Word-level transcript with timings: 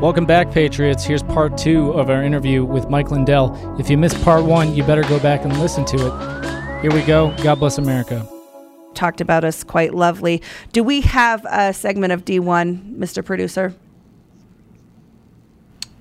Welcome 0.00 0.26
back, 0.26 0.50
Patriots. 0.50 1.04
Here's 1.04 1.22
part 1.22 1.56
two 1.56 1.90
of 1.92 2.10
our 2.10 2.22
interview 2.22 2.66
with 2.66 2.90
Mike 2.90 3.10
Lindell. 3.10 3.56
If 3.80 3.88
you 3.88 3.96
missed 3.96 4.22
part 4.22 4.44
one, 4.44 4.76
you 4.76 4.84
better 4.84 5.00
go 5.00 5.18
back 5.18 5.42
and 5.42 5.58
listen 5.58 5.86
to 5.86 5.96
it. 5.96 6.82
Here 6.82 6.92
we 6.92 7.00
go. 7.00 7.34
God 7.42 7.54
bless 7.54 7.78
America. 7.78 8.28
Talked 8.92 9.22
about 9.22 9.42
us 9.42 9.64
quite 9.64 9.94
lovely. 9.94 10.42
Do 10.72 10.84
we 10.84 11.00
have 11.00 11.46
a 11.46 11.72
segment 11.72 12.12
of 12.12 12.26
D1, 12.26 12.98
Mr. 12.98 13.24
Producer? 13.24 13.74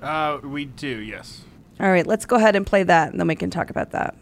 Uh, 0.02 0.40
we 0.44 0.66
do, 0.66 1.00
yes. 1.00 1.46
All 1.80 1.90
right, 1.90 2.06
let's 2.06 2.26
go 2.26 2.36
ahead 2.36 2.58
and 2.58 2.68
play 2.68 2.84
that, 2.84 3.12
and 3.12 3.20
then 3.20 3.30
we 3.30 3.36
can 3.36 3.50
talk 3.50 3.70
about 3.70 3.92
that. 3.92 4.14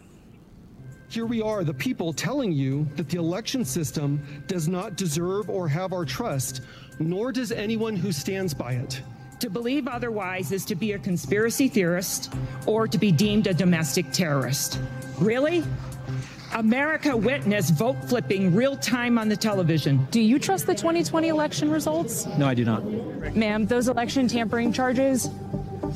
Here 1.09 1.25
we 1.25 1.41
are, 1.41 1.63
the 1.63 1.73
people 1.73 2.13
telling 2.13 2.51
you 2.51 2.87
that 2.95 3.09
the 3.09 3.17
election 3.17 3.65
system 3.65 4.23
does 4.45 4.67
not 4.67 4.97
deserve 4.97 5.49
or 5.49 5.67
have 5.67 5.93
our 5.93 6.05
trust, 6.05 6.61
nor 6.99 7.31
does 7.31 7.51
anyone 7.51 7.95
who 7.95 8.11
stands 8.11 8.53
by 8.53 8.73
it. 8.73 9.01
To 9.43 9.49
believe 9.49 9.89
otherwise 9.89 10.53
is 10.53 10.63
to 10.63 10.73
be 10.73 10.93
a 10.93 10.97
conspiracy 10.97 11.67
theorist 11.67 12.33
or 12.65 12.87
to 12.87 12.97
be 12.97 13.11
deemed 13.11 13.45
a 13.45 13.53
domestic 13.53 14.09
terrorist. 14.13 14.79
Really? 15.19 15.65
America 16.53 17.17
witnessed 17.17 17.73
vote 17.73 17.97
flipping 18.05 18.55
real 18.55 18.77
time 18.77 19.17
on 19.17 19.27
the 19.27 19.35
television. 19.35 20.07
Do 20.11 20.21
you 20.21 20.39
trust 20.39 20.65
the 20.65 20.73
2020 20.73 21.27
election 21.27 21.69
results? 21.69 22.25
No, 22.37 22.47
I 22.47 22.53
do 22.53 22.63
not. 22.63 22.85
Ma'am, 23.35 23.65
those 23.65 23.89
election 23.89 24.29
tampering 24.29 24.71
charges? 24.71 25.29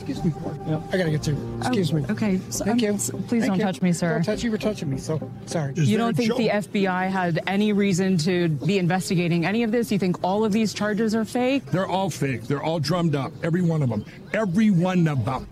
Excuse 0.02 0.24
me. 0.24 0.32
Yeah, 0.68 0.82
I 0.92 0.98
gotta 0.98 1.12
get 1.12 1.24
to. 1.24 1.58
Excuse 1.60 1.92
oh, 1.92 1.96
me. 1.96 2.06
Okay. 2.10 2.40
So, 2.50 2.66
Thank 2.66 2.84
um, 2.84 2.94
you. 2.94 2.94
Please 2.94 3.12
Thank 3.12 3.46
don't 3.46 3.58
you. 3.58 3.64
touch 3.64 3.82
me, 3.82 3.92
sir. 3.92 4.14
Don't 4.14 4.24
touch 4.24 4.44
you. 4.44 4.50
You're 4.50 4.60
touching 4.60 4.90
me. 4.90 4.98
So 4.98 5.32
sorry. 5.46 5.74
you 5.76 5.98
don't 5.98 6.16
think 6.16 6.36
the 6.36 6.50
FBI 6.50 7.10
had 7.10 7.40
any 7.48 7.74
reason 7.74 8.18
to 8.20 8.50
be 8.50 8.78
investigating 8.78 9.46
any 9.46 9.64
of 9.64 9.72
this? 9.72 9.92
You 9.92 10.00
think 10.00 10.24
all 10.24 10.46
of 10.46 10.52
these 10.52 10.74
charges 10.74 11.16
are 11.16 11.26
fake? 11.26 11.66
They're 11.66 11.88
all 11.88 12.10
fake. 12.10 12.44
They're 12.44 12.64
all 12.64 12.80
drummed 12.80 13.16
up. 13.16 13.32
Every 13.44 13.62
one 13.62 13.82
of 13.82 13.90
them. 13.90 14.06
Every 14.34 14.70
one 14.70 15.08
of 15.08 15.26
them. 15.26 15.48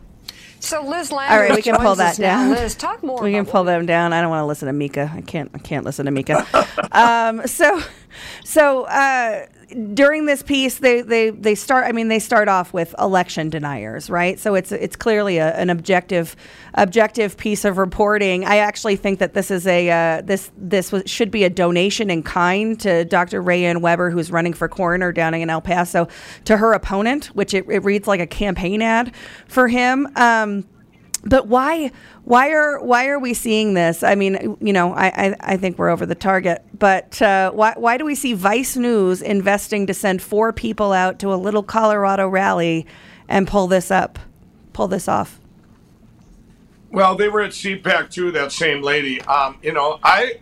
So 0.66 0.84
Liz 0.84 1.12
All 1.12 1.20
right, 1.20 1.56
we 1.56 1.62
can 1.62 1.76
pull 1.76 1.96
that 1.96 2.14
us 2.14 2.20
now. 2.20 2.44
down. 2.44 2.52
Liz, 2.52 2.74
talk 2.74 3.04
more. 3.04 3.22
We 3.22 3.32
can 3.32 3.42
about 3.42 3.52
pull 3.52 3.64
them 3.66 3.86
down. 3.86 4.14
I 4.14 4.22
don't 4.22 4.32
want 4.32 4.42
to 4.42 4.48
listen 4.48 4.66
to 4.66 4.74
Mika. 4.74 5.12
I 5.14 5.22
can't. 5.22 5.52
I 5.54 5.60
can't 5.60 5.86
listen 5.86 6.06
to 6.06 6.12
Mika. 6.12 6.48
um, 6.92 7.46
so, 7.46 7.82
so 8.44 8.86
uh, 8.86 9.46
during 9.94 10.26
this 10.26 10.44
piece, 10.44 10.80
they, 10.80 11.02
they 11.02 11.30
they 11.30 11.56
start. 11.56 11.86
I 11.86 11.92
mean, 11.92 12.08
they 12.08 12.20
start 12.20 12.48
off 12.48 12.74
with 12.74 12.94
election 13.00 13.50
deniers, 13.50 14.10
right? 14.10 14.40
So 14.40 14.56
it's 14.56 14.72
it's 14.72 14.96
clearly 14.96 15.38
a, 15.38 15.54
an 15.56 15.70
objective 15.70 16.36
objective 16.74 17.38
piece 17.38 17.66
of 17.66 17.78
reporting. 17.78 18.46
I 18.46 18.58
actually 18.58 18.96
think 18.96 19.20
that 19.20 19.34
this 19.34 19.52
is 19.52 19.66
a 19.68 19.90
uh, 19.90 20.22
this 20.22 20.52
this 20.58 20.92
was, 20.92 21.04
should 21.06 21.32
be 21.32 21.44
a 21.44 21.50
donation 21.50 22.10
in 22.10 22.24
kind 22.24 22.80
to 22.82 23.06
Dr. 23.06 23.42
Rae 23.42 23.66
Ann 23.66 23.82
Weber, 23.82 24.10
who's 24.10 24.32
running 24.32 24.54
for 24.54 24.68
coroner 24.68 25.12
down 25.12 25.34
in 25.34 25.50
El 25.50 25.62
Paso, 25.62 26.08
to 26.46 26.58
her 26.58 26.74
opponent, 26.74 27.26
which 27.28 27.54
it, 27.54 27.66
it 27.70 27.84
reads 27.84 28.08
like 28.08 28.20
a 28.20 28.28
campaign 28.28 28.82
ad 28.82 29.14
for 29.48 29.68
him. 29.68 30.08
Um, 30.16 30.66
but 31.26 31.48
why 31.48 31.92
why 32.24 32.52
are 32.52 32.80
why 32.80 33.08
are 33.08 33.20
we 33.20 33.34
seeing 33.34 33.74
this? 33.74 34.04
I 34.04 34.16
mean, 34.16 34.58
you 34.62 34.72
know, 34.72 34.94
I 34.94 35.08
I, 35.08 35.36
I 35.42 35.58
think 35.58 35.78
we're 35.78 35.90
over 35.90 36.06
the 36.06 36.16
target. 36.16 36.64
But 36.78 37.22
uh, 37.22 37.52
why 37.52 37.74
why 37.76 37.98
do 37.98 38.06
we 38.06 38.16
see 38.16 38.34
Vice 38.34 38.78
News 38.78 39.22
investing 39.22 39.88
to 39.88 39.94
send 39.94 40.22
four 40.22 40.54
people 40.54 40.94
out 40.94 41.20
to 41.20 41.34
a 41.34 41.36
little 41.36 41.64
Colorado 41.64 42.28
rally 42.28 42.86
and 43.28 43.48
pull 43.48 43.68
this 43.68 43.90
up, 43.90 44.20
pull 44.74 44.88
this 44.88 45.08
off? 45.08 45.40
Well, 46.92 47.16
they 47.16 47.28
were 47.28 47.42
at 47.42 47.52
CPAC 47.52 48.12
too. 48.12 48.32
That 48.32 48.52
same 48.52 48.82
lady. 48.82 49.20
Um, 49.24 49.58
you 49.62 49.74
know, 49.74 50.00
I, 50.04 50.40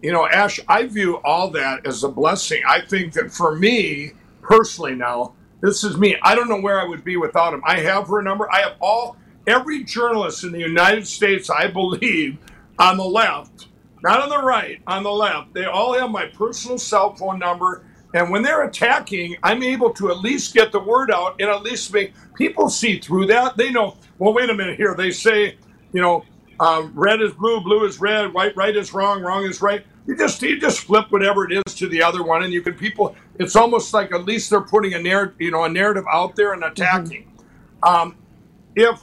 you 0.00 0.12
know, 0.12 0.26
Ash, 0.26 0.60
I 0.68 0.86
view 0.86 1.16
all 1.24 1.50
that 1.50 1.84
as 1.84 2.04
a 2.04 2.08
blessing. 2.08 2.62
I 2.66 2.80
think 2.80 3.12
that 3.14 3.32
for 3.32 3.56
me 3.56 4.12
personally, 4.40 4.94
now 4.94 5.34
this 5.60 5.82
is 5.82 5.98
me. 5.98 6.16
I 6.22 6.34
don't 6.36 6.48
know 6.48 6.60
where 6.60 6.80
I 6.80 6.84
would 6.84 7.04
be 7.04 7.16
without 7.16 7.52
him. 7.52 7.62
I 7.64 7.80
have 7.80 8.06
her 8.08 8.22
number. 8.22 8.50
I 8.52 8.60
have 8.60 8.76
all 8.80 9.16
every 9.46 9.84
journalist 9.84 10.44
in 10.44 10.52
the 10.52 10.58
United 10.58 11.06
States. 11.06 11.50
I 11.50 11.66
believe 11.66 12.38
on 12.78 12.96
the 12.96 13.04
left, 13.04 13.68
not 14.02 14.22
on 14.22 14.28
the 14.28 14.38
right, 14.38 14.80
on 14.86 15.02
the 15.02 15.12
left. 15.12 15.54
They 15.54 15.64
all 15.64 15.94
have 15.94 16.10
my 16.10 16.26
personal 16.26 16.78
cell 16.78 17.14
phone 17.14 17.38
number. 17.38 17.84
And 18.14 18.30
when 18.30 18.42
they're 18.42 18.64
attacking, 18.64 19.36
I'm 19.42 19.62
able 19.62 19.90
to 19.94 20.10
at 20.10 20.18
least 20.18 20.54
get 20.54 20.70
the 20.70 20.80
word 20.80 21.10
out 21.10 21.40
and 21.40 21.48
at 21.48 21.62
least 21.62 21.92
make 21.92 22.12
people 22.34 22.68
see 22.68 22.98
through 22.98 23.26
that. 23.26 23.56
They 23.56 23.70
know, 23.70 23.96
well, 24.18 24.34
wait 24.34 24.50
a 24.50 24.54
minute 24.54 24.76
here. 24.76 24.94
They 24.94 25.10
say, 25.10 25.56
you 25.92 26.00
know, 26.02 26.24
um, 26.60 26.92
red 26.94 27.20
is 27.22 27.32
blue, 27.32 27.60
blue 27.60 27.84
is 27.86 28.00
red, 28.00 28.32
white, 28.32 28.54
right 28.56 28.76
is 28.76 28.92
wrong, 28.92 29.22
wrong 29.22 29.44
is 29.44 29.62
right. 29.62 29.84
You 30.06 30.16
just 30.16 30.42
you 30.42 30.60
just 30.60 30.80
flip 30.80 31.10
whatever 31.10 31.44
it 31.44 31.62
is 31.66 31.74
to 31.76 31.88
the 31.88 32.02
other 32.02 32.22
one, 32.22 32.42
and 32.42 32.52
you 32.52 32.60
can 32.60 32.74
people. 32.74 33.16
It's 33.38 33.54
almost 33.54 33.94
like 33.94 34.12
at 34.12 34.24
least 34.24 34.50
they're 34.50 34.60
putting 34.60 34.94
a 34.94 35.02
narrative, 35.02 35.36
you 35.40 35.50
know, 35.50 35.64
a 35.64 35.68
narrative 35.68 36.04
out 36.12 36.34
there 36.34 36.52
and 36.52 36.64
attacking. 36.64 37.30
Um, 37.82 38.16
if 38.74 39.00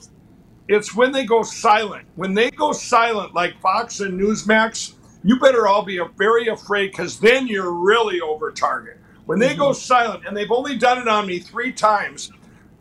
it's 0.70 0.96
when 0.96 1.12
they 1.12 1.26
go 1.26 1.42
silent, 1.42 2.06
when 2.16 2.36
they 2.36 2.52
go 2.52 2.72
silent, 2.72 3.34
like 3.34 3.60
Fox 3.60 4.02
and 4.02 4.20
Newsmax, 4.20 4.94
you 5.24 5.40
better 5.40 5.68
all 5.68 5.84
be 5.84 6.00
very 6.16 6.48
afraid 6.48 6.92
because 6.92 7.20
then 7.20 7.48
you're 7.48 7.74
really 7.74 8.22
over 8.22 8.52
target. 8.52 9.00
When 9.26 9.40
they 9.40 9.56
go 9.56 9.72
mm-hmm. 9.72 9.80
silent, 9.80 10.28
and 10.28 10.38
they've 10.38 10.52
only 10.52 10.78
done 10.78 11.00
it 11.00 11.08
on 11.08 11.26
me 11.26 11.40
three 11.40 11.74
times, 11.74 12.32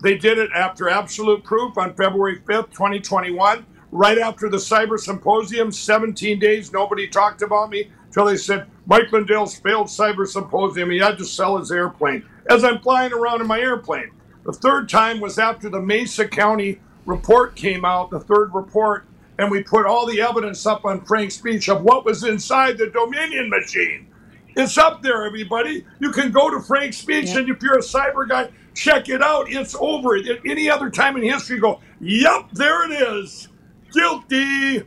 they 0.03 0.19
did 0.19 0.37
it 0.37 0.51
after 0.55 0.91
Absolute 0.91 1.43
Proof 1.43 1.79
on 1.79 1.95
February 1.95 2.41
5th, 2.41 2.71
2021, 2.73 3.65
right 3.91 4.19
after 4.19 4.51
the 4.51 4.59
Cyber 4.59 4.99
Symposium, 4.99 5.73
17 5.73 6.39
days, 6.39 6.71
nobody 6.71 7.09
talked 7.09 7.41
about 7.41 7.71
me 7.71 7.91
until 8.05 8.27
they 8.27 8.37
said, 8.37 8.67
Mike 8.85 9.11
Lindell's 9.13 9.59
failed 9.59 9.87
Cyber 9.87 10.27
Symposium. 10.27 10.91
He 10.91 10.99
had 10.99 11.17
to 11.17 11.25
sell 11.25 11.57
his 11.57 11.73
airplane 11.73 12.23
as 12.51 12.65
I'm 12.65 12.81
flying 12.81 13.15
around 13.15 13.41
in 13.41 13.47
my 13.47 13.61
airplane. 13.61 14.11
The 14.45 14.53
third 14.53 14.91
time 14.91 15.21
was 15.21 15.39
after 15.39 15.71
the 15.71 15.81
Mesa 15.81 16.29
County 16.29 16.81
report 17.09 17.57
came 17.57 17.85
out, 17.85 18.11
the 18.11 18.21
third 18.21 18.55
report, 18.55 19.07
and 19.39 19.51
we 19.51 19.63
put 19.63 19.87
all 19.87 20.07
the 20.07 20.21
evidence 20.21 20.67
up 20.67 20.85
on 20.85 21.05
Frank's 21.05 21.37
speech 21.37 21.69
of 21.69 21.83
what 21.83 22.05
was 22.05 22.23
inside 22.23 22.77
the 22.77 22.89
Dominion 22.89 23.49
machine. 23.49 24.07
It's 24.55 24.77
up 24.77 25.03
there, 25.03 25.25
everybody. 25.25 25.85
You 26.01 26.13
can 26.13 26.31
go 26.31 26.51
to 26.51 26.61
Frank's 26.61 26.99
speech, 26.99 27.31
and 27.31 27.49
if 27.49 27.63
you're 27.63 27.79
a 27.79 27.83
cyber 27.83 28.29
guy, 28.29 28.51
check 28.75 29.09
it 29.09 29.23
out. 29.23 29.51
It's 29.51 29.75
over. 29.79 30.17
At 30.17 30.41
any 30.45 30.69
other 30.69 30.91
time 30.91 31.17
in 31.17 31.23
history, 31.23 31.59
go, 31.59 31.81
yep, 32.01 32.51
there 32.53 32.91
it 32.91 32.95
is. 32.95 33.49
Guilty. 33.93 34.83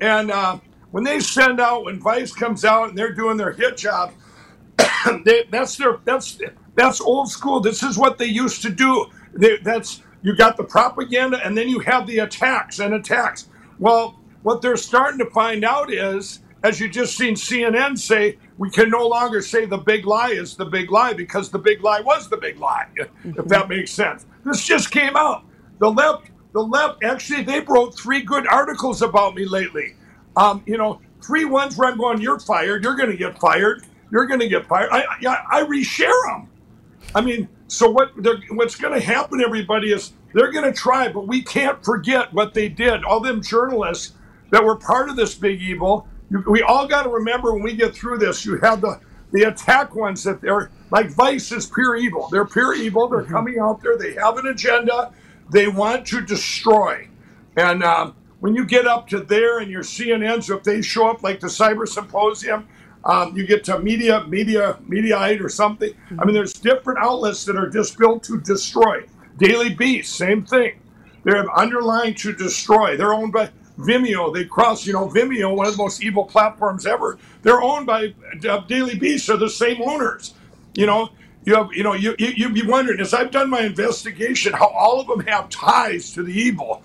And 0.00 0.30
uh, 0.30 0.58
when 0.92 1.04
they 1.04 1.20
send 1.20 1.60
out, 1.60 1.84
when 1.84 2.00
Vice 2.00 2.32
comes 2.32 2.64
out 2.64 2.90
and 2.90 2.98
they're 2.98 3.14
doing 3.14 3.36
their 3.36 3.52
hit 3.52 3.76
job, 3.76 4.12
they, 5.24 5.44
that's 5.50 5.76
their 5.76 5.98
that's 6.04 6.38
that's 6.74 7.00
old 7.00 7.28
school. 7.28 7.60
This 7.60 7.82
is 7.82 7.98
what 7.98 8.18
they 8.18 8.26
used 8.26 8.62
to 8.62 8.70
do. 8.70 9.06
They, 9.34 9.56
that's 9.58 10.02
you 10.26 10.34
got 10.34 10.56
the 10.56 10.64
propaganda, 10.64 11.40
and 11.46 11.56
then 11.56 11.68
you 11.68 11.78
have 11.78 12.04
the 12.08 12.18
attacks 12.18 12.80
and 12.80 12.92
attacks. 12.94 13.48
Well, 13.78 14.18
what 14.42 14.60
they're 14.60 14.76
starting 14.76 15.20
to 15.20 15.30
find 15.30 15.64
out 15.64 15.92
is, 15.92 16.40
as 16.64 16.80
you 16.80 16.88
just 16.88 17.16
seen 17.16 17.36
CNN 17.36 17.96
say, 17.96 18.36
we 18.58 18.68
can 18.68 18.90
no 18.90 19.06
longer 19.06 19.40
say 19.40 19.66
the 19.66 19.78
big 19.78 20.04
lie 20.04 20.30
is 20.30 20.56
the 20.56 20.64
big 20.64 20.90
lie 20.90 21.12
because 21.12 21.48
the 21.48 21.60
big 21.60 21.80
lie 21.80 22.00
was 22.00 22.28
the 22.28 22.38
big 22.38 22.58
lie. 22.58 22.88
If 23.24 23.44
that 23.46 23.68
makes 23.68 23.92
sense. 23.92 24.26
This 24.44 24.64
just 24.64 24.90
came 24.90 25.16
out. 25.16 25.44
The 25.78 25.92
left, 25.92 26.30
the 26.52 26.62
left. 26.62 27.04
Actually, 27.04 27.44
they 27.44 27.60
wrote 27.60 27.96
three 27.96 28.22
good 28.22 28.48
articles 28.48 29.02
about 29.02 29.36
me 29.36 29.44
lately. 29.44 29.94
Um, 30.34 30.64
you 30.66 30.76
know, 30.76 31.00
three 31.24 31.44
ones 31.44 31.76
where 31.76 31.88
I'm 31.88 31.98
going, 31.98 32.20
you're 32.20 32.40
fired. 32.40 32.82
You're 32.82 32.96
going 32.96 33.12
to 33.12 33.16
get 33.16 33.38
fired. 33.38 33.84
You're 34.10 34.26
going 34.26 34.40
to 34.40 34.48
get 34.48 34.66
fired. 34.66 34.90
I, 34.90 35.04
I, 35.24 35.60
I 35.60 35.62
reshare 35.66 36.10
them. 36.26 36.48
I 37.14 37.20
mean, 37.20 37.48
so 37.68 37.90
what? 37.90 38.10
What's 38.50 38.76
going 38.76 38.94
to 38.94 39.00
happen, 39.04 39.40
everybody, 39.40 39.92
is 39.92 40.12
they're 40.32 40.52
going 40.52 40.64
to 40.64 40.78
try, 40.78 41.08
but 41.08 41.26
we 41.26 41.42
can't 41.42 41.82
forget 41.84 42.32
what 42.32 42.54
they 42.54 42.68
did. 42.68 43.04
All 43.04 43.20
them 43.20 43.42
journalists 43.42 44.12
that 44.50 44.62
were 44.62 44.76
part 44.76 45.08
of 45.08 45.16
this 45.16 45.34
big 45.34 45.60
evil. 45.60 46.08
We 46.48 46.62
all 46.62 46.86
got 46.86 47.04
to 47.04 47.08
remember 47.08 47.52
when 47.52 47.62
we 47.62 47.74
get 47.74 47.94
through 47.94 48.18
this. 48.18 48.44
You 48.44 48.58
have 48.58 48.80
the 48.80 49.00
the 49.32 49.42
attack 49.42 49.94
ones 49.94 50.22
that 50.22 50.40
they're 50.40 50.70
like 50.90 51.10
Vice 51.10 51.50
is 51.52 51.66
pure 51.66 51.96
evil. 51.96 52.28
They're 52.30 52.46
pure 52.46 52.74
evil. 52.74 53.08
They're 53.08 53.24
coming 53.24 53.58
out 53.58 53.82
there. 53.82 53.98
They 53.98 54.14
have 54.14 54.38
an 54.38 54.46
agenda. 54.46 55.12
They 55.50 55.68
want 55.68 56.06
to 56.08 56.20
destroy. 56.20 57.08
And 57.56 57.82
um, 57.82 58.14
when 58.40 58.54
you 58.54 58.64
get 58.64 58.86
up 58.86 59.08
to 59.08 59.20
there 59.20 59.58
and 59.58 59.70
your 59.70 59.82
CNNs, 59.82 60.54
if 60.54 60.62
they 60.62 60.82
show 60.82 61.08
up 61.08 61.22
like 61.22 61.40
the 61.40 61.48
Cyber 61.48 61.88
Symposium, 61.88 62.68
um, 63.04 63.36
you 63.36 63.46
get 63.46 63.64
to 63.64 63.78
media, 63.78 64.24
media, 64.24 64.78
Mediaite 64.88 65.40
or 65.40 65.48
something. 65.48 65.92
I 66.18 66.24
mean, 66.24 66.34
there's 66.34 66.52
different 66.52 66.98
outlets 67.00 67.44
that 67.44 67.56
are 67.56 67.68
just 67.68 67.98
built 67.98 68.24
to 68.24 68.40
destroy. 68.40 69.04
Daily 69.38 69.74
Beast, 69.74 70.14
same 70.14 70.44
thing. 70.44 70.80
They're 71.24 71.50
underlying 71.56 72.14
to 72.16 72.32
destroy. 72.32 72.96
They're 72.96 73.14
owned 73.14 73.32
by 73.32 73.50
Vimeo. 73.78 74.32
They 74.32 74.44
cross, 74.44 74.86
you 74.86 74.92
know, 74.92 75.08
Vimeo, 75.08 75.54
one 75.54 75.66
of 75.66 75.76
the 75.76 75.82
most 75.82 76.02
evil 76.02 76.24
platforms 76.24 76.86
ever. 76.86 77.18
They're 77.42 77.62
owned 77.62 77.86
by 77.86 78.14
uh, 78.48 78.58
Daily 78.60 78.96
Beast. 78.98 79.26
They're 79.26 79.36
the 79.36 79.50
same 79.50 79.82
owners. 79.82 80.34
You 80.74 80.86
know, 80.86 81.10
you 81.44 81.54
have, 81.54 81.70
you 81.72 81.82
know, 81.82 81.94
you, 81.94 82.14
you 82.18 82.28
you'd 82.36 82.54
be 82.54 82.66
wondering 82.66 83.00
as 83.00 83.14
I've 83.14 83.30
done 83.30 83.50
my 83.50 83.60
investigation 83.62 84.52
how 84.52 84.68
all 84.68 85.00
of 85.00 85.06
them 85.06 85.20
have 85.26 85.48
ties 85.48 86.12
to 86.12 86.22
the 86.22 86.32
evil, 86.32 86.82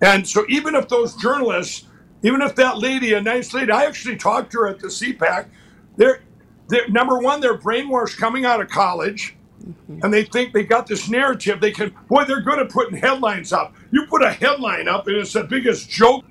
and 0.00 0.26
so 0.26 0.44
even 0.48 0.74
if 0.74 0.88
those 0.88 1.16
journalists, 1.16 1.86
even 2.22 2.40
if 2.42 2.54
that 2.56 2.78
lady, 2.78 3.14
a 3.14 3.20
nice 3.20 3.52
lady, 3.52 3.72
I 3.72 3.84
actually 3.84 4.16
talked 4.16 4.52
to 4.52 4.60
her 4.60 4.68
at 4.68 4.78
the 4.78 4.88
CPAC. 4.88 5.46
They're, 5.96 6.22
they're 6.68 6.88
number 6.88 7.18
one, 7.18 7.40
they're 7.40 7.58
brainwashed 7.58 8.16
coming 8.18 8.44
out 8.44 8.60
of 8.60 8.68
college. 8.68 9.36
And 10.02 10.12
they 10.12 10.24
think 10.24 10.52
they 10.52 10.64
got 10.64 10.86
this 10.86 11.08
narrative. 11.08 11.60
They 11.60 11.70
can, 11.70 11.94
boy, 12.08 12.24
they're 12.24 12.40
good 12.40 12.58
at 12.58 12.70
putting 12.70 12.98
headlines 12.98 13.52
up. 13.52 13.74
You 13.90 14.06
put 14.06 14.22
a 14.22 14.30
headline 14.32 14.88
up, 14.88 15.06
and 15.06 15.16
it's 15.16 15.32
the 15.32 15.44
biggest 15.44 15.88
joke 15.88 16.24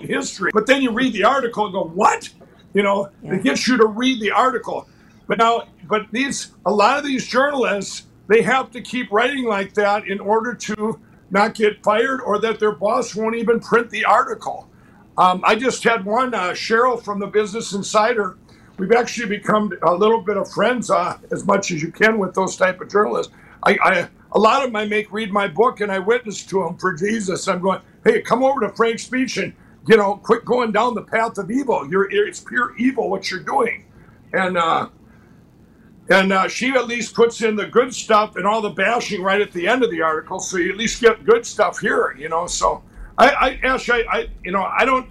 in 0.00 0.08
history. 0.08 0.50
But 0.52 0.66
then 0.66 0.82
you 0.82 0.92
read 0.92 1.12
the 1.12 1.24
article 1.24 1.64
and 1.64 1.72
go, 1.72 1.84
what? 1.84 2.28
You 2.74 2.82
know, 2.82 3.10
it 3.22 3.42
gets 3.42 3.66
you 3.66 3.76
to 3.78 3.86
read 3.86 4.20
the 4.20 4.30
article. 4.30 4.88
But 5.26 5.38
now, 5.38 5.68
but 5.88 6.06
these, 6.12 6.52
a 6.64 6.70
lot 6.70 6.98
of 6.98 7.04
these 7.04 7.26
journalists, 7.26 8.06
they 8.28 8.42
have 8.42 8.70
to 8.72 8.80
keep 8.80 9.10
writing 9.10 9.44
like 9.44 9.74
that 9.74 10.06
in 10.06 10.20
order 10.20 10.54
to 10.54 11.00
not 11.30 11.54
get 11.54 11.82
fired 11.82 12.20
or 12.20 12.38
that 12.38 12.60
their 12.60 12.72
boss 12.72 13.14
won't 13.14 13.34
even 13.34 13.60
print 13.60 13.90
the 13.90 14.04
article. 14.04 14.68
Um, 15.18 15.42
I 15.44 15.54
just 15.54 15.82
had 15.82 16.04
one, 16.04 16.34
uh, 16.34 16.50
Cheryl 16.50 17.02
from 17.02 17.18
the 17.18 17.26
Business 17.26 17.72
Insider. 17.72 18.36
We've 18.78 18.92
actually 18.92 19.28
become 19.28 19.72
a 19.82 19.94
little 19.94 20.20
bit 20.20 20.36
of 20.36 20.50
friends 20.50 20.90
uh, 20.90 21.18
as 21.30 21.46
much 21.46 21.70
as 21.70 21.82
you 21.82 21.90
can 21.90 22.18
with 22.18 22.34
those 22.34 22.56
type 22.56 22.80
of 22.80 22.90
journalists. 22.90 23.32
I, 23.62 23.78
I 23.82 24.08
a 24.32 24.38
lot 24.38 24.62
of 24.62 24.68
them 24.68 24.76
I 24.76 24.84
make 24.84 25.10
read 25.12 25.32
my 25.32 25.48
book 25.48 25.80
and 25.80 25.90
I 25.90 25.98
witness 25.98 26.44
to 26.46 26.62
them 26.62 26.76
for 26.76 26.92
Jesus. 26.92 27.48
I'm 27.48 27.60
going, 27.60 27.80
hey, 28.04 28.20
come 28.20 28.44
over 28.44 28.60
to 28.60 28.68
Frank's 28.70 29.04
Speech 29.04 29.38
and 29.38 29.54
you 29.86 29.96
know, 29.96 30.16
quit 30.16 30.44
going 30.44 30.72
down 30.72 30.94
the 30.94 31.02
path 31.02 31.38
of 31.38 31.50
evil. 31.50 31.88
You're 31.88 32.10
it's 32.10 32.40
pure 32.40 32.76
evil 32.76 33.08
what 33.08 33.30
you're 33.30 33.40
doing, 33.40 33.84
and 34.32 34.58
uh, 34.58 34.88
and 36.08 36.32
uh, 36.32 36.48
she 36.48 36.70
at 36.70 36.86
least 36.86 37.14
puts 37.14 37.42
in 37.42 37.56
the 37.56 37.66
good 37.66 37.94
stuff 37.94 38.36
and 38.36 38.46
all 38.46 38.60
the 38.60 38.70
bashing 38.70 39.22
right 39.22 39.40
at 39.40 39.52
the 39.52 39.68
end 39.68 39.82
of 39.82 39.90
the 39.90 40.02
article, 40.02 40.40
so 40.40 40.56
you 40.56 40.70
at 40.70 40.76
least 40.76 41.00
get 41.00 41.24
good 41.24 41.46
stuff 41.46 41.78
here. 41.78 42.16
You 42.18 42.28
know, 42.28 42.46
so 42.46 42.82
I, 43.16 43.30
I 43.30 43.60
Ash, 43.62 43.88
I, 43.88 44.04
I 44.10 44.28
you 44.44 44.50
know, 44.50 44.62
I 44.62 44.84
don't. 44.84 45.08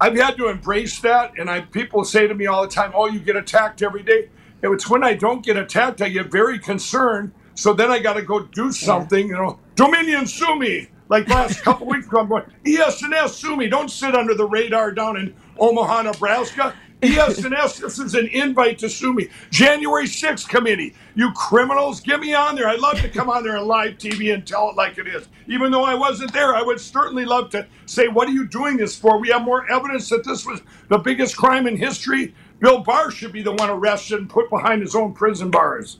I've 0.00 0.16
had 0.16 0.36
to 0.38 0.48
embrace 0.48 0.98
that, 1.00 1.38
and 1.38 1.50
I 1.50 1.60
people 1.60 2.04
say 2.04 2.26
to 2.26 2.34
me 2.34 2.46
all 2.46 2.62
the 2.62 2.68
time, 2.68 2.92
"Oh, 2.94 3.06
you 3.06 3.20
get 3.20 3.36
attacked 3.36 3.82
every 3.82 4.02
day." 4.02 4.30
It's 4.62 4.88
when 4.88 5.02
I 5.04 5.14
don't 5.14 5.44
get 5.44 5.56
attacked, 5.56 6.02
I 6.02 6.08
get 6.08 6.30
very 6.30 6.58
concerned. 6.58 7.32
So 7.54 7.72
then 7.72 7.90
I 7.90 7.98
got 7.98 8.14
to 8.14 8.22
go 8.22 8.40
do 8.40 8.72
something. 8.72 9.28
You 9.28 9.34
know, 9.34 9.58
Dominion 9.74 10.26
sue 10.26 10.56
me. 10.56 10.88
Like 11.08 11.28
last 11.28 11.60
couple 11.64 11.86
weeks 11.86 12.06
ago, 12.06 12.20
I'm 12.20 12.28
going, 12.28 12.44
ES&S, 12.64 13.36
sue 13.36 13.56
me. 13.56 13.68
Don't 13.68 13.90
sit 13.90 14.14
under 14.14 14.34
the 14.34 14.46
radar 14.46 14.92
down 14.92 15.16
in 15.16 15.34
Omaha, 15.58 16.02
Nebraska. 16.02 16.74
ES&S, 17.02 17.78
this 17.78 17.98
is 17.98 18.14
an 18.14 18.26
invite 18.28 18.78
to 18.78 18.88
sue 18.88 19.14
me. 19.14 19.28
January 19.50 20.04
6th 20.04 20.48
committee, 20.48 20.94
you 21.14 21.32
criminals, 21.32 22.00
get 22.00 22.20
me 22.20 22.34
on 22.34 22.54
there. 22.54 22.68
I'd 22.68 22.80
love 22.80 23.00
to 23.00 23.08
come 23.08 23.30
on 23.30 23.42
there 23.42 23.56
on 23.56 23.66
live 23.66 23.96
TV 23.98 24.34
and 24.34 24.46
tell 24.46 24.68
it 24.70 24.76
like 24.76 24.98
it 24.98 25.08
is. 25.08 25.28
Even 25.46 25.70
though 25.70 25.84
I 25.84 25.94
wasn't 25.94 26.32
there, 26.32 26.54
I 26.54 26.62
would 26.62 26.80
certainly 26.80 27.24
love 27.24 27.50
to 27.50 27.66
say, 27.86 28.08
what 28.08 28.28
are 28.28 28.32
you 28.32 28.46
doing 28.46 28.76
this 28.76 28.96
for? 28.96 29.18
We 29.18 29.28
have 29.28 29.42
more 29.42 29.70
evidence 29.70 30.08
that 30.10 30.24
this 30.24 30.44
was 30.44 30.60
the 30.88 30.98
biggest 30.98 31.36
crime 31.36 31.66
in 31.66 31.76
history. 31.76 32.34
Bill 32.58 32.80
Barr 32.80 33.10
should 33.10 33.32
be 33.32 33.42
the 33.42 33.52
one 33.52 33.70
arrested 33.70 34.18
and 34.18 34.28
put 34.28 34.50
behind 34.50 34.82
his 34.82 34.94
own 34.94 35.14
prison 35.14 35.50
bars. 35.50 35.98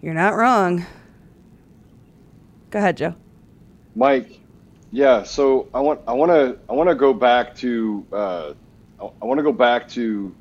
You're 0.00 0.14
not 0.14 0.34
wrong. 0.34 0.86
Go 2.70 2.78
ahead, 2.78 2.96
Joe. 2.96 3.14
Mike, 3.94 4.40
yeah. 4.90 5.22
So 5.22 5.68
I 5.74 5.80
want 5.80 6.00
I 6.08 6.12
want 6.12 6.30
to 6.30 6.58
I 6.68 6.72
want 6.72 6.88
to 6.88 6.94
go 6.94 7.12
back 7.12 7.54
to 7.56 8.06
uh, 8.12 8.52
I 9.20 9.24
want 9.24 9.38
to 9.38 9.42
go 9.42 9.52
back 9.52 9.88
to 9.90 10.34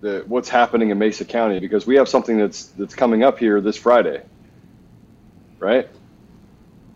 the 0.00 0.24
what's 0.26 0.48
happening 0.48 0.90
in 0.90 0.98
Mesa 0.98 1.24
County 1.24 1.60
because 1.60 1.86
we 1.86 1.94
have 1.96 2.08
something 2.08 2.36
that's 2.38 2.66
that's 2.66 2.94
coming 2.94 3.22
up 3.22 3.38
here 3.38 3.60
this 3.60 3.76
Friday, 3.76 4.22
right? 5.58 5.88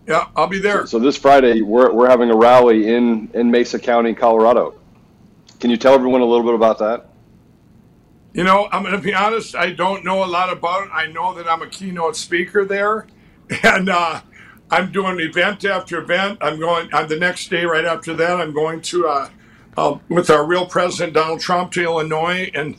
Yeah, 0.06 0.28
I'll 0.36 0.46
be 0.46 0.58
there. 0.58 0.80
So, 0.80 0.98
so 0.98 0.98
this 0.98 1.16
Friday 1.16 1.62
we're 1.62 1.92
we're 1.92 2.08
having 2.08 2.30
a 2.30 2.36
rally 2.36 2.94
in 2.94 3.30
in 3.34 3.50
Mesa 3.50 3.78
County, 3.78 4.14
Colorado. 4.14 4.74
Can 5.60 5.70
you 5.70 5.76
tell 5.76 5.94
everyone 5.94 6.20
a 6.20 6.24
little 6.24 6.44
bit 6.44 6.54
about 6.54 6.78
that? 6.78 7.06
You 8.34 8.44
know, 8.44 8.68
I'm 8.70 8.82
going 8.82 8.94
to 8.94 9.00
be 9.00 9.14
honest. 9.14 9.54
I 9.54 9.72
don't 9.72 10.04
know 10.04 10.22
a 10.22 10.26
lot 10.26 10.52
about 10.52 10.88
it. 10.88 10.90
I 10.92 11.06
know 11.06 11.32
that 11.34 11.48
I'm 11.48 11.62
a 11.62 11.66
keynote 11.66 12.16
speaker 12.16 12.66
there, 12.66 13.06
and 13.62 13.88
uh, 13.88 14.20
I'm 14.70 14.92
doing 14.92 15.18
event 15.20 15.64
after 15.64 15.98
event. 15.98 16.38
I'm 16.42 16.58
going 16.58 16.92
on 16.92 17.08
the 17.08 17.18
next 17.18 17.48
day, 17.48 17.64
right 17.64 17.84
after 17.84 18.12
that. 18.14 18.40
I'm 18.40 18.52
going 18.52 18.82
to 18.82 19.08
uh, 19.08 19.30
uh, 19.76 19.98
with 20.08 20.30
our 20.30 20.44
real 20.44 20.66
president 20.66 21.14
Donald 21.14 21.40
Trump 21.40 21.72
to 21.72 21.82
Illinois, 21.82 22.50
and 22.54 22.76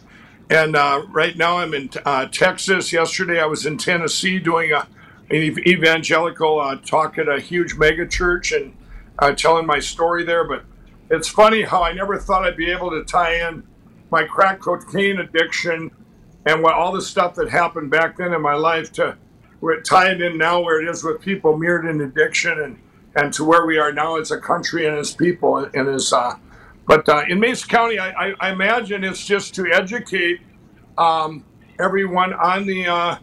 and 0.50 0.76
uh, 0.76 1.04
right 1.10 1.36
now 1.36 1.58
I'm 1.58 1.74
in 1.74 1.90
uh, 2.06 2.28
Texas. 2.28 2.94
Yesterday 2.94 3.40
I 3.40 3.46
was 3.46 3.66
in 3.66 3.78
Tennessee 3.78 4.40
doing 4.40 4.72
a 4.72 4.88
an 5.30 5.36
evangelical 5.68 6.60
uh, 6.60 6.78
talk 6.78 7.18
at 7.18 7.28
a 7.28 7.40
huge 7.40 7.76
mega 7.76 8.08
church 8.08 8.54
and 8.54 8.74
uh, 9.20 9.34
telling 9.34 9.66
my 9.66 9.80
story 9.80 10.24
there. 10.24 10.46
But 10.46 10.64
it's 11.10 11.28
funny 11.28 11.64
how 11.64 11.84
I 11.84 11.92
never 11.92 12.18
thought 12.18 12.46
I'd 12.46 12.56
be 12.56 12.72
able 12.72 12.92
to 12.92 13.04
tie 13.04 13.48
in 13.48 13.64
my 14.10 14.24
crack 14.24 14.62
cocaine 14.62 15.20
addiction 15.20 15.92
and 16.46 16.64
what 16.64 16.74
all 16.74 16.94
the 16.94 17.02
stuff 17.02 17.36
that 17.36 17.50
happened 17.50 17.92
back 17.92 18.18
then 18.18 18.34
in 18.34 18.42
my 18.42 18.54
life 18.54 18.92
to 18.94 19.18
we're 19.60 19.82
tied 19.82 20.22
in 20.22 20.38
now 20.38 20.62
where 20.62 20.82
it 20.82 20.88
is 20.88 21.04
with 21.04 21.20
people 21.20 21.58
mirrored 21.58 21.86
in 21.86 22.00
addiction 22.02 22.60
and, 22.60 22.80
and 23.16 23.34
to 23.34 23.44
where 23.44 23.66
we 23.66 23.78
are 23.78 23.92
now 23.92 24.18
as 24.18 24.32
a 24.32 24.40
country 24.40 24.86
and 24.86 24.96
as 24.98 25.14
people 25.14 25.58
and 25.58 25.90
as 25.90 26.14
uh, 26.14 26.36
but 26.88 27.08
uh, 27.10 27.24
in 27.28 27.40
Mesa 27.40 27.68
County, 27.68 28.00
I, 28.00 28.30
I, 28.30 28.34
I, 28.40 28.52
imagine 28.52 29.04
it's 29.04 29.26
just 29.26 29.54
to 29.56 29.68
educate 29.68 30.40
um, 30.98 31.44
everyone 31.80 32.34
on 32.34 32.66
the 32.66 32.88
uh, 32.88 33.18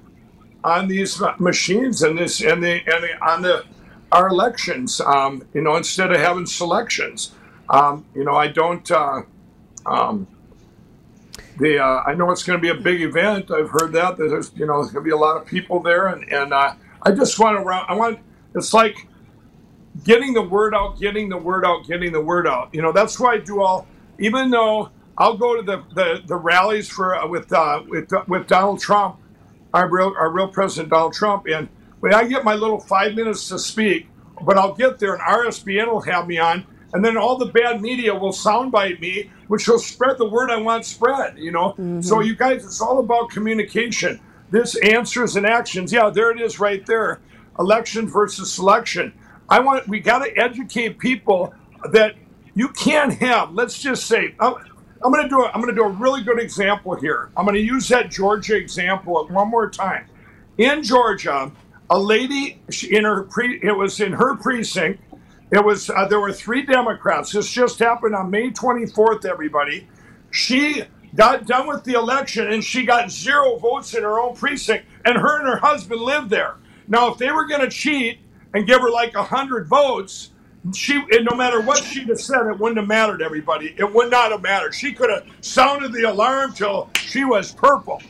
on 0.63 0.87
these 0.87 1.21
machines 1.39 2.03
and 2.03 2.19
this 2.19 2.43
and 2.43 2.63
the 2.63 2.75
and 2.87 3.05
the, 3.05 3.27
on 3.27 3.43
the 3.43 3.65
our 4.13 4.29
elections. 4.29 5.01
Um, 5.01 5.43
you 5.55 5.63
know, 5.63 5.77
instead 5.77 6.13
of 6.13 6.21
having 6.21 6.45
selections, 6.45 7.33
um, 7.71 8.05
you 8.15 8.25
know, 8.25 8.35
I 8.37 8.49
don't. 8.49 8.89
Uh, 8.91 9.23
um, 9.87 10.27
the 11.59 11.79
uh, 11.79 12.03
I 12.05 12.15
know 12.15 12.31
it's 12.31 12.43
going 12.43 12.59
to 12.59 12.63
be 12.63 12.69
a 12.69 12.81
big 12.81 13.01
event. 13.01 13.51
I've 13.51 13.71
heard 13.71 13.93
that, 13.93 14.19
that 14.19 14.29
there's 14.29 14.53
you 14.57 14.67
know 14.67 14.83
there's 14.83 14.93
going 14.93 15.05
to 15.05 15.09
be 15.09 15.13
a 15.13 15.17
lot 15.17 15.39
of 15.39 15.47
people 15.47 15.81
there, 15.81 16.09
and 16.09 16.31
and 16.31 16.53
uh, 16.53 16.75
I 17.03 17.13
just 17.13 17.39
want 17.39 17.65
to 17.65 17.71
I 17.71 17.95
want 17.95 18.19
it's 18.55 18.75
like 18.75 19.07
getting 20.03 20.35
the 20.35 20.43
word 20.43 20.75
out, 20.75 20.99
getting 20.99 21.29
the 21.29 21.37
word 21.37 21.65
out, 21.65 21.87
getting 21.87 22.13
the 22.13 22.21
word 22.21 22.47
out. 22.47 22.71
You 22.73 22.83
know 22.83 22.93
that's 22.93 23.19
why 23.21 23.35
I 23.35 23.39
do 23.39 23.61
all. 23.63 23.87
Even 24.19 24.51
though 24.51 24.91
I'll 25.19 25.37
go 25.37 25.57
to 25.57 25.63
the 25.63 25.85
the, 25.95 26.23
the 26.27 26.37
rallies 26.37 26.89
for 26.89 27.15
uh, 27.15 27.27
with 27.27 27.53
uh, 27.53 27.83
with 27.87 28.11
with 28.27 28.47
Donald 28.47 28.81
Trump, 28.81 29.17
our 29.73 29.89
real 29.89 30.15
our 30.19 30.31
real 30.31 30.49
president 30.49 30.91
Donald 30.91 31.15
Trump, 31.15 31.47
and 31.47 31.69
when 32.01 32.13
I 32.13 32.25
get 32.25 32.45
my 32.45 32.55
little 32.55 32.81
five 32.81 33.15
minutes 33.15 33.49
to 33.49 33.59
speak, 33.59 34.09
but 34.43 34.59
I'll 34.59 34.75
get 34.75 34.99
there 34.99 35.15
and 35.15 35.23
RSBN 35.23 35.87
will 35.87 36.03
have 36.03 36.27
me 36.27 36.39
on 36.39 36.67
and 36.95 37.05
then 37.05 37.17
all 37.17 37.37
the 37.37 37.47
bad 37.47 37.83
media 37.83 38.15
will 38.15 38.33
soundbite 38.33 39.01
me, 39.01 39.31
which 39.49 39.67
will 39.67 39.81
spread 39.81 40.17
the 40.17 40.29
word 40.29 40.51
I 40.51 40.57
want 40.57 40.87
spread. 40.87 41.37
You 41.37 41.51
know, 41.51 41.71
mm-hmm. 41.71 42.01
so 42.01 42.21
you 42.21 42.37
guys, 42.37 42.65
it's 42.65 42.81
all 42.81 43.01
about 43.01 43.31
communication. 43.31 44.21
This 44.51 44.77
answers 44.77 45.35
and 45.35 45.45
actions. 45.45 45.93
Yeah, 45.93 46.09
there 46.11 46.31
it 46.31 46.41
is, 46.41 46.61
right 46.61 46.87
there. 46.87 47.21
Election 47.59 48.07
versus 48.09 48.53
selection. 48.53 49.13
I 49.49 49.61
want. 49.61 49.89
We 49.89 50.01
got 50.01 50.25
to 50.25 50.37
educate 50.39 50.99
people 50.99 51.55
that 51.93 52.17
you 52.55 52.69
can't 52.69 53.15
have. 53.15 53.53
Let's 53.53 53.79
just 53.81 54.07
say. 54.07 54.35
I'm, 54.41 54.55
I'm 55.05 55.13
going 55.13 55.25
to 55.25 55.29
do. 55.29 55.43
A, 55.43 55.49
I'm 55.49 55.61
going 55.61 55.75
to 55.75 55.81
do 55.81 55.85
a 55.85 55.91
really 55.91 56.23
good 56.23 56.41
example 56.41 56.95
here. 56.97 57.31
I'm 57.37 57.45
going 57.45 57.57
to 57.57 57.63
use 57.63 57.89
that 57.89 58.11
Georgia 58.11 58.57
example 58.57 59.27
one 59.29 59.49
more 59.49 59.71
time. 59.71 60.07
In 60.59 60.83
Georgia, 60.83 61.53
a 61.91 61.99
lady 61.99 62.61
in 62.91 63.05
her 63.05 63.25
pre, 63.25 63.61
it 63.63 63.73
was 63.73 64.01
in 64.01 64.13
her 64.13 64.37
precinct 64.37 65.01
it 65.51 65.65
was 65.65 65.89
uh, 65.89 66.07
there 66.07 66.21
were 66.21 66.33
three 66.33 66.63
Democrats. 66.63 67.33
This 67.33 67.51
just 67.51 67.79
happened 67.79 68.15
on 68.15 68.31
May 68.31 68.51
24th. 68.51 69.25
Everybody, 69.25 69.87
she 70.31 70.83
got 71.15 71.47
done 71.47 71.69
with 71.69 71.85
the 71.85 71.93
election 71.93 72.51
and 72.51 72.65
she 72.65 72.85
got 72.85 73.11
zero 73.11 73.57
votes 73.59 73.95
in 73.95 74.03
her 74.03 74.19
own 74.19 74.35
precinct, 74.35 74.87
and 75.05 75.17
her 75.17 75.39
and 75.39 75.47
her 75.49 75.59
husband 75.59 76.01
lived 76.01 76.31
there. 76.31 76.57
Now, 76.89 77.13
if 77.13 77.19
they 77.19 77.31
were 77.31 77.47
going 77.47 77.61
to 77.61 77.71
cheat 77.71 78.19
and 78.55 78.67
give 78.67 78.81
her 78.81 78.91
like 78.91 79.15
a 79.15 79.25
hundred 79.25 79.69
votes, 79.69 80.33
she 80.75 81.03
no 81.23 81.37
matter 81.37 81.63
what 81.63 81.85
she'd 81.85 82.09
have 82.09 82.21
said, 82.21 82.47
it 82.49 82.59
wouldn't 82.59 82.79
have 82.79 82.89
mattered. 82.89 83.23
Everybody, 83.23 83.75
it 83.79 83.93
would 83.95 84.11
not 84.11 84.33
have 84.33 84.43
mattered. 84.43 84.75
She 84.75 84.95
could 84.95 85.11
have 85.11 85.25
sounded 85.43 85.93
the 85.93 86.05
alarm 86.05 86.55
till 86.55 86.91
she 87.05 87.25
was 87.25 87.53
purple. 87.53 88.01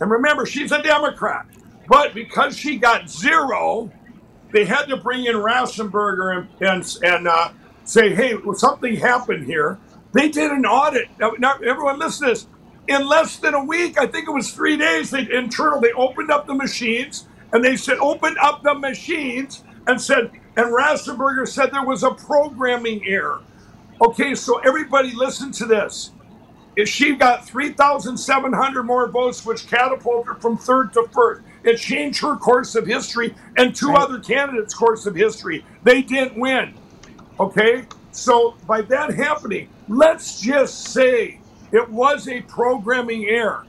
And 0.00 0.10
remember, 0.10 0.46
she's 0.46 0.72
a 0.72 0.82
Democrat, 0.82 1.46
but 1.88 2.14
because 2.14 2.56
she 2.56 2.78
got 2.78 3.10
zero 3.10 3.92
they 4.52 4.64
had 4.64 4.86
to 4.86 4.96
bring 4.98 5.26
in 5.26 5.36
Raffensperger 5.36 6.36
and 6.36 6.48
and, 6.60 6.96
and 7.02 7.28
uh, 7.28 7.50
say, 7.84 8.14
hey, 8.14 8.34
well, 8.36 8.56
something 8.56 8.96
happened 8.96 9.46
here. 9.46 9.80
They 10.12 10.30
did 10.30 10.50
an 10.52 10.66
audit. 10.66 11.08
Now, 11.18 11.32
now, 11.38 11.54
everyone, 11.64 11.98
listen 11.98 12.28
to 12.28 12.34
this. 12.34 12.48
In 12.88 13.06
less 13.06 13.38
than 13.38 13.54
a 13.54 13.64
week, 13.64 13.98
I 13.98 14.06
think 14.06 14.28
it 14.28 14.32
was 14.32 14.52
three 14.52 14.76
days, 14.76 15.10
they 15.10 15.28
internal, 15.32 15.80
they 15.80 15.92
opened 15.92 16.30
up 16.32 16.46
the 16.46 16.54
machines 16.54 17.28
and 17.52 17.64
they 17.64 17.76
said, 17.76 17.98
open 18.00 18.36
up 18.42 18.62
the 18.64 18.74
machines 18.74 19.64
and 19.86 20.00
said, 20.00 20.30
and 20.56 20.66
Raffensperger 20.66 21.48
said 21.48 21.70
there 21.72 21.84
was 21.84 22.02
a 22.02 22.10
programming 22.10 23.06
error. 23.06 23.40
Okay, 24.00 24.34
so 24.34 24.58
everybody 24.58 25.12
listen 25.12 25.52
to 25.52 25.66
this. 25.66 26.10
If 26.74 26.88
she 26.88 27.14
got 27.16 27.46
3,700 27.46 28.82
more 28.82 29.08
votes, 29.08 29.44
which 29.44 29.66
catapulted 29.66 30.26
her 30.26 30.34
from 30.40 30.56
third 30.56 30.92
to 30.94 31.06
first. 31.12 31.42
It 31.64 31.76
changed 31.76 32.20
her 32.22 32.36
course 32.36 32.74
of 32.74 32.86
history 32.86 33.34
and 33.56 33.74
two 33.74 33.92
other 33.92 34.18
candidates' 34.18 34.74
course 34.74 35.06
of 35.06 35.14
history. 35.14 35.64
They 35.84 36.02
didn't 36.02 36.36
win. 36.36 36.74
Okay? 37.38 37.84
So 38.10 38.56
by 38.66 38.82
that 38.82 39.14
happening, 39.14 39.68
let's 39.88 40.40
just 40.40 40.88
say 40.88 41.40
it 41.70 41.88
was 41.88 42.26
a 42.28 42.40
programming 42.42 43.26
error. 43.26 43.66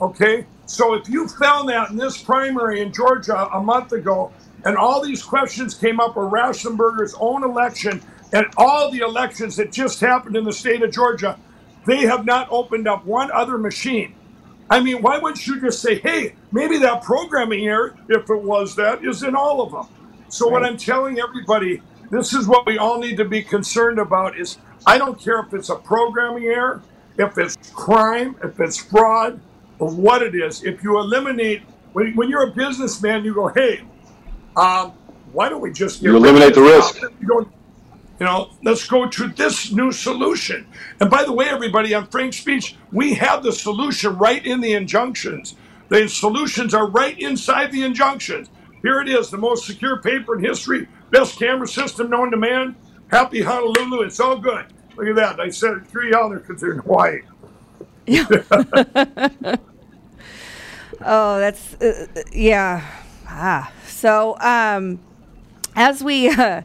Okay? 0.00 0.46
So 0.66 0.94
if 0.94 1.08
you 1.08 1.28
found 1.28 1.68
that 1.68 1.90
in 1.90 1.96
this 1.96 2.20
primary 2.20 2.80
in 2.80 2.92
Georgia 2.92 3.48
a 3.52 3.62
month 3.62 3.92
ago, 3.92 4.32
and 4.64 4.76
all 4.76 5.02
these 5.02 5.22
questions 5.22 5.74
came 5.74 6.00
up 6.00 6.16
of 6.16 6.30
Raffensperger's 6.30 7.14
own 7.18 7.44
election 7.44 8.00
and 8.32 8.46
all 8.56 8.90
the 8.90 9.00
elections 9.00 9.56
that 9.56 9.72
just 9.72 10.00
happened 10.00 10.36
in 10.36 10.44
the 10.44 10.52
state 10.52 10.82
of 10.82 10.90
Georgia, 10.90 11.38
they 11.84 11.98
have 12.06 12.24
not 12.24 12.48
opened 12.50 12.88
up 12.88 13.04
one 13.04 13.30
other 13.32 13.58
machine. 13.58 14.14
I 14.70 14.80
mean, 14.80 15.02
why 15.02 15.18
wouldn't 15.18 15.46
you 15.46 15.60
just 15.60 15.82
say, 15.82 15.98
hey, 15.98 16.34
maybe 16.50 16.78
that 16.78 17.02
programming 17.02 17.66
error, 17.66 17.96
if 18.08 18.30
it 18.30 18.42
was 18.42 18.74
that, 18.76 19.04
is 19.04 19.22
in 19.22 19.36
all 19.36 19.60
of 19.60 19.72
them? 19.72 19.86
So 20.28 20.48
what 20.48 20.64
I'm 20.64 20.78
telling 20.78 21.18
everybody, 21.18 21.82
this 22.10 22.32
is 22.32 22.46
what 22.46 22.64
we 22.64 22.78
all 22.78 22.98
need 22.98 23.18
to 23.18 23.24
be 23.26 23.42
concerned 23.42 23.98
about 23.98 24.38
is 24.38 24.56
I 24.86 24.96
don't 24.96 25.20
care 25.20 25.40
if 25.40 25.52
it's 25.52 25.68
a 25.68 25.76
programming 25.76 26.44
error, 26.44 26.82
if 27.18 27.36
it's 27.36 27.70
crime, 27.72 28.34
if 28.42 28.58
it's 28.60 28.78
fraud, 28.78 29.40
or 29.78 29.90
what 29.90 30.22
it 30.22 30.34
is. 30.34 30.64
If 30.64 30.82
you 30.82 30.98
eliminate, 30.98 31.62
when, 31.92 32.16
when 32.16 32.30
you're 32.30 32.48
a 32.48 32.52
businessman, 32.52 33.24
you 33.24 33.34
go, 33.34 33.48
hey, 33.48 33.82
um, 34.56 34.92
why 35.32 35.48
don't 35.48 35.60
we 35.60 35.72
just 35.72 36.02
You 36.02 36.16
eliminate 36.16 36.54
the 36.54 36.62
risk. 36.62 37.00
You 37.20 37.26
don't- 37.28 37.48
you 38.20 38.26
know, 38.26 38.50
let's 38.62 38.86
go 38.86 39.08
to 39.08 39.28
this 39.28 39.72
new 39.72 39.90
solution. 39.90 40.66
And 41.00 41.10
by 41.10 41.24
the 41.24 41.32
way, 41.32 41.46
everybody, 41.48 41.92
on 41.92 42.06
Frank's 42.06 42.36
speech, 42.38 42.76
we 42.92 43.14
have 43.14 43.42
the 43.42 43.50
solution 43.52 44.16
right 44.16 44.44
in 44.46 44.60
the 44.60 44.74
injunctions. 44.74 45.56
The 45.88 46.08
solutions 46.08 46.72
are 46.72 46.86
right 46.86 47.18
inside 47.18 47.72
the 47.72 47.82
injunctions. 47.82 48.48
Here 48.82 49.00
it 49.00 49.08
is, 49.08 49.30
the 49.30 49.38
most 49.38 49.66
secure 49.66 50.00
paper 50.00 50.36
in 50.38 50.44
history, 50.44 50.86
best 51.10 51.36
camera 51.38 51.66
system 51.66 52.10
known 52.10 52.30
to 52.30 52.36
man. 52.36 52.76
Happy 53.10 53.42
Honolulu, 53.42 54.02
it's 54.02 54.20
all 54.20 54.38
good. 54.38 54.66
Look 54.96 55.08
at 55.08 55.16
that. 55.16 55.40
I 55.40 55.48
said 55.48 55.72
it 55.78 55.86
three 55.88 56.12
other 56.12 56.38
because 56.38 56.60
they're 56.60 56.72
in 56.74 56.78
Hawaii. 56.78 57.22
Yeah. 58.06 58.26
Oh, 61.04 61.38
that's 61.40 61.74
uh, 61.82 62.06
uh, 62.16 62.20
yeah. 62.32 62.86
Ah, 63.26 63.72
so 64.02 64.36
um, 64.40 64.98
as 65.76 66.02
we 66.02 66.28
uh, 66.36 66.62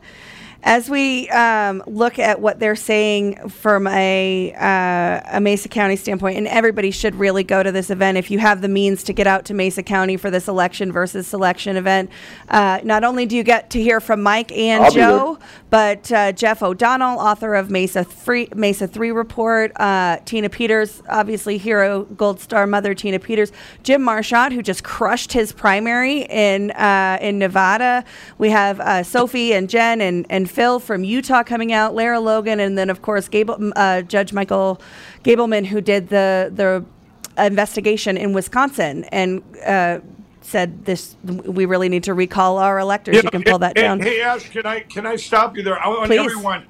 as 0.67 0.89
we 0.89 1.29
um, 1.29 1.81
look 1.88 2.19
at 2.19 2.41
what 2.41 2.59
they're 2.59 2.75
saying 2.75 3.47
from 3.47 3.88
a 3.88 4.53
uh, 4.53 5.38
a 5.38 5.39
Mesa 5.39 5.69
County 5.69 5.95
standpoint, 5.95 6.38
and 6.38 6.45
everybody 6.45 6.91
should 6.91 7.15
really 7.15 7.45
go 7.45 7.63
to 7.63 7.71
this 7.71 7.89
event 7.89 8.17
if 8.17 8.29
you 8.29 8.39
have 8.39 8.59
the 8.59 8.67
means 8.67 9.01
to 9.03 9.13
get 9.13 9.27
out 9.27 9.45
to 9.45 9.53
Mesa 9.53 9.81
County 9.81 10.17
for 10.17 10.29
this 10.29 10.50
election 10.50 10.91
versus 10.91 11.25
selection 11.25 11.77
event. 11.77 12.09
Uh, 12.50 12.81
not 12.83 13.05
only 13.05 13.25
do 13.25 13.38
you 13.38 13.43
get 13.43 13.69
to 13.69 13.81
hear 13.81 14.01
from 14.01 14.21
Mike 14.21 14.51
and 14.51 14.83
I'll. 14.83 14.91
Joe, 14.91 15.39
but 15.69 16.12
uh, 16.12 16.33
Jeff 16.33 16.62
O'Donnell, 16.62 17.17
author 17.17 17.55
of 17.55 17.71
Mesa 17.71 18.03
Three, 18.03 18.50
Mesa 18.53 18.89
Three 18.89 19.12
Report, 19.12 19.71
uh, 19.77 20.17
Tina 20.25 20.50
Peters, 20.50 21.01
obviously 21.07 21.57
hero 21.57 22.03
Gold 22.03 22.41
Star 22.41 22.67
mother 22.67 22.93
Tina 22.93 23.19
Peters, 23.19 23.53
Jim 23.83 24.01
Marchant, 24.01 24.51
who 24.51 24.62
just 24.62 24.83
crushed 24.83 25.31
his 25.31 25.53
primary 25.53 26.24
in 26.24 26.71
uh, 26.71 27.19
in 27.21 27.39
Nevada. 27.39 28.03
We 28.38 28.50
have 28.50 28.81
uh, 28.81 29.03
Sophie 29.03 29.53
and 29.53 29.69
Jen 29.69 30.01
and, 30.01 30.25
and 30.29 30.51
Phil 30.57 30.79
from 30.79 31.03
Utah 31.03 31.43
coming 31.43 31.71
out, 31.71 31.93
Lara 31.93 32.19
Logan, 32.19 32.59
and 32.59 32.75
then 32.75 32.89
of 32.89 33.03
course 33.03 33.27
Gable, 33.27 33.71
uh, 33.75 34.01
Judge 34.01 34.33
Michael 34.33 34.81
Gableman, 35.23 35.67
who 35.67 35.81
did 35.81 36.09
the 36.09 36.51
the 36.51 36.83
investigation 37.45 38.17
in 38.17 38.33
Wisconsin 38.33 39.05
and. 39.11 39.43
Uh, 39.65 39.99
Said 40.39 40.85
this, 40.85 41.17
we 41.25 41.65
really 41.65 41.89
need 41.89 42.05
to 42.05 42.13
recall 42.13 42.57
our 42.57 42.79
electors. 42.79 43.17
You 43.17 43.29
can 43.29 43.43
pull 43.43 43.59
that 43.59 43.77
hey, 43.77 43.83
down. 43.83 43.99
Hey, 43.99 44.21
Ash, 44.21 44.49
can 44.49 44.65
I 44.65 44.79
can 44.79 45.05
I 45.05 45.17
stop 45.17 45.57
you 45.57 45.63
there? 45.63 45.77
I 45.77 45.89
want 45.89 46.05
Please. 46.05 46.21
everyone. 46.21 46.65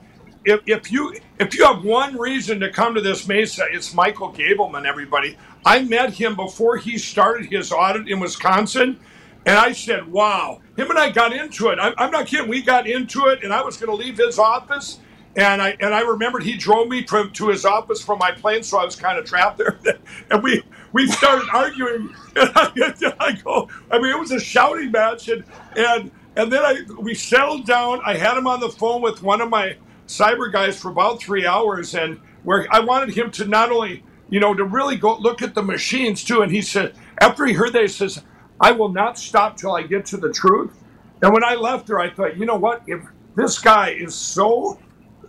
If, 0.45 0.61
if 0.65 0.91
you 0.91 1.13
if 1.39 1.53
you 1.53 1.63
have 1.63 1.83
one 1.83 2.17
reason 2.17 2.59
to 2.61 2.71
come 2.71 2.95
to 2.95 3.01
this 3.01 3.27
Mesa, 3.27 3.65
it's 3.71 3.93
Michael 3.93 4.33
Gableman. 4.33 4.87
Everybody, 4.87 5.37
I 5.63 5.83
met 5.83 6.11
him 6.11 6.35
before 6.35 6.77
he 6.77 6.97
started 6.97 7.51
his 7.51 7.71
audit 7.71 8.07
in 8.07 8.19
Wisconsin, 8.19 8.99
and 9.47 9.57
I 9.57 9.71
said, 9.71 10.11
"Wow." 10.11 10.61
Him 10.77 10.91
and 10.91 10.99
I 10.99 11.09
got 11.09 11.33
into 11.33 11.69
it. 11.69 11.79
I'm, 11.81 11.93
I'm 11.97 12.11
not 12.11 12.27
kidding. 12.27 12.47
We 12.47 12.61
got 12.61 12.85
into 12.85 13.27
it, 13.27 13.43
and 13.43 13.51
I 13.51 13.63
was 13.63 13.77
going 13.77 13.89
to 13.89 13.95
leave 13.95 14.17
his 14.17 14.37
office, 14.37 14.99
and 15.35 15.61
I 15.61 15.75
and 15.79 15.93
I 15.93 16.01
remembered 16.01 16.43
he 16.43 16.57
drove 16.57 16.89
me 16.89 17.05
from 17.05 17.31
to 17.31 17.47
his 17.47 17.65
office 17.65 18.03
from 18.03 18.19
my 18.19 18.31
plane, 18.31 18.61
so 18.61 18.77
I 18.77 18.85
was 18.85 18.95
kind 18.95 19.17
of 19.17 19.25
trapped 19.25 19.57
there, 19.57 19.79
and 20.29 20.43
we 20.43 20.63
we 20.91 21.07
started 21.07 21.47
arguing. 21.53 22.13
And 22.35 22.51
I, 22.55 23.13
I 23.19 23.31
go, 23.31 23.67
I 23.89 23.97
mean, 23.97 24.11
it 24.11 24.19
was 24.19 24.31
a 24.31 24.39
shouting 24.39 24.91
match, 24.91 25.29
and 25.29 25.43
and 25.75 26.11
and 26.35 26.51
then 26.51 26.63
I 26.63 26.81
we 26.99 27.15
settled 27.15 27.65
down. 27.65 28.01
I 28.05 28.15
had 28.15 28.37
him 28.37 28.45
on 28.45 28.59
the 28.59 28.69
phone 28.69 29.01
with 29.01 29.23
one 29.23 29.41
of 29.41 29.49
my 29.49 29.77
cyber 30.07 30.51
guys 30.51 30.79
for 30.79 30.89
about 30.89 31.19
three 31.19 31.47
hours, 31.47 31.95
and 31.95 32.19
where 32.43 32.67
I 32.69 32.81
wanted 32.81 33.15
him 33.17 33.31
to 33.31 33.45
not 33.45 33.71
only 33.71 34.03
you 34.29 34.39
know 34.39 34.53
to 34.53 34.63
really 34.63 34.97
go 34.97 35.17
look 35.17 35.41
at 35.41 35.55
the 35.55 35.63
machines 35.63 36.23
too. 36.23 36.41
And 36.41 36.51
he 36.51 36.61
said 36.61 36.93
after 37.19 37.45
he 37.45 37.53
heard 37.53 37.73
that, 37.73 37.81
he 37.81 37.87
says, 37.87 38.21
"I 38.59 38.71
will 38.71 38.89
not 38.89 39.17
stop 39.17 39.57
till 39.57 39.75
I 39.75 39.83
get 39.83 40.05
to 40.07 40.17
the 40.17 40.31
truth." 40.31 40.71
And 41.21 41.33
when 41.33 41.43
I 41.43 41.55
left 41.55 41.87
there, 41.87 41.99
I 41.99 42.09
thought, 42.09 42.37
you 42.37 42.45
know 42.45 42.57
what? 42.57 42.83
If 42.85 43.01
this 43.35 43.59
guy 43.59 43.89
is 43.89 44.13
so 44.13 44.79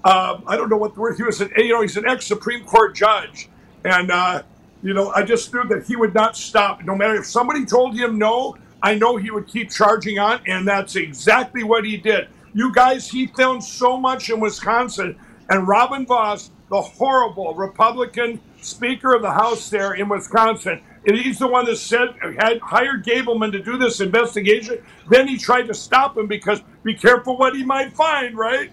um, 0.05 0.45
I 0.47 0.57
don't 0.57 0.69
know 0.69 0.77
what 0.77 0.95
the 0.95 1.01
word 1.01 1.17
he 1.17 1.23
was. 1.23 1.41
An, 1.41 1.51
you 1.57 1.73
know, 1.73 1.83
he's 1.83 1.97
an 1.97 2.09
ex 2.09 2.27
Supreme 2.27 2.65
Court 2.65 2.95
judge, 2.95 3.49
and 3.85 4.11
uh, 4.11 4.43
you 4.83 4.95
know, 4.95 5.11
I 5.11 5.23
just 5.23 5.53
knew 5.53 5.65
that 5.65 5.87
he 5.87 5.97
would 5.97 6.15
not 6.15 6.37
stop. 6.37 6.85
No 6.85 6.95
matter 6.95 7.17
if 7.17 7.27
somebody 7.27 7.65
told 7.67 7.97
him 7.97 8.17
no, 8.17 8.57
I 8.83 8.95
know 8.95 9.17
he 9.17 9.31
would 9.31 9.49
keep 9.49 9.71
charging 9.71 10.19
on, 10.19 10.41
and 10.47 10.67
that's 10.67 10.95
exactly 10.95 11.65
what 11.65 11.85
he 11.85 11.97
did. 11.97 12.29
You 12.55 12.73
guys, 12.73 13.09
he 13.09 13.27
found 13.27 13.63
so 13.63 13.97
much 13.97 14.31
in 14.31 14.41
Wisconsin, 14.41 15.19
and 15.49 15.67
Robin 15.67 16.07
Vos, 16.07 16.51
the 16.71 16.81
horrible 16.81 17.55
Republican 17.55 18.41
Speaker 18.61 19.15
of 19.15 19.23
the 19.23 19.33
House 19.33 19.69
there 19.69 19.95
in 19.95 20.09
Wisconsin. 20.09 20.81
He's 21.05 21.39
the 21.39 21.47
one 21.47 21.65
that 21.67 21.77
said 21.77 22.15
had 22.39 22.61
hired 22.61 23.05
Gableman 23.05 23.53
to 23.53 23.63
do 23.63 23.79
this 23.79 24.01
investigation. 24.01 24.79
Then 25.09 25.29
he 25.29 25.39
tried 25.39 25.67
to 25.69 25.75
stop 25.75 26.17
him 26.17 26.27
because 26.27 26.63
be 26.83 26.95
careful 26.95 27.37
what 27.37 27.55
he 27.55 27.65
might 27.65 27.93
find, 27.93 28.37
right? 28.37 28.71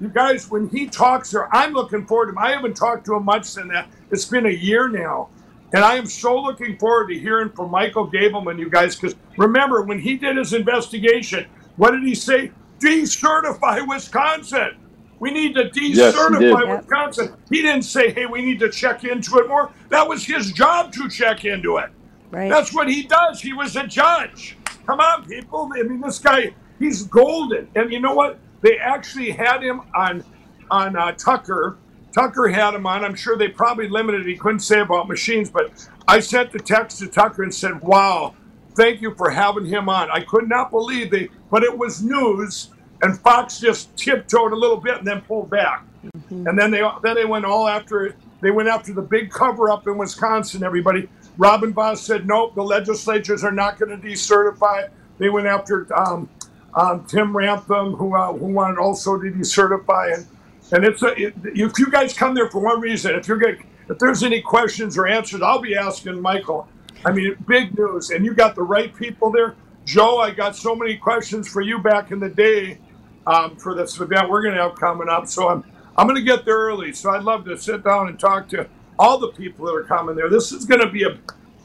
You 0.00 0.08
guys, 0.08 0.50
when 0.50 0.68
he 0.68 0.86
talks 0.86 1.30
there, 1.30 1.54
I'm 1.54 1.72
looking 1.72 2.06
forward 2.06 2.26
to 2.26 2.32
him. 2.32 2.38
I 2.38 2.50
haven't 2.52 2.74
talked 2.74 3.06
to 3.06 3.14
him 3.14 3.24
much 3.24 3.44
since 3.44 3.70
that. 3.72 3.88
It's 4.10 4.24
been 4.24 4.46
a 4.46 4.50
year 4.50 4.88
now. 4.88 5.28
And 5.72 5.84
I 5.84 5.96
am 5.96 6.06
so 6.06 6.40
looking 6.40 6.78
forward 6.78 7.08
to 7.08 7.18
hearing 7.18 7.50
from 7.50 7.70
Michael 7.70 8.10
Gableman, 8.10 8.58
you 8.58 8.70
guys, 8.70 8.94
because 8.94 9.16
remember, 9.36 9.82
when 9.82 9.98
he 9.98 10.16
did 10.16 10.36
his 10.36 10.52
investigation, 10.52 11.46
what 11.76 11.90
did 11.90 12.04
he 12.04 12.14
say? 12.14 12.52
Decertify 12.78 13.86
Wisconsin. 13.86 14.76
We 15.24 15.30
need 15.30 15.54
to 15.54 15.70
Yes, 15.72 15.74
he 15.74 15.94
decertify. 15.94 16.66
Yep. 16.66 16.80
Wisconsin. 16.82 17.34
He 17.48 17.62
didn't 17.62 17.84
say, 17.84 18.12
hey, 18.12 18.26
we 18.26 18.42
need 18.42 18.58
to 18.58 18.68
check 18.68 19.04
into 19.04 19.38
it 19.38 19.48
more. 19.48 19.72
That 19.88 20.06
was 20.06 20.22
his 20.22 20.52
job 20.52 20.92
to 20.92 21.08
check 21.08 21.46
into 21.46 21.78
it. 21.78 21.88
Right. 22.30 22.50
That's 22.50 22.74
what 22.74 22.90
he 22.90 23.04
does. 23.04 23.40
He 23.40 23.54
was 23.54 23.74
a 23.74 23.86
judge. 23.86 24.58
Come 24.86 25.00
on, 25.00 25.24
people. 25.24 25.70
I 25.74 25.82
mean, 25.84 26.02
this 26.02 26.18
guy, 26.18 26.54
he's 26.78 27.04
golden. 27.04 27.70
And 27.74 27.90
you 27.90 28.00
know 28.00 28.14
what? 28.14 28.38
They 28.60 28.76
actually 28.76 29.30
had 29.30 29.62
him 29.62 29.80
on 29.94 30.22
on 30.70 30.94
uh, 30.94 31.12
Tucker. 31.12 31.78
Tucker 32.12 32.48
had 32.48 32.74
him 32.74 32.86
on. 32.86 33.02
I'm 33.02 33.14
sure 33.14 33.38
they 33.38 33.48
probably 33.48 33.88
limited. 33.88 34.26
He 34.26 34.36
couldn't 34.36 34.60
say 34.60 34.80
about 34.80 35.08
machines, 35.08 35.48
but 35.48 35.88
I 36.06 36.20
sent 36.20 36.52
the 36.52 36.58
text 36.58 36.98
to 36.98 37.06
Tucker 37.06 37.44
and 37.44 37.54
said, 37.54 37.80
"Wow, 37.80 38.34
thank 38.74 39.00
you 39.00 39.14
for 39.14 39.30
having 39.30 39.64
him 39.64 39.88
on." 39.88 40.10
I 40.10 40.20
could 40.20 40.50
not 40.50 40.70
believe 40.70 41.10
they, 41.10 41.30
but 41.50 41.64
it 41.64 41.78
was 41.78 42.02
news, 42.02 42.68
and 43.04 43.20
Fox 43.20 43.60
just 43.60 43.94
tiptoed 43.96 44.52
a 44.52 44.56
little 44.56 44.78
bit 44.78 44.96
and 44.96 45.06
then 45.06 45.20
pulled 45.20 45.50
back. 45.50 45.84
And 46.30 46.58
then 46.58 46.70
they 46.70 46.82
then 47.02 47.14
they 47.14 47.26
went 47.26 47.44
all 47.44 47.68
after 47.68 48.16
they 48.40 48.50
went 48.50 48.68
after 48.68 48.94
the 48.94 49.02
big 49.02 49.30
cover 49.30 49.70
up 49.70 49.86
in 49.86 49.98
Wisconsin. 49.98 50.62
Everybody, 50.62 51.08
Robin 51.36 51.72
Vos 51.72 52.00
said 52.00 52.26
nope, 52.26 52.54
the 52.54 52.62
legislatures 52.62 53.44
are 53.44 53.52
not 53.52 53.78
going 53.78 53.90
to 53.90 54.06
decertify. 54.06 54.88
They 55.18 55.28
went 55.28 55.46
after 55.46 55.86
um, 55.96 56.28
um, 56.74 57.04
Tim 57.04 57.32
Ramthun, 57.32 57.96
who 57.96 58.16
uh, 58.16 58.32
who 58.32 58.46
wanted 58.46 58.78
also 58.78 59.18
to 59.18 59.30
decertify. 59.30 60.14
And 60.14 60.26
and 60.72 60.84
it's 60.84 61.02
a, 61.02 61.08
it, 61.14 61.34
if 61.44 61.78
you 61.78 61.90
guys 61.90 62.14
come 62.14 62.34
there 62.34 62.50
for 62.50 62.60
one 62.60 62.80
reason, 62.80 63.14
if 63.14 63.28
you're 63.28 63.42
if 63.42 63.98
there's 63.98 64.22
any 64.22 64.40
questions 64.40 64.96
or 64.96 65.06
answers, 65.06 65.42
I'll 65.42 65.60
be 65.60 65.76
asking 65.76 66.20
Michael. 66.22 66.68
I 67.04 67.12
mean, 67.12 67.36
big 67.46 67.76
news, 67.76 68.10
and 68.10 68.24
you 68.24 68.32
got 68.32 68.54
the 68.54 68.62
right 68.62 68.94
people 68.94 69.30
there. 69.30 69.56
Joe, 69.84 70.18
I 70.18 70.30
got 70.30 70.56
so 70.56 70.74
many 70.74 70.96
questions 70.96 71.46
for 71.46 71.60
you 71.60 71.78
back 71.78 72.10
in 72.10 72.18
the 72.18 72.30
day 72.30 72.78
um, 73.26 73.56
for 73.56 73.74
this 73.74 73.98
event 74.00 74.28
we're 74.28 74.42
going 74.42 74.54
to 74.54 74.62
have 74.62 74.74
coming 74.76 75.08
up. 75.08 75.26
So 75.26 75.48
I'm 75.48 75.64
I'm 75.96 76.06
going 76.06 76.16
to 76.16 76.22
get 76.22 76.44
there 76.44 76.56
early. 76.56 76.92
So 76.92 77.10
I'd 77.10 77.22
love 77.22 77.44
to 77.44 77.56
sit 77.56 77.84
down 77.84 78.08
and 78.08 78.18
talk 78.18 78.48
to 78.48 78.68
all 78.98 79.18
the 79.18 79.28
people 79.28 79.66
that 79.66 79.72
are 79.72 79.84
coming 79.84 80.16
there. 80.16 80.28
This 80.28 80.52
is 80.52 80.64
going 80.64 80.80
to 80.80 80.90
be 80.90 81.04
a 81.04 81.18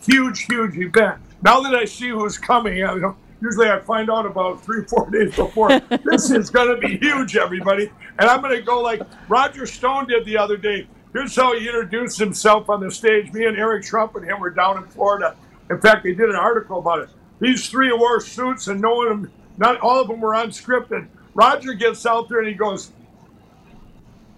huge, 0.03 0.45
huge 0.45 0.77
event. 0.77 1.19
Now 1.41 1.61
that 1.61 1.73
I 1.73 1.85
see 1.85 2.09
who's 2.09 2.37
coming, 2.37 2.77
you 2.77 2.85
know, 2.85 3.15
usually 3.41 3.69
I 3.69 3.79
find 3.79 4.09
out 4.09 4.25
about 4.25 4.63
three, 4.63 4.83
four 4.85 5.09
days 5.09 5.35
before. 5.35 5.79
this 6.05 6.29
is 6.29 6.49
going 6.49 6.79
to 6.79 6.87
be 6.87 6.97
huge, 6.97 7.37
everybody. 7.37 7.91
And 8.19 8.29
I'm 8.29 8.41
going 8.41 8.55
to 8.55 8.61
go 8.61 8.81
like 8.81 9.01
Roger 9.27 9.65
Stone 9.65 10.07
did 10.07 10.25
the 10.25 10.37
other 10.37 10.57
day. 10.57 10.87
Here's 11.13 11.35
how 11.35 11.57
he 11.57 11.65
introduced 11.65 12.19
himself 12.19 12.69
on 12.69 12.81
the 12.81 12.91
stage. 12.91 13.31
Me 13.33 13.45
and 13.45 13.57
Eric 13.57 13.83
Trump 13.83 14.15
and 14.15 14.25
him 14.25 14.39
were 14.39 14.51
down 14.51 14.77
in 14.77 14.83
Florida. 14.83 15.35
In 15.71 15.79
fact, 15.81 16.03
they 16.03 16.13
did 16.13 16.29
an 16.29 16.35
article 16.35 16.79
about 16.79 16.99
it. 16.99 17.09
These 17.39 17.67
three 17.69 17.91
wore 17.91 18.19
suits, 18.19 18.67
and 18.67 18.79
no 18.79 18.95
one, 18.95 19.31
not 19.57 19.79
all 19.79 20.01
of 20.01 20.07
them 20.07 20.19
were 20.19 20.33
unscripted. 20.33 21.07
Roger 21.33 21.73
gets 21.73 22.05
out 22.05 22.29
there 22.29 22.39
and 22.39 22.47
he 22.47 22.53
goes, 22.53 22.91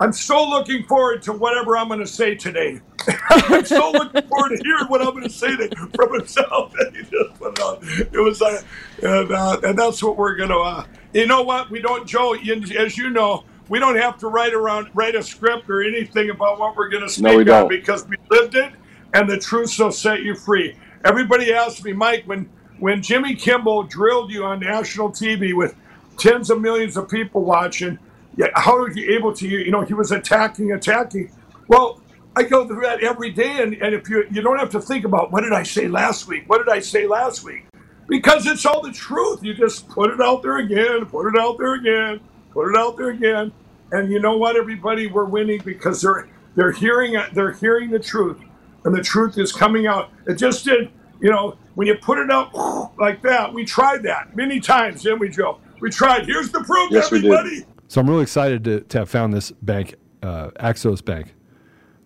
I'm 0.02 0.12
so 0.12 0.50
looking 0.50 0.84
forward 0.86 1.22
to 1.24 1.34
whatever 1.34 1.78
I'm 1.78 1.88
going 1.88 2.00
to 2.00 2.08
say 2.08 2.34
today. 2.34 2.82
I'm 3.30 3.64
so 3.64 3.92
looking 3.92 4.28
forward 4.28 4.58
to 4.58 4.64
hearing 4.64 4.88
what 4.88 5.02
I'm 5.02 5.12
going 5.12 5.24
to 5.24 5.30
say 5.30 5.56
from 5.96 6.14
himself. 6.14 6.74
And 6.80 6.96
he 6.96 7.04
just 7.04 7.40
put 7.40 7.58
it 7.58 7.62
on. 7.62 7.78
It 8.12 8.20
was, 8.20 8.42
like, 8.42 8.64
and, 9.04 9.32
uh, 9.32 9.60
and 9.64 9.78
that's 9.78 10.02
what 10.02 10.18
we're 10.18 10.36
going 10.36 10.50
to. 10.50 10.58
Uh, 10.58 10.86
you 11.14 11.28
know 11.28 11.44
what? 11.44 11.70
We 11.70 11.82
don't, 11.82 12.08
Joe. 12.08 12.34
As 12.34 12.98
you 12.98 13.12
know, 13.12 13.44
we 13.70 13.78
don't 13.78 13.96
have 13.96 14.18
to 14.18 14.28
write 14.28 14.54
around, 14.54 14.90
write 14.96 15.14
a 15.14 15.22
script 15.22 15.70
or 15.70 15.84
anything 15.84 16.32
about 16.32 16.60
what 16.60 16.76
we're 16.76 16.90
going 16.90 17.04
to 17.04 17.10
speak 17.10 17.24
No, 17.24 17.38
we 17.38 17.50
on 17.50 17.68
because 17.68 18.08
we 18.08 18.18
lived 18.32 18.56
it, 18.56 18.74
and 19.14 19.30
the 19.30 19.38
truth 19.38 19.78
will 19.78 19.92
set 19.92 20.24
you 20.24 20.36
free. 20.36 20.76
Everybody 21.06 21.54
asked 21.54 21.84
me, 21.84 21.94
Mike, 21.94 22.24
when 22.26 22.50
when 22.80 23.02
Jimmy 23.04 23.36
Kimmel 23.36 23.84
drilled 23.84 24.32
you 24.32 24.44
on 24.44 24.60
national 24.60 25.12
TV 25.12 25.56
with 25.56 25.76
tens 26.22 26.52
of 26.52 26.62
millions 26.62 26.96
of 26.98 27.10
people 27.10 27.44
watching, 27.44 27.98
yeah, 28.38 28.48
how 28.54 28.78
are 28.78 28.92
you 28.92 29.16
able 29.16 29.34
to? 29.34 29.48
You 29.48 29.72
know, 29.72 29.82
he 29.82 29.94
was 29.94 30.12
attacking, 30.12 30.72
attacking. 30.72 31.32
Well, 31.68 32.00
I 32.36 32.44
go 32.44 32.66
through 32.66 32.82
that 32.82 33.04
every 33.04 33.32
day, 33.32 33.62
and, 33.62 33.74
and 33.74 33.94
if 33.94 34.08
you 34.08 34.26
you 34.32 34.42
don't 34.42 34.60
have 34.60 34.70
to 34.72 34.80
think 34.82 35.04
about 35.04 35.32
what 35.32 35.42
did 35.42 35.52
I 35.52 35.64
say 35.64 35.88
last 35.88 36.28
week, 36.28 36.48
what 36.48 36.60
did 36.60 36.70
I 36.70 36.80
say 36.80 37.08
last 37.08 37.44
week, 37.44 37.66
because 38.08 38.46
it's 38.46 38.66
all 38.66 38.82
the 38.82 38.92
truth. 38.92 39.44
You 39.44 39.54
just 39.54 39.90
put 39.90 40.12
it 40.12 40.22
out 40.22 40.44
there 40.44 40.58
again, 40.58 41.06
put 41.08 41.28
it 41.28 41.40
out 41.40 41.58
there 41.58 41.74
again, 41.74 42.22
put 42.52 42.70
it 42.70 42.78
out 42.78 42.96
there 42.98 43.10
again, 43.10 43.52
and 43.92 44.12
you 44.12 44.20
know 44.20 44.38
what, 44.38 44.56
everybody, 44.56 45.08
we're 45.08 45.26
winning 45.26 45.62
because 45.66 46.02
they're 46.02 46.30
they're 46.56 46.72
hearing 46.72 47.18
they're 47.34 47.54
hearing 47.54 47.90
the 47.90 48.00
truth, 48.00 48.38
and 48.86 48.96
the 48.96 49.04
truth 49.04 49.38
is 49.38 49.52
coming 49.52 49.88
out. 49.88 50.12
It 50.28 50.36
just 50.36 50.64
did, 50.64 50.90
you 51.20 51.32
know, 51.32 51.58
when 51.76 51.88
you 51.88 51.96
put 51.96 52.18
it 52.18 52.32
out 52.32 52.54
like 52.98 53.22
that. 53.24 53.54
We 53.54 53.66
tried 53.66 54.04
that 54.04 54.36
many 54.36 54.60
times, 54.60 55.04
didn't 55.04 55.20
we, 55.20 55.30
Joe? 55.30 55.60
We 55.82 55.90
tried. 55.90 56.26
Here's 56.28 56.52
the 56.52 56.64
proof, 56.64 56.92
Yes, 56.92 57.12
we 57.12 57.22
did. 57.22 57.32
everybody. 57.32 57.66
So 57.88 58.00
I'm 58.00 58.10
really 58.10 58.22
excited 58.24 58.64
to, 58.66 58.82
to 58.82 59.00
have 59.00 59.10
found 59.10 59.34
this 59.34 59.52
bank, 59.52 59.96
uh, 60.24 60.52
Axos 60.52 61.04
Bank. 61.04 61.34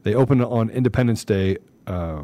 They 0.03 0.15
opened 0.15 0.43
on 0.43 0.69
Independence 0.69 1.23
Day 1.25 1.57
uh, 1.85 2.23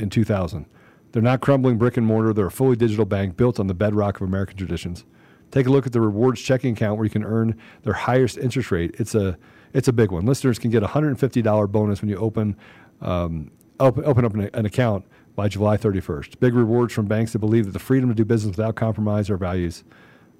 in 0.00 0.10
2000. 0.10 0.66
They're 1.12 1.22
not 1.22 1.40
crumbling 1.40 1.78
brick 1.78 1.96
and 1.96 2.06
mortar. 2.06 2.32
They're 2.32 2.46
a 2.46 2.50
fully 2.50 2.76
digital 2.76 3.04
bank 3.04 3.36
built 3.36 3.60
on 3.60 3.66
the 3.66 3.74
bedrock 3.74 4.16
of 4.16 4.22
American 4.22 4.56
traditions. 4.56 5.04
Take 5.50 5.66
a 5.66 5.70
look 5.70 5.86
at 5.86 5.92
the 5.92 6.00
rewards 6.00 6.40
checking 6.42 6.72
account 6.72 6.96
where 6.98 7.04
you 7.04 7.10
can 7.10 7.24
earn 7.24 7.58
their 7.82 7.92
highest 7.92 8.38
interest 8.38 8.70
rate. 8.70 8.94
It's 8.98 9.14
a 9.14 9.38
it's 9.72 9.88
a 9.88 9.92
big 9.92 10.10
one. 10.10 10.24
Listeners 10.26 10.58
can 10.58 10.70
get 10.70 10.82
a 10.82 10.86
$150 10.86 11.70
bonus 11.70 12.00
when 12.00 12.08
you 12.08 12.16
open 12.16 12.56
um, 13.02 13.50
open, 13.78 14.04
open 14.04 14.24
up 14.24 14.34
an, 14.34 14.50
an 14.54 14.66
account 14.66 15.04
by 15.34 15.48
July 15.48 15.76
31st. 15.76 16.40
Big 16.40 16.54
rewards 16.54 16.92
from 16.94 17.06
banks 17.06 17.32
that 17.32 17.38
believe 17.38 17.66
that 17.66 17.72
the 17.72 17.78
freedom 17.78 18.08
to 18.08 18.14
do 18.14 18.24
business 18.24 18.56
without 18.56 18.74
compromise 18.74 19.28
are 19.30 19.36
values. 19.36 19.84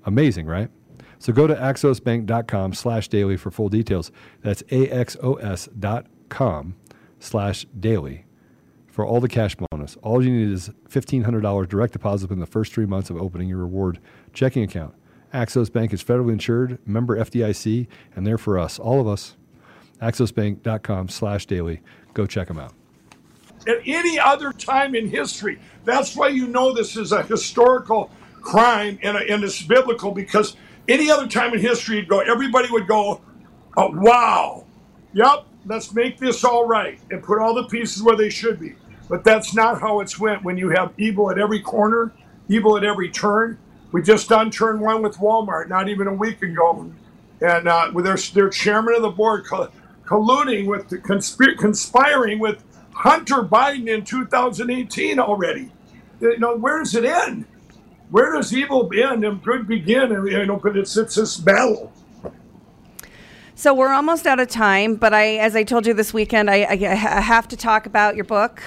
Amazing, 0.06 0.46
right? 0.46 0.70
So 1.18 1.32
go 1.32 1.46
to 1.46 1.54
axosbank.com 1.54 2.74
slash 2.74 3.08
daily 3.08 3.36
for 3.36 3.50
full 3.50 3.68
details. 3.68 4.12
That's 4.42 4.62
axos.com 4.64 6.76
slash 7.18 7.66
daily 7.78 8.24
for 8.86 9.04
all 9.04 9.20
the 9.20 9.28
cash 9.28 9.56
bonus. 9.70 9.96
All 10.02 10.22
you 10.24 10.30
need 10.30 10.52
is 10.52 10.70
$1,500 10.88 11.68
direct 11.68 11.92
deposit 11.92 12.30
in 12.30 12.38
the 12.38 12.46
first 12.46 12.72
three 12.72 12.86
months 12.86 13.10
of 13.10 13.16
opening 13.16 13.48
your 13.48 13.58
reward 13.58 13.98
checking 14.32 14.62
account. 14.62 14.94
Axos 15.34 15.72
Bank 15.72 15.92
is 15.92 16.02
federally 16.02 16.32
insured, 16.32 16.78
member 16.86 17.18
FDIC, 17.18 17.88
and 18.14 18.26
they're 18.26 18.38
for 18.38 18.58
us, 18.58 18.78
all 18.78 19.00
of 19.00 19.08
us. 19.08 19.36
axosbank.com 20.00 21.08
slash 21.08 21.46
daily. 21.46 21.82
Go 22.14 22.26
check 22.26 22.48
them 22.48 22.58
out. 22.58 22.72
at 23.66 23.78
any 23.84 24.18
other 24.18 24.52
time 24.52 24.94
in 24.94 25.08
history. 25.08 25.58
That's 25.84 26.14
why 26.14 26.28
you 26.28 26.46
know 26.46 26.72
this 26.72 26.96
is 26.96 27.12
a 27.12 27.22
historical 27.24 28.10
crime 28.46 28.98
and, 29.02 29.16
and 29.16 29.42
it's 29.42 29.60
biblical 29.60 30.12
because 30.12 30.56
any 30.88 31.10
other 31.10 31.26
time 31.26 31.52
in 31.52 31.60
history, 31.60 32.02
go, 32.02 32.20
everybody 32.20 32.70
would 32.70 32.86
go, 32.86 33.20
oh, 33.76 33.90
wow, 33.92 34.64
yep, 35.12 35.44
let's 35.66 35.92
make 35.92 36.18
this 36.18 36.44
all 36.44 36.66
right 36.66 37.00
and 37.10 37.22
put 37.22 37.40
all 37.40 37.54
the 37.54 37.64
pieces 37.64 38.02
where 38.02 38.16
they 38.16 38.30
should 38.30 38.60
be. 38.60 38.74
But 39.08 39.24
that's 39.24 39.54
not 39.54 39.80
how 39.80 40.00
it's 40.00 40.18
went 40.18 40.44
when 40.44 40.56
you 40.56 40.70
have 40.70 40.92
evil 40.96 41.30
at 41.30 41.38
every 41.38 41.60
corner, 41.60 42.12
evil 42.48 42.76
at 42.76 42.84
every 42.84 43.10
turn. 43.10 43.58
We 43.92 44.02
just 44.02 44.28
done 44.28 44.50
turn 44.50 44.80
one 44.80 45.02
with 45.02 45.16
Walmart 45.16 45.68
not 45.68 45.88
even 45.88 46.06
a 46.06 46.14
week 46.14 46.42
ago. 46.42 46.92
And 47.40 47.68
uh, 47.68 47.90
with 47.92 48.04
their, 48.04 48.16
their 48.34 48.48
chairman 48.48 48.94
of 48.94 49.02
the 49.02 49.10
board 49.10 49.44
co- 49.44 49.70
colluding 50.04 50.66
with, 50.66 50.88
the 50.88 50.98
consp- 50.98 51.58
conspiring 51.58 52.38
with 52.38 52.62
Hunter 52.92 53.42
Biden 53.42 53.88
in 53.88 54.04
2018 54.04 55.18
already. 55.18 55.70
You 56.20 56.38
know, 56.38 56.56
where 56.56 56.78
does 56.78 56.94
it 56.94 57.04
end? 57.04 57.44
Where 58.10 58.32
does 58.32 58.52
evil 58.54 58.90
end 58.94 59.24
and 59.24 59.42
good 59.42 59.66
begin? 59.66 60.12
And, 60.12 60.28
you 60.28 60.46
know, 60.46 60.56
but 60.56 60.76
it's, 60.76 60.96
it's 60.96 61.16
this 61.16 61.36
battle. 61.36 61.92
So 63.54 63.72
we're 63.72 63.92
almost 63.92 64.26
out 64.26 64.38
of 64.38 64.48
time, 64.48 64.96
but 64.96 65.14
I, 65.14 65.36
as 65.38 65.56
I 65.56 65.64
told 65.64 65.86
you 65.86 65.94
this 65.94 66.12
weekend, 66.12 66.50
I, 66.50 66.62
I, 66.62 66.72
I 66.72 66.94
have 67.20 67.48
to 67.48 67.56
talk 67.56 67.86
about 67.86 68.14
your 68.14 68.26
book. 68.26 68.62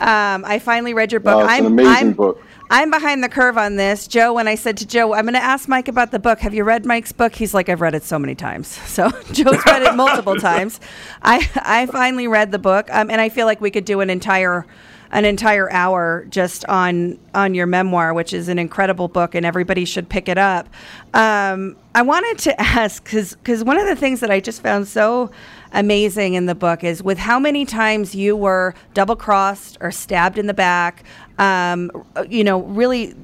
Um, 0.00 0.44
I 0.44 0.58
finally 0.58 0.94
read 0.94 1.12
your 1.12 1.20
book. 1.20 1.34
Oh, 1.34 1.40
it's 1.40 1.52
I'm, 1.52 1.66
an 1.66 1.72
amazing 1.72 2.08
I'm, 2.08 2.12
book. 2.14 2.42
I'm 2.70 2.90
behind 2.90 3.22
the 3.22 3.28
curve 3.28 3.58
on 3.58 3.76
this, 3.76 4.08
Joe. 4.08 4.32
When 4.32 4.48
I 4.48 4.54
said 4.54 4.78
to 4.78 4.86
Joe, 4.86 5.14
I'm 5.14 5.24
going 5.24 5.34
to 5.34 5.42
ask 5.42 5.68
Mike 5.68 5.88
about 5.88 6.10
the 6.10 6.18
book. 6.18 6.40
Have 6.40 6.54
you 6.54 6.64
read 6.64 6.86
Mike's 6.86 7.12
book? 7.12 7.34
He's 7.34 7.54
like, 7.54 7.68
I've 7.68 7.80
read 7.80 7.94
it 7.94 8.02
so 8.02 8.18
many 8.18 8.34
times. 8.34 8.78
So 8.94 9.10
Joe's 9.32 9.64
read 9.66 9.82
it 9.82 9.94
multiple 9.96 10.36
times. 10.40 10.78
I 11.20 11.48
I 11.56 11.86
finally 11.86 12.28
read 12.28 12.52
the 12.52 12.60
book, 12.60 12.88
um, 12.92 13.10
and 13.10 13.20
I 13.20 13.28
feel 13.28 13.44
like 13.44 13.60
we 13.60 13.72
could 13.72 13.84
do 13.84 14.00
an 14.00 14.08
entire 14.08 14.66
an 15.14 15.24
entire 15.24 15.70
hour 15.70 16.26
just 16.28 16.64
on 16.66 17.18
on 17.34 17.54
your 17.54 17.66
memoir, 17.66 18.12
which 18.12 18.34
is 18.34 18.48
an 18.48 18.58
incredible 18.58 19.06
book, 19.06 19.34
and 19.36 19.46
everybody 19.46 19.84
should 19.84 20.08
pick 20.08 20.28
it 20.28 20.36
up. 20.36 20.68
Um, 21.14 21.76
I 21.94 22.02
wanted 22.02 22.36
to 22.40 22.60
ask 22.60 23.02
because 23.04 23.34
because 23.36 23.62
one 23.64 23.78
of 23.78 23.86
the 23.86 23.96
things 23.96 24.20
that 24.20 24.30
I 24.30 24.40
just 24.40 24.60
found 24.60 24.88
so 24.88 25.30
amazing 25.72 26.34
in 26.34 26.46
the 26.46 26.54
book 26.54 26.82
is 26.82 27.02
with 27.02 27.18
how 27.18 27.38
many 27.38 27.64
times 27.64 28.14
you 28.14 28.36
were 28.36 28.74
double 28.92 29.16
crossed 29.16 29.78
or 29.80 29.92
stabbed 29.92 30.36
in 30.36 30.48
the 30.48 30.54
back. 30.54 31.04
Um, 31.38 31.90
you 32.28 32.44
know, 32.44 32.62
really 32.62 33.14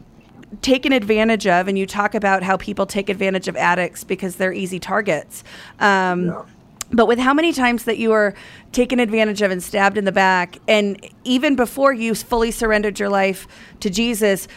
taken 0.62 0.92
advantage 0.92 1.46
of, 1.46 1.68
and 1.68 1.79
you 1.79 1.87
talk 1.87 2.14
about 2.14 2.42
how 2.42 2.57
people 2.57 2.87
take 2.87 3.09
advantage 3.09 3.48
of 3.48 3.57
addicts 3.57 4.05
because 4.05 4.37
they're 4.37 4.53
easy 4.53 4.79
targets. 4.79 5.42
Um, 5.81 6.46
But 6.92 7.07
with 7.07 7.18
how 7.18 7.33
many 7.33 7.53
times 7.53 7.85
that 7.85 7.98
you 7.98 8.11
were 8.11 8.35
taken 8.72 8.98
advantage 8.98 9.42
of 9.42 9.50
and 9.50 9.62
stabbed 9.62 9.96
in 9.96 10.05
the 10.05 10.12
back, 10.12 10.59
and 10.66 11.05
even 11.24 11.55
before 11.57 11.92
you 11.92 12.14
fully 12.14 12.50
surrendered 12.50 12.98
your 12.98 13.09
life 13.09 13.46
to 13.81 13.90
Jesus, 13.90 14.48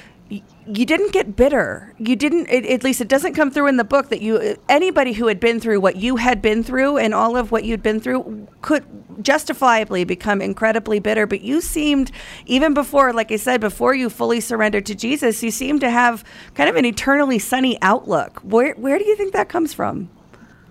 you 0.65 0.85
didn't 0.85 1.11
get 1.11 1.35
bitter. 1.35 1.93
You 1.99 2.15
didn't. 2.15 2.47
It, 2.47 2.65
at 2.65 2.83
least 2.83 3.01
it 3.01 3.07
doesn't 3.07 3.33
come 3.33 3.51
through 3.51 3.67
in 3.67 3.77
the 3.77 3.83
book 3.83 4.09
that 4.09 4.21
you. 4.21 4.37
Uh, 4.37 4.55
anybody 4.69 5.13
who 5.13 5.27
had 5.27 5.39
been 5.39 5.59
through 5.59 5.79
what 5.79 5.97
you 5.97 6.15
had 6.15 6.41
been 6.41 6.63
through 6.63 6.97
and 6.97 7.13
all 7.13 7.35
of 7.35 7.51
what 7.51 7.65
you'd 7.65 7.83
been 7.83 7.99
through 7.99 8.47
could 8.61 8.85
justifiably 9.21 10.03
become 10.03 10.41
incredibly 10.41 10.99
bitter. 10.99 11.27
But 11.27 11.41
you 11.41 11.61
seemed, 11.61 12.11
even 12.45 12.73
before, 12.73 13.13
like 13.13 13.31
I 13.31 13.35
said, 13.35 13.61
before 13.61 13.93
you 13.93 14.09
fully 14.09 14.39
surrendered 14.39 14.85
to 14.87 14.95
Jesus, 14.95 15.43
you 15.43 15.51
seemed 15.51 15.81
to 15.81 15.89
have 15.89 16.23
kind 16.55 16.69
of 16.69 16.77
an 16.77 16.85
eternally 16.85 17.39
sunny 17.39 17.77
outlook. 17.81 18.39
Where 18.39 18.73
where 18.75 18.97
do 18.97 19.05
you 19.05 19.15
think 19.15 19.33
that 19.33 19.49
comes 19.49 19.73
from? 19.73 20.09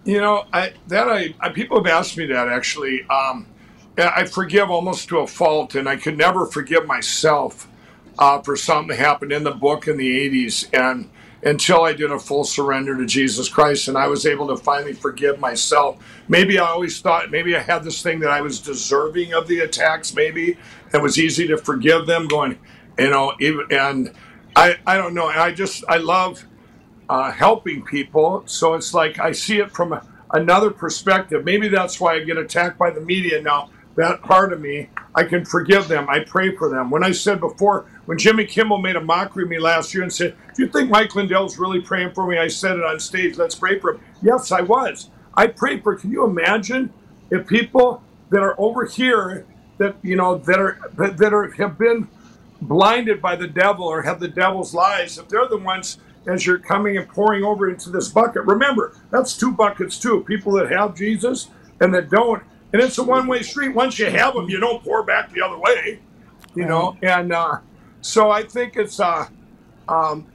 You 0.05 0.21
know, 0.21 0.47
I 0.53 0.75
that 0.89 1.09
I, 1.09 1.35
I 1.41 1.51
people 1.51 1.77
have 1.83 1.87
asked 1.87 2.17
me 2.17 2.27
that 2.27 2.49
actually. 2.49 3.07
Um, 3.09 3.47
I 3.99 4.25
forgive 4.25 4.71
almost 4.71 5.09
to 5.11 5.19
a 5.19 5.27
fault, 5.27 5.75
and 5.75 5.89
I 5.89 5.97
could 5.97 6.17
never 6.17 6.47
forgive 6.47 6.87
myself 6.87 7.69
uh, 8.19 8.41
for 8.41 8.57
something 8.57 8.89
that 8.89 8.99
happened 8.99 9.33
in 9.33 9.45
the 9.45 9.53
book 9.53 9.87
in 9.87 9.97
the 9.99 10.29
'80s, 10.31 10.69
and 10.73 11.11
until 11.45 11.83
I 11.85 11.93
did 11.93 12.11
a 12.11 12.19
full 12.19 12.45
surrender 12.45 12.97
to 12.97 13.07
Jesus 13.07 13.49
Christ, 13.49 13.89
and 13.89 13.99
I 13.99 14.07
was 14.09 14.27
able 14.27 14.49
to 14.49 14.57
finally 14.57 14.93
forgive 14.93 15.39
myself. 15.39 16.03
Maybe 16.29 16.59
I 16.59 16.67
always 16.67 17.01
thought 17.01 17.31
maybe 17.31 17.57
I 17.57 17.61
had 17.61 17.85
this 17.85 18.03
thing 18.03 18.21
that 18.21 18.31
I 18.31 18.41
was 18.41 18.61
deserving 18.61 19.35
of 19.35 19.47
the 19.47 19.61
attacks. 19.61 20.15
Maybe 20.15 20.57
it 20.93 21.03
was 21.03 21.19
easy 21.19 21.47
to 21.49 21.59
forgive 21.59 22.07
them. 22.07 22.29
Going, 22.29 22.59
you 22.99 23.11
know, 23.11 23.35
even 23.41 23.67
and 23.71 24.13
I 24.57 24.79
I 24.87 24.97
don't 24.97 25.15
know. 25.15 25.27
I 25.27 25.53
just 25.53 25.85
I 25.89 25.99
love 25.99 26.45
uh, 27.13 27.31
helping 27.31 27.83
people. 27.83 28.43
So 28.47 28.73
it's 28.73 28.95
like 28.95 29.19
I 29.19 29.33
see 29.33 29.59
it 29.59 29.71
from 29.71 29.93
a, 29.93 30.03
another 30.31 30.71
perspective. 30.71 31.45
Maybe 31.45 31.69
that's 31.69 32.01
why 32.01 32.15
I 32.15 32.21
get 32.21 32.39
attacked 32.39 32.79
by 32.79 32.89
the 32.89 33.03
media 33.03 33.43
now. 33.43 33.69
That 33.97 34.23
part 34.23 34.55
of 34.55 34.63
me, 34.63 34.89
I 35.15 35.25
can 35.25 35.45
forgive 35.45 35.89
them. 35.89 36.09
I 36.09 36.21
pray 36.21 36.57
for 36.57 36.71
them. 36.71 36.91
When 36.91 37.05
I 37.05 37.13
said 37.13 37.39
before, 37.39 37.85
when 38.07 38.17
Jimmy 38.17 38.47
Kimmel 38.47 38.79
made 38.79 38.97
a 38.97 39.01
mockery 39.03 39.43
of 39.43 39.51
me 39.51 39.59
last 39.59 39.93
year 39.93 40.03
and 40.03 40.11
said, 40.11 40.35
Do 40.57 40.63
you 40.63 40.71
think 40.71 40.89
Mike 40.89 41.15
Lindell's 41.15 41.59
really 41.59 41.83
praying 41.83 42.15
for 42.15 42.27
me? 42.27 42.39
I 42.39 42.49
said 42.49 42.79
it 42.79 42.83
on 42.83 42.99
stage, 42.99 43.37
let's 43.37 43.57
pray 43.57 43.79
for 43.79 43.93
him. 43.93 44.01
Yes, 44.23 44.51
I 44.51 44.63
was. 44.63 45.11
I 45.35 45.49
prayed 45.49 45.83
for, 45.83 45.95
can 45.97 46.11
you 46.11 46.25
imagine 46.25 46.95
if 47.31 47.47
people 47.47 48.03
that 48.31 48.43
are 48.43 48.55
over 48.57 48.87
here 48.87 49.45
that, 49.77 49.97
you 50.03 50.17
know, 50.17 50.39
that 50.39 50.59
are, 50.59 50.79
that 50.95 51.35
are, 51.35 51.51
have 51.51 51.77
been 51.77 52.09
blinded 52.63 53.21
by 53.21 53.37
the 53.37 53.49
devil 53.49 53.85
or 53.85 54.01
have 54.01 54.19
the 54.19 54.29
devil's 54.29 54.73
lies, 54.73 55.19
if 55.19 55.29
they're 55.29 55.47
the 55.47 55.59
ones 55.59 55.99
as 56.27 56.47
you're 56.47 56.59
coming 56.59 56.97
and 56.97 57.09
pouring 57.09 57.45
over 57.45 57.69
into 57.69 57.91
this 57.91 58.09
bucket, 58.09 58.43
remember 58.45 58.95
that's 59.11 59.37
two 59.37 59.53
buckets 59.53 59.99
too. 59.99 60.23
People 60.25 60.53
that 60.53 60.71
have 60.71 60.95
Jesus 60.95 61.49
and 61.81 61.93
that 61.95 62.11
don't, 62.11 62.43
and 62.73 62.81
it's 62.81 62.99
a 62.99 63.03
one-way 63.03 63.43
street. 63.43 63.71
Once 63.71 63.99
you 63.99 64.07
have 64.07 64.35
them, 64.35 64.49
you 64.49 64.61
don't 64.61 64.83
pour 64.83 65.03
back 65.03 65.33
the 65.33 65.43
other 65.43 65.59
way, 65.59 66.01
you 66.55 66.65
know. 66.65 66.97
And 67.03 67.33
uh, 67.33 67.59
so 68.01 68.31
I 68.31 68.43
think 68.43 68.77
it's, 68.77 69.01
uh, 69.01 69.27
um, 69.89 70.27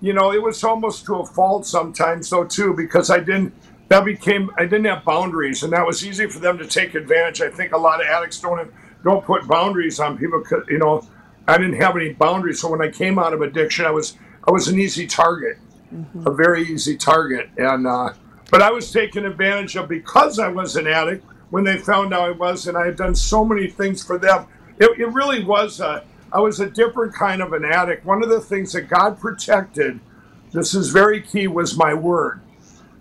you 0.00 0.12
know, 0.12 0.32
it 0.32 0.42
was 0.42 0.62
almost 0.62 1.06
to 1.06 1.16
a 1.16 1.26
fault 1.26 1.66
sometimes 1.66 2.30
though 2.30 2.44
too 2.44 2.74
because 2.74 3.10
I 3.10 3.20
didn't 3.20 3.54
that 3.88 4.04
became 4.04 4.50
I 4.58 4.62
didn't 4.62 4.86
have 4.86 5.04
boundaries, 5.04 5.62
and 5.62 5.72
that 5.72 5.86
was 5.86 6.04
easy 6.06 6.26
for 6.26 6.38
them 6.38 6.58
to 6.58 6.66
take 6.66 6.94
advantage. 6.94 7.40
I 7.40 7.50
think 7.50 7.72
a 7.72 7.78
lot 7.78 8.00
of 8.00 8.06
addicts 8.06 8.40
don't 8.40 8.58
have, 8.58 8.70
don't 9.02 9.24
put 9.24 9.46
boundaries 9.46 10.00
on 10.00 10.18
people. 10.18 10.42
You 10.68 10.78
know, 10.78 11.06
I 11.46 11.58
didn't 11.58 11.80
have 11.80 11.96
any 11.96 12.12
boundaries, 12.12 12.60
so 12.60 12.70
when 12.70 12.80
I 12.80 12.90
came 12.90 13.18
out 13.18 13.32
of 13.32 13.42
addiction, 13.42 13.84
I 13.84 13.90
was 13.90 14.16
I 14.46 14.50
was 14.50 14.68
an 14.68 14.78
easy 14.78 15.06
target, 15.06 15.58
a 16.26 16.30
very 16.30 16.64
easy 16.64 16.96
target, 16.96 17.50
and 17.56 17.86
uh, 17.86 18.12
but 18.50 18.62
I 18.62 18.70
was 18.70 18.92
taken 18.92 19.24
advantage 19.24 19.76
of 19.76 19.88
because 19.88 20.38
I 20.38 20.48
was 20.48 20.76
an 20.76 20.86
addict. 20.86 21.24
When 21.50 21.64
they 21.64 21.78
found 21.78 22.12
out 22.12 22.22
I 22.22 22.30
was, 22.32 22.66
and 22.66 22.76
I 22.76 22.86
had 22.86 22.96
done 22.96 23.14
so 23.14 23.44
many 23.44 23.68
things 23.68 24.02
for 24.02 24.18
them, 24.18 24.46
it, 24.78 24.98
it 24.98 25.06
really 25.12 25.44
was 25.44 25.80
a 25.80 26.04
I 26.32 26.40
was 26.40 26.60
a 26.60 26.68
different 26.68 27.14
kind 27.14 27.40
of 27.40 27.52
an 27.52 27.64
addict. 27.64 28.04
One 28.04 28.22
of 28.22 28.28
the 28.28 28.40
things 28.40 28.72
that 28.72 28.82
God 28.82 29.20
protected, 29.20 30.00
this 30.52 30.74
is 30.74 30.88
very 30.88 31.20
key, 31.20 31.46
was 31.46 31.76
my 31.76 31.94
word 31.94 32.40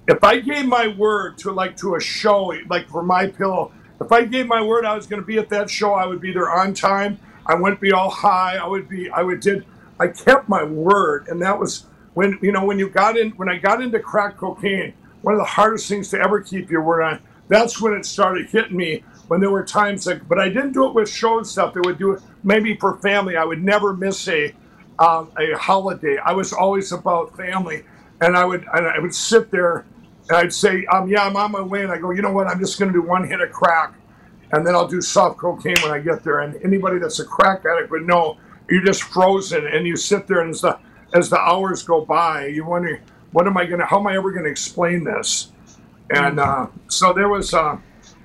if 0.08 0.23
I 0.23 0.39
gave 0.39 0.65
my 0.65 0.88
word 0.88 1.38
to 1.39 1.51
like 1.51 1.77
to 1.77 1.95
a 1.95 1.99
show, 1.99 2.53
like 2.67 2.88
for 2.89 3.03
my 3.03 3.27
pillow, 3.27 3.71
if 4.01 4.12
I 4.12 4.25
gave 4.25 4.47
my 4.47 4.62
word 4.62 4.86
I 4.86 4.95
was 4.95 5.08
going 5.08 5.21
to 5.21 5.25
be 5.25 5.38
at 5.38 5.49
that 5.49 5.69
show, 5.69 5.93
I 5.93 6.06
would 6.06 6.19
be 6.19 6.34
there 6.34 6.51
on 6.51 6.73
time. 6.73 7.19
I 7.45 7.56
wouldn't 7.56 7.79
be 7.79 7.91
all 7.91 8.10
high. 8.10 8.58
I 8.58 8.67
would 8.67 8.89
be. 8.89 9.10
I 9.10 9.21
would 9.21 9.39
did. 9.39 9.65
I 9.99 10.08
kept 10.08 10.49
my 10.49 10.63
word, 10.63 11.27
and 11.27 11.41
that 11.41 11.60
was 11.60 11.86
when 12.13 12.38
you 12.41 12.51
know 12.51 12.65
when 12.65 12.79
you 12.79 12.89
got 12.89 13.17
in. 13.17 13.32
When 13.32 13.49
I 13.49 13.58
got 13.58 13.82
into 13.82 13.99
crack 13.99 14.38
cocaine, 14.38 14.93
one 15.21 15.34
of 15.34 15.39
the 15.39 15.45
hardest 15.45 15.88
things 15.88 16.10
to 16.10 16.19
ever 16.19 16.41
keep 16.41 16.69
your 16.69 16.82
word 16.84 17.03
on. 17.03 17.21
That's 17.47 17.82
when 17.82 17.93
it 17.93 18.06
started 18.06 18.49
hitting 18.49 18.77
me. 18.77 19.03
When 19.27 19.39
there 19.39 19.49
were 19.49 19.63
times 19.63 20.06
like, 20.06 20.27
but 20.27 20.39
I 20.39 20.49
didn't 20.49 20.73
do 20.73 20.86
it 20.88 20.93
with 20.93 21.10
show 21.10 21.38
and 21.38 21.47
stuff. 21.47 21.73
They 21.73 21.82
would 21.82 21.97
do 21.97 22.13
it 22.13 22.21
maybe 22.43 22.75
for 22.75 22.97
family. 22.97 23.38
I 23.38 23.45
would 23.45 23.63
never 23.63 23.93
miss 23.93 24.27
a 24.27 24.53
um, 24.99 25.32
a 25.38 25.53
holiday. 25.58 26.17
I 26.17 26.34
was 26.34 26.53
always 26.53 26.91
about 26.91 27.36
family, 27.38 27.84
and 28.21 28.36
I 28.36 28.45
would 28.45 28.65
and 28.73 28.88
I 28.88 28.99
would 28.99 29.15
sit 29.15 29.51
there 29.51 29.86
and 30.29 30.38
I'd 30.38 30.53
say, 30.53 30.86
um, 30.86 31.10
yeah, 31.10 31.25
I'm 31.25 31.36
on 31.36 31.51
my 31.51 31.62
way, 31.62 31.84
and 31.84 31.91
I 31.91 31.97
go, 31.97 32.12
you 32.12 32.21
know 32.21 32.32
what? 32.32 32.47
I'm 32.47 32.60
just 32.60 32.79
going 32.79 32.91
to 32.91 32.99
do 32.99 33.06
one 33.06 33.27
hit 33.27 33.41
of 33.41 33.51
crack, 33.51 33.93
and 34.51 34.65
then 34.65 34.73
I'll 34.73 34.88
do 34.88 35.01
soft 35.01 35.38
cocaine 35.38 35.75
when 35.84 35.91
I 35.91 35.99
get 35.99 36.23
there. 36.23 36.39
And 36.39 36.56
anybody 36.63 36.97
that's 36.99 37.19
a 37.19 37.25
crack 37.25 37.65
addict 37.65 37.91
would 37.91 38.08
know 38.08 38.38
you're 38.69 38.84
just 38.84 39.04
frozen, 39.04 39.67
and 39.67 39.86
you 39.86 39.95
sit 39.95 40.28
there, 40.28 40.41
and 40.41 40.52
as 40.52 40.62
the 40.62 40.80
as 41.13 41.30
the 41.30 41.39
hours 41.39 41.84
go 41.84 42.04
by, 42.04 42.47
you 42.47 42.65
wonder, 42.65 42.99
what 43.32 43.45
am 43.47 43.58
I 43.58 43.65
going 43.65 43.80
to? 43.80 43.86
How 43.86 43.99
am 43.99 44.08
I 44.08 44.15
ever 44.15 44.32
going 44.32 44.45
to 44.45 44.52
explain 44.52 45.04
this? 45.04 45.52
And 46.10 46.39
uh, 46.39 46.67
so 46.88 47.13
there 47.13 47.30
was, 47.30 47.54
uh, 47.54 47.78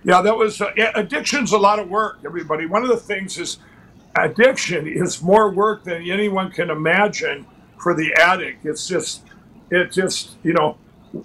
yeah, 0.04 0.22
that 0.22 0.36
was 0.36 0.60
uh, 0.60 0.72
yeah, 0.76 0.92
addiction's 0.94 1.52
a 1.52 1.58
lot 1.58 1.78
of 1.78 1.88
work. 1.88 2.18
Everybody, 2.24 2.66
one 2.66 2.82
of 2.82 2.88
the 2.88 2.96
things 2.96 3.38
is 3.38 3.58
addiction 4.16 4.86
is 4.86 5.22
more 5.22 5.50
work 5.50 5.84
than 5.84 6.02
anyone 6.10 6.50
can 6.50 6.70
imagine 6.70 7.46
for 7.78 7.94
the 7.94 8.12
addict. 8.14 8.64
It's 8.64 8.88
just, 8.88 9.24
it 9.70 9.92
just, 9.92 10.36
you 10.42 10.52
know, 10.52 10.76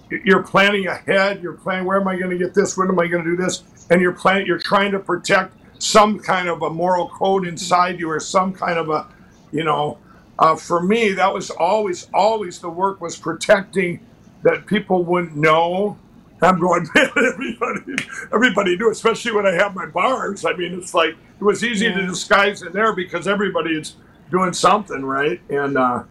you're 0.10 0.44
planning 0.44 0.88
ahead. 0.88 1.42
You're 1.42 1.54
planning 1.54 1.86
where 1.86 2.00
am 2.00 2.08
I 2.08 2.18
going 2.18 2.30
to 2.32 2.38
get 2.38 2.54
this? 2.54 2.78
When 2.78 2.88
am 2.90 3.00
I 3.00 3.08
going 3.08 3.24
to 3.24 3.36
do 3.36 3.38
this? 3.38 3.64
And 3.90 4.02
you're 4.02 4.14
planning. 4.14 4.48
You're 4.48 4.60
trying 4.60 4.92
to 4.92 5.00
protect 5.00 5.56
some 5.84 6.20
kind 6.20 6.48
of 6.48 6.62
a 6.62 6.70
moral 6.70 7.10
code 7.10 7.46
inside 7.46 8.00
you, 8.00 8.10
or 8.10 8.20
some 8.20 8.54
kind 8.54 8.78
of 8.80 8.90
a, 8.90 9.08
you 9.52 9.64
know. 9.64 9.98
Uh, 10.40 10.56
for 10.56 10.82
me, 10.82 11.12
that 11.14 11.32
was 11.32 11.52
always, 11.52 12.08
always 12.14 12.60
the 12.60 12.70
work 12.70 13.00
was 13.02 13.16
protecting 13.16 14.00
that 14.44 14.66
people 14.66 15.04
wouldn't 15.04 15.36
know. 15.36 15.98
I'm 16.42 16.60
going, 16.60 16.88
man, 16.96 17.10
everybody, 17.16 17.96
everybody 18.34 18.78
knew, 18.78 18.92
especially 18.92 19.34
when 19.34 19.46
I 19.46 19.52
have 19.52 19.76
my 19.76 19.86
bars. 19.86 20.46
I 20.46 20.54
mean, 20.54 20.74
it's 20.74 20.94
like 20.94 21.12
it 21.12 21.44
was 21.44 21.64
easy 21.64 21.92
to 21.92 22.06
disguise 22.06 22.62
in 22.64 22.74
there 22.74 22.94
because 22.94 23.28
everybody 23.28 23.72
is 23.78 23.96
doing 24.32 24.54
something, 24.54 25.06
right? 25.06 25.40
And 25.50 25.78
uh, 25.78 26.04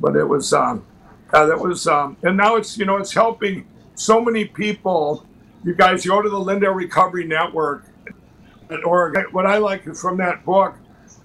but 0.00 0.16
it 0.16 0.24
was 0.24 0.52
um, 0.52 0.84
uh, 1.32 1.46
that 1.46 1.58
was, 1.58 1.86
um, 1.86 2.16
and 2.22 2.36
now 2.36 2.56
it's 2.56 2.78
you 2.78 2.84
know 2.84 2.96
it's 2.96 3.12
helping 3.12 3.66
so 3.94 4.20
many 4.20 4.44
people. 4.44 5.26
You 5.64 5.74
guys 5.74 6.06
go 6.06 6.22
to 6.22 6.28
the 6.28 6.38
Lindell 6.40 6.72
Recovery 6.72 7.26
Network, 7.26 7.84
or 8.84 9.12
what 9.32 9.46
I 9.46 9.58
like 9.58 9.84
from 9.94 10.16
that 10.18 10.44
book. 10.44 10.74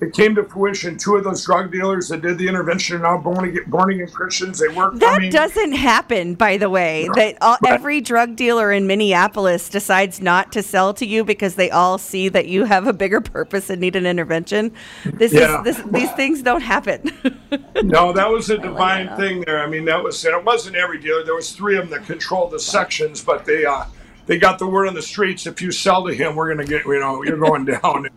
It 0.02 0.14
came 0.14 0.36
to 0.36 0.44
fruition. 0.44 0.98
Two 0.98 1.16
of 1.16 1.24
those 1.24 1.46
drug 1.46 1.72
dealers 1.72 2.10
that 2.10 2.22
did 2.22 2.38
the 2.38 2.50
intervention 2.50 2.98
are 2.98 3.00
now 3.00 3.18
born 3.18 3.46
again, 3.46 3.64
born 3.68 3.94
again 3.94 4.10
Christians. 4.10 4.60
They 4.60 4.68
work. 4.68 4.96
That 4.96 5.16
I 5.16 5.20
mean, 5.20 5.32
doesn't 5.32 5.72
happen, 5.72 6.36
by 6.36 6.58
the 6.58 6.70
way. 6.70 7.08
That 7.16 7.38
all, 7.42 7.58
every 7.66 8.02
drug 8.02 8.36
dealer 8.36 8.74
in 8.74 8.88
Minneapolis 8.88 9.70
decides 9.70 10.20
not 10.20 10.52
to 10.52 10.62
sell 10.62 10.94
to 10.96 11.06
you 11.06 11.24
because 11.24 11.56
they 11.56 11.72
all 11.72 11.98
see 11.98 12.28
that 12.28 12.48
you 12.48 12.66
have 12.66 12.88
a 12.88 12.94
bigger 12.94 13.22
purpose 13.22 13.70
and 13.70 13.80
need 13.80 13.96
an 13.96 14.06
intervention. 14.06 14.74
This 15.06 15.32
Yeah. 15.32 15.60
is 15.60 15.78
this, 15.78 15.86
these 15.92 16.12
things 16.12 16.42
don't 16.42 16.62
happen. 16.62 17.10
no, 17.84 18.12
that 18.12 18.30
was 18.30 18.50
a 18.50 18.58
divine 18.58 19.16
thing 19.16 19.46
there. 19.46 19.64
I 19.64 19.68
mean, 19.68 19.86
that 19.86 20.04
was 20.04 20.24
and 20.26 20.36
it 20.36 20.44
wasn't 20.44 20.76
every 20.76 21.00
dealer. 21.00 21.24
There 21.24 21.36
was 21.36 21.54
three 21.54 21.78
of 21.78 21.90
them 21.90 21.98
that 22.02 22.06
controlled 22.06 22.52
the 22.52 22.60
sections, 22.60 23.24
but 23.24 23.46
they 23.46 23.64
uh, 23.66 23.86
they 24.26 24.40
got 24.40 24.58
the 24.60 24.68
word 24.68 24.88
on 24.88 24.94
the 24.94 25.02
streets. 25.02 25.46
If 25.46 25.62
you 25.62 25.72
sell 25.72 26.06
to 26.06 26.14
him, 26.14 26.36
we're 26.36 26.50
gonna 26.50 26.66
get 26.66 26.86
you 26.86 27.00
know 27.00 27.24
you're 27.24 27.38
going 27.38 27.66
down. 27.66 28.10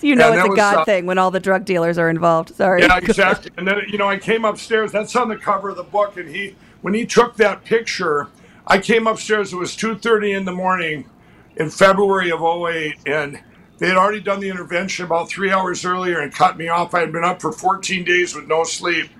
you 0.00 0.14
know 0.14 0.30
And 0.30 0.38
it's 0.38 0.46
a 0.46 0.50
was, 0.50 0.56
God 0.56 0.76
uh, 0.78 0.84
thing 0.84 1.06
when 1.06 1.18
all 1.18 1.30
the 1.30 1.40
drug 1.40 1.64
dealers 1.64 1.98
are 1.98 2.10
involved. 2.10 2.54
Sorry. 2.54 2.82
Yeah, 2.82 2.96
exactly. 3.02 3.50
And 3.56 3.66
then 3.66 3.76
you 3.88 3.98
know, 3.98 4.08
I 4.08 4.18
came 4.18 4.44
upstairs. 4.44 4.92
That's 4.92 5.14
on 5.16 5.28
the 5.28 5.36
cover 5.36 5.70
of 5.70 5.76
the 5.76 5.82
book. 5.84 6.16
And 6.16 6.28
he, 6.28 6.56
when 6.82 6.94
he 6.94 7.06
took 7.06 7.36
that 7.36 7.64
picture, 7.64 8.28
I 8.66 8.78
came 8.78 9.06
upstairs. 9.06 9.52
It 9.52 9.56
was 9.56 9.74
two 9.74 9.96
thirty 9.96 10.32
in 10.32 10.44
the 10.44 10.52
morning, 10.52 11.08
in 11.56 11.70
February 11.70 12.30
of 12.30 12.42
08, 12.42 12.96
and 13.06 13.40
they 13.78 13.88
had 13.88 13.96
already 13.96 14.20
done 14.20 14.40
the 14.40 14.50
intervention 14.50 15.04
about 15.04 15.28
three 15.28 15.50
hours 15.50 15.84
earlier 15.84 16.20
and 16.20 16.32
cut 16.32 16.56
me 16.56 16.68
off. 16.68 16.94
I 16.94 17.00
had 17.00 17.12
been 17.12 17.24
up 17.24 17.40
for 17.40 17.52
fourteen 17.52 18.04
days 18.04 18.34
with 18.34 18.46
no 18.46 18.64
sleep, 18.64 19.10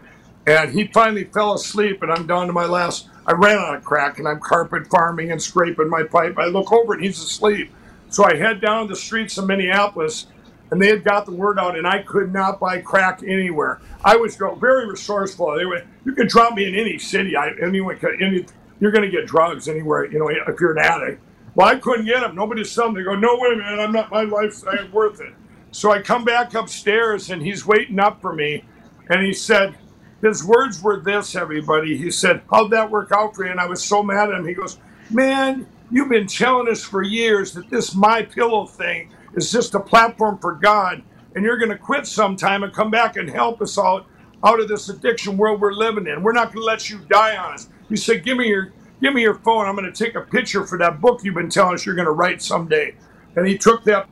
and 0.47 0.71
he 0.73 0.89
finally 0.89 1.25
fell 1.25 1.55
asleep. 1.55 2.03
And 2.03 2.13
I'm 2.13 2.27
down 2.27 2.47
to 2.49 2.53
my 2.53 2.67
last. 2.67 3.09
I 3.27 3.33
ran 3.33 3.59
out 3.59 3.77
of 3.77 3.85
crack, 3.85 4.19
and 4.19 4.29
I'm 4.29 4.41
carpet 4.41 4.87
farming 4.89 5.31
and 5.31 5.43
scraping 5.43 5.89
my 5.89 6.03
pipe. 6.03 6.39
I 6.39 6.47
look 6.47 6.73
over, 6.73 6.95
and 6.95 7.03
he's 7.03 7.19
asleep. 7.19 7.73
So 8.11 8.25
I 8.25 8.37
head 8.37 8.61
down 8.61 8.89
the 8.89 8.97
streets 8.97 9.39
of 9.39 9.47
Minneapolis 9.47 10.27
and 10.71 10.81
they 10.81 10.89
had 10.89 11.05
got 11.05 11.27
the 11.27 11.33
word 11.33 11.59
out, 11.59 11.77
and 11.77 11.87
I 11.87 12.03
could 12.03 12.33
not 12.33 12.59
buy 12.59 12.81
crack 12.81 13.23
anywhere. 13.23 13.81
I 14.05 14.17
was 14.17 14.37
very 14.37 14.89
resourceful. 14.89 15.57
They 15.57 15.65
were, 15.65 15.83
you 16.05 16.13
could 16.13 16.29
drop 16.29 16.55
me 16.55 16.67
in 16.67 16.75
any 16.75 16.99
city. 16.99 17.37
I 17.37 17.53
anyone 17.63 17.97
could. 17.99 18.21
Any, 18.21 18.47
you're 18.81 18.91
going 18.91 19.05
to 19.05 19.11
get 19.11 19.27
drugs 19.27 19.69
anywhere. 19.69 20.07
You 20.07 20.19
know, 20.19 20.29
if 20.29 20.61
you're 20.61 20.73
an 20.73 20.79
addict. 20.79 21.23
Well, 21.55 21.69
I 21.69 21.77
couldn't 21.77 22.07
get 22.07 22.21
them. 22.21 22.35
Nobody's 22.35 22.73
selling. 22.73 22.95
They 22.95 23.05
go, 23.05 23.15
no 23.15 23.37
way, 23.39 23.55
man. 23.55 23.79
I'm 23.79 23.93
not. 23.93 24.11
My 24.11 24.25
life's 24.25 24.65
ain't 24.67 24.93
worth 24.93 25.21
it. 25.21 25.33
So 25.71 25.93
I 25.93 26.01
come 26.01 26.25
back 26.25 26.55
upstairs, 26.55 27.31
and 27.31 27.41
he's 27.43 27.65
waiting 27.65 28.01
up 28.01 28.21
for 28.21 28.33
me, 28.33 28.65
and 29.09 29.25
he 29.25 29.33
said. 29.33 29.77
His 30.25 30.43
words 30.43 30.83
were 30.83 31.01
this, 31.01 31.37
everybody. 31.37 31.99
He 31.99 32.11
said, 32.11 32.41
How'd 32.51 32.71
that 32.71 32.91
work 32.91 33.13
out 33.13 33.37
for 33.37 33.45
you? 33.45 33.51
And 33.51 33.61
I 33.61 33.67
was 33.67 33.85
so 33.85 34.03
mad 34.03 34.31
at 34.31 34.37
him. 34.37 34.49
He 34.49 34.55
goes, 34.55 34.79
Man, 35.11 35.67
you've 35.91 36.09
been 36.09 36.27
telling 36.27 36.67
us 36.67 36.83
for 36.83 37.03
years 37.03 37.53
that 37.53 37.69
this 37.69 37.95
My 37.95 38.23
Pillow 38.23 38.65
thing 38.65 39.13
is 39.35 39.53
just 39.53 39.75
a 39.75 39.81
platform 39.81 40.39
for 40.39 40.55
God, 40.55 41.03
and 41.35 41.45
you're 41.45 41.59
going 41.59 41.71
to 41.71 41.77
quit 41.77 42.07
sometime 42.07 42.63
and 42.63 42.73
come 42.73 42.91
back 42.91 43.17
and 43.17 43.29
help 43.29 43.61
us 43.61 43.79
out 43.79 44.07
out 44.43 44.61
of 44.61 44.69
this 44.69 44.89
addiction 44.89 45.37
world 45.37 45.61
we're 45.61 45.73
living 45.75 46.07
in. 46.07 46.23
We're 46.23 46.33
not 46.33 46.55
going 46.55 46.63
to 46.63 46.65
let 46.65 46.89
you 46.89 47.01
die 47.11 47.37
on 47.37 47.53
us. 47.53 47.69
He 47.91 47.97
said, 47.97 48.25
"Give 48.25 48.39
me 48.39 48.49
your 48.49 48.73
give 49.03 49.13
me 49.13 49.21
your 49.21 49.35
phone. 49.35 49.67
I'm 49.67 49.77
going 49.77 49.93
to 49.93 50.05
take 50.05 50.15
a 50.15 50.23
picture 50.23 50.67
for 50.67 50.79
that 50.79 51.03
book 51.03 51.23
you've 51.23 51.35
been 51.35 51.51
telling 51.51 51.75
us 51.75 51.85
you're 51.85 51.97
going 51.97 52.07
to 52.07 52.13
write 52.13 52.41
someday." 52.41 52.95
And 53.37 53.47
he 53.47 53.59
took 53.59 53.85
that 53.85 54.09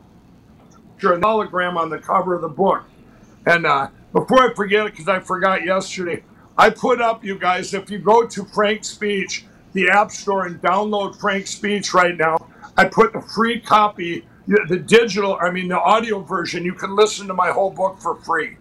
picture 0.93 1.15
and 1.15 1.23
hologram 1.23 1.77
on 1.77 1.89
the 1.89 1.99
cover 1.99 2.35
of 2.35 2.43
the 2.43 2.49
book. 2.49 2.85
And 3.47 3.65
uh, 3.65 3.89
before 4.13 4.51
I 4.51 4.55
forget 4.55 4.87
it, 4.87 4.93
because 4.93 5.09
I 5.09 5.21
forgot 5.21 5.65
yesterday, 5.65 6.23
I 6.57 6.71
put 6.71 7.01
up, 7.01 7.25
you 7.25 7.39
guys, 7.39 7.73
if 7.75 7.91
you 7.91 7.99
go 7.99 8.27
to 8.27 8.45
Frank 8.45 8.85
Speech, 8.85 9.45
the 9.73 9.89
App 9.89 10.11
Store, 10.11 10.47
and 10.47 10.61
download 10.61 11.19
Frank 11.19 11.47
Speech 11.47 11.95
right 11.95 12.17
now, 12.17 12.37
I 12.77 12.85
put 12.85 13.13
the 13.13 13.21
free 13.21 13.61
copy, 13.61 14.27
the 14.47 14.65
the 14.69 14.79
digital, 14.79 15.39
I 15.41 15.51
mean, 15.51 15.69
the 15.69 15.81
audio 15.81 16.21
version. 16.21 16.65
You 16.65 16.75
can 16.75 16.95
listen 16.95 17.27
to 17.29 17.35
my 17.35 17.51
whole 17.51 17.71
book 17.71 17.99
for 18.01 18.17
free. 18.23 18.57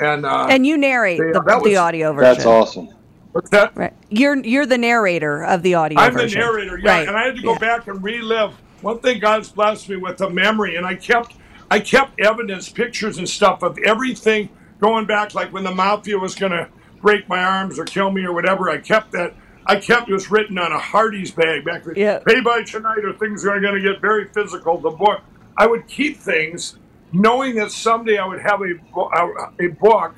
And 0.00 0.24
uh, 0.24 0.46
and 0.48 0.66
you 0.66 0.76
narrate 0.76 1.18
yeah, 1.18 1.32
the, 1.34 1.42
that 1.42 1.62
the 1.62 1.76
audio 1.76 2.12
version. 2.12 2.34
That's 2.34 2.46
awesome. 2.46 2.88
What's 3.32 3.50
that? 3.50 3.76
Right. 3.76 3.92
You're 4.08 4.38
you're 4.38 4.66
the 4.66 4.78
narrator 4.78 5.44
of 5.44 5.62
the 5.62 5.74
audio 5.74 5.98
version. 5.98 6.12
I'm 6.14 6.18
version. 6.18 6.40
the 6.40 6.46
narrator, 6.46 6.78
yeah, 6.78 6.90
Right. 6.90 7.08
and 7.08 7.16
I 7.16 7.26
had 7.26 7.36
to 7.36 7.42
go 7.42 7.56
back 7.56 7.86
and 7.86 8.02
relive. 8.02 8.52
One 8.80 8.98
thing 8.98 9.20
God's 9.20 9.50
blessed 9.50 9.88
me 9.88 9.96
with 9.96 10.20
a 10.22 10.30
memory, 10.30 10.76
and 10.76 10.86
I 10.86 10.94
kept, 10.94 11.34
I 11.70 11.80
kept 11.80 12.18
evidence, 12.18 12.68
pictures, 12.70 13.18
and 13.18 13.28
stuff 13.28 13.62
of 13.62 13.78
everything 13.84 14.48
going 14.80 15.06
back, 15.06 15.34
like 15.34 15.52
when 15.52 15.64
the 15.64 15.74
mafia 15.74 16.18
was 16.18 16.34
going 16.34 16.52
to 16.52 16.68
break 17.00 17.28
my 17.28 17.42
arms 17.42 17.78
or 17.78 17.84
kill 17.84 18.10
me 18.10 18.24
or 18.24 18.32
whatever. 18.32 18.70
I 18.70 18.78
kept 18.78 19.12
that. 19.12 19.34
I 19.66 19.76
kept 19.78 20.08
it 20.08 20.12
was 20.12 20.30
written 20.30 20.58
on 20.58 20.72
a 20.72 20.78
Hardee's 20.78 21.30
bag 21.30 21.64
back 21.64 21.84
then. 21.84 21.94
Yeah. 21.96 22.18
Pay 22.26 22.40
by 22.40 22.62
tonight, 22.62 23.04
or 23.04 23.12
things 23.12 23.44
are 23.44 23.60
going 23.60 23.74
to 23.74 23.80
get 23.80 24.00
very 24.00 24.28
physical. 24.28 24.78
The 24.78 24.90
book. 24.90 25.20
I 25.56 25.66
would 25.66 25.86
keep 25.86 26.16
things, 26.16 26.78
knowing 27.12 27.56
that 27.56 27.70
someday 27.70 28.16
I 28.16 28.26
would 28.26 28.40
have 28.40 28.62
a 28.62 28.74
a, 28.96 29.66
a 29.66 29.68
book, 29.68 30.14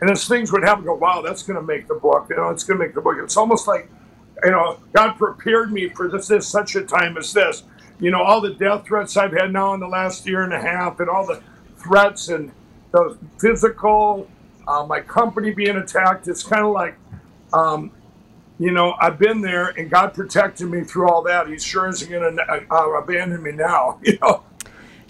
and 0.00 0.10
as 0.10 0.26
things 0.26 0.50
would 0.52 0.62
happen, 0.62 0.84
go, 0.84 0.94
wow, 0.94 1.20
that's 1.20 1.42
going 1.42 1.58
to 1.58 1.66
make 1.66 1.86
the 1.86 1.94
book. 1.94 2.28
You 2.30 2.36
know, 2.36 2.48
it's 2.48 2.64
going 2.64 2.78
to 2.78 2.84
make 2.84 2.94
the 2.94 3.00
book. 3.00 3.16
It's 3.20 3.36
almost 3.36 3.68
like 3.68 3.90
you 4.44 4.50
know, 4.50 4.78
God 4.92 5.14
prepared 5.14 5.72
me 5.72 5.88
for 5.88 6.08
this, 6.08 6.28
this 6.28 6.46
such 6.46 6.76
a 6.76 6.82
time 6.82 7.16
as 7.16 7.32
this. 7.32 7.64
You 8.00 8.10
know, 8.10 8.22
all 8.22 8.40
the 8.40 8.54
death 8.54 8.86
threats 8.86 9.16
I've 9.16 9.32
had 9.32 9.52
now 9.52 9.74
in 9.74 9.80
the 9.80 9.88
last 9.88 10.26
year 10.26 10.42
and 10.42 10.52
a 10.52 10.60
half, 10.60 11.00
and 11.00 11.08
all 11.08 11.26
the 11.26 11.42
threats 11.76 12.28
and 12.28 12.52
the 12.92 13.18
physical, 13.38 14.28
uh, 14.66 14.84
my 14.86 15.00
company 15.00 15.52
being 15.52 15.76
attacked. 15.76 16.28
It's 16.28 16.42
kind 16.42 16.64
of 16.64 16.72
like, 16.72 16.96
um, 17.52 17.92
you 18.58 18.72
know, 18.72 18.94
I've 19.00 19.18
been 19.18 19.40
there, 19.40 19.68
and 19.68 19.90
God 19.90 20.14
protected 20.14 20.68
me 20.68 20.82
through 20.82 21.08
all 21.08 21.22
that. 21.22 21.48
He 21.48 21.58
sure 21.58 21.88
isn't 21.88 22.10
going 22.10 22.36
to 22.36 22.66
uh, 22.70 22.90
abandon 22.90 23.42
me 23.42 23.52
now. 23.52 24.00
You 24.04 24.18
know. 24.20 24.44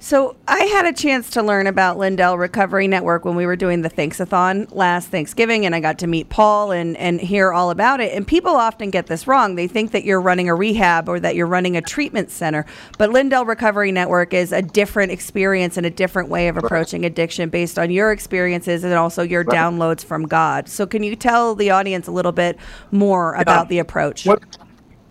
So 0.00 0.36
I 0.46 0.60
had 0.60 0.86
a 0.86 0.92
chance 0.92 1.28
to 1.30 1.42
learn 1.42 1.66
about 1.66 1.98
Lindell 1.98 2.38
Recovery 2.38 2.86
Network 2.86 3.24
when 3.24 3.34
we 3.34 3.46
were 3.46 3.56
doing 3.56 3.82
the 3.82 3.90
Thanksathon 3.90 4.72
last 4.72 5.08
Thanksgiving, 5.08 5.66
and 5.66 5.74
I 5.74 5.80
got 5.80 5.98
to 5.98 6.06
meet 6.06 6.28
Paul 6.28 6.70
and, 6.70 6.96
and 6.96 7.20
hear 7.20 7.52
all 7.52 7.70
about 7.70 8.00
it. 8.00 8.12
And 8.14 8.24
people 8.24 8.52
often 8.52 8.90
get 8.90 9.08
this 9.08 9.26
wrong. 9.26 9.56
They 9.56 9.66
think 9.66 9.90
that 9.90 10.04
you're 10.04 10.20
running 10.20 10.48
a 10.48 10.54
rehab 10.54 11.08
or 11.08 11.18
that 11.18 11.34
you're 11.34 11.48
running 11.48 11.76
a 11.76 11.82
treatment 11.82 12.30
center. 12.30 12.64
But 12.96 13.10
Lindell 13.10 13.44
Recovery 13.44 13.90
Network 13.90 14.32
is 14.32 14.52
a 14.52 14.62
different 14.62 15.10
experience 15.10 15.76
and 15.76 15.84
a 15.84 15.90
different 15.90 16.28
way 16.28 16.46
of 16.46 16.56
approaching 16.56 17.04
addiction 17.04 17.48
based 17.48 17.76
on 17.76 17.90
your 17.90 18.12
experiences 18.12 18.84
and 18.84 18.94
also 18.94 19.22
your 19.22 19.42
Right. 19.42 19.56
downloads 19.58 20.04
from 20.04 20.26
God. 20.26 20.68
So 20.68 20.86
can 20.86 21.02
you 21.02 21.16
tell 21.16 21.56
the 21.56 21.70
audience 21.70 22.06
a 22.06 22.12
little 22.12 22.32
bit 22.32 22.56
more 22.92 23.34
about 23.34 23.68
the 23.68 23.78
approach? 23.80 24.26
What, 24.26 24.42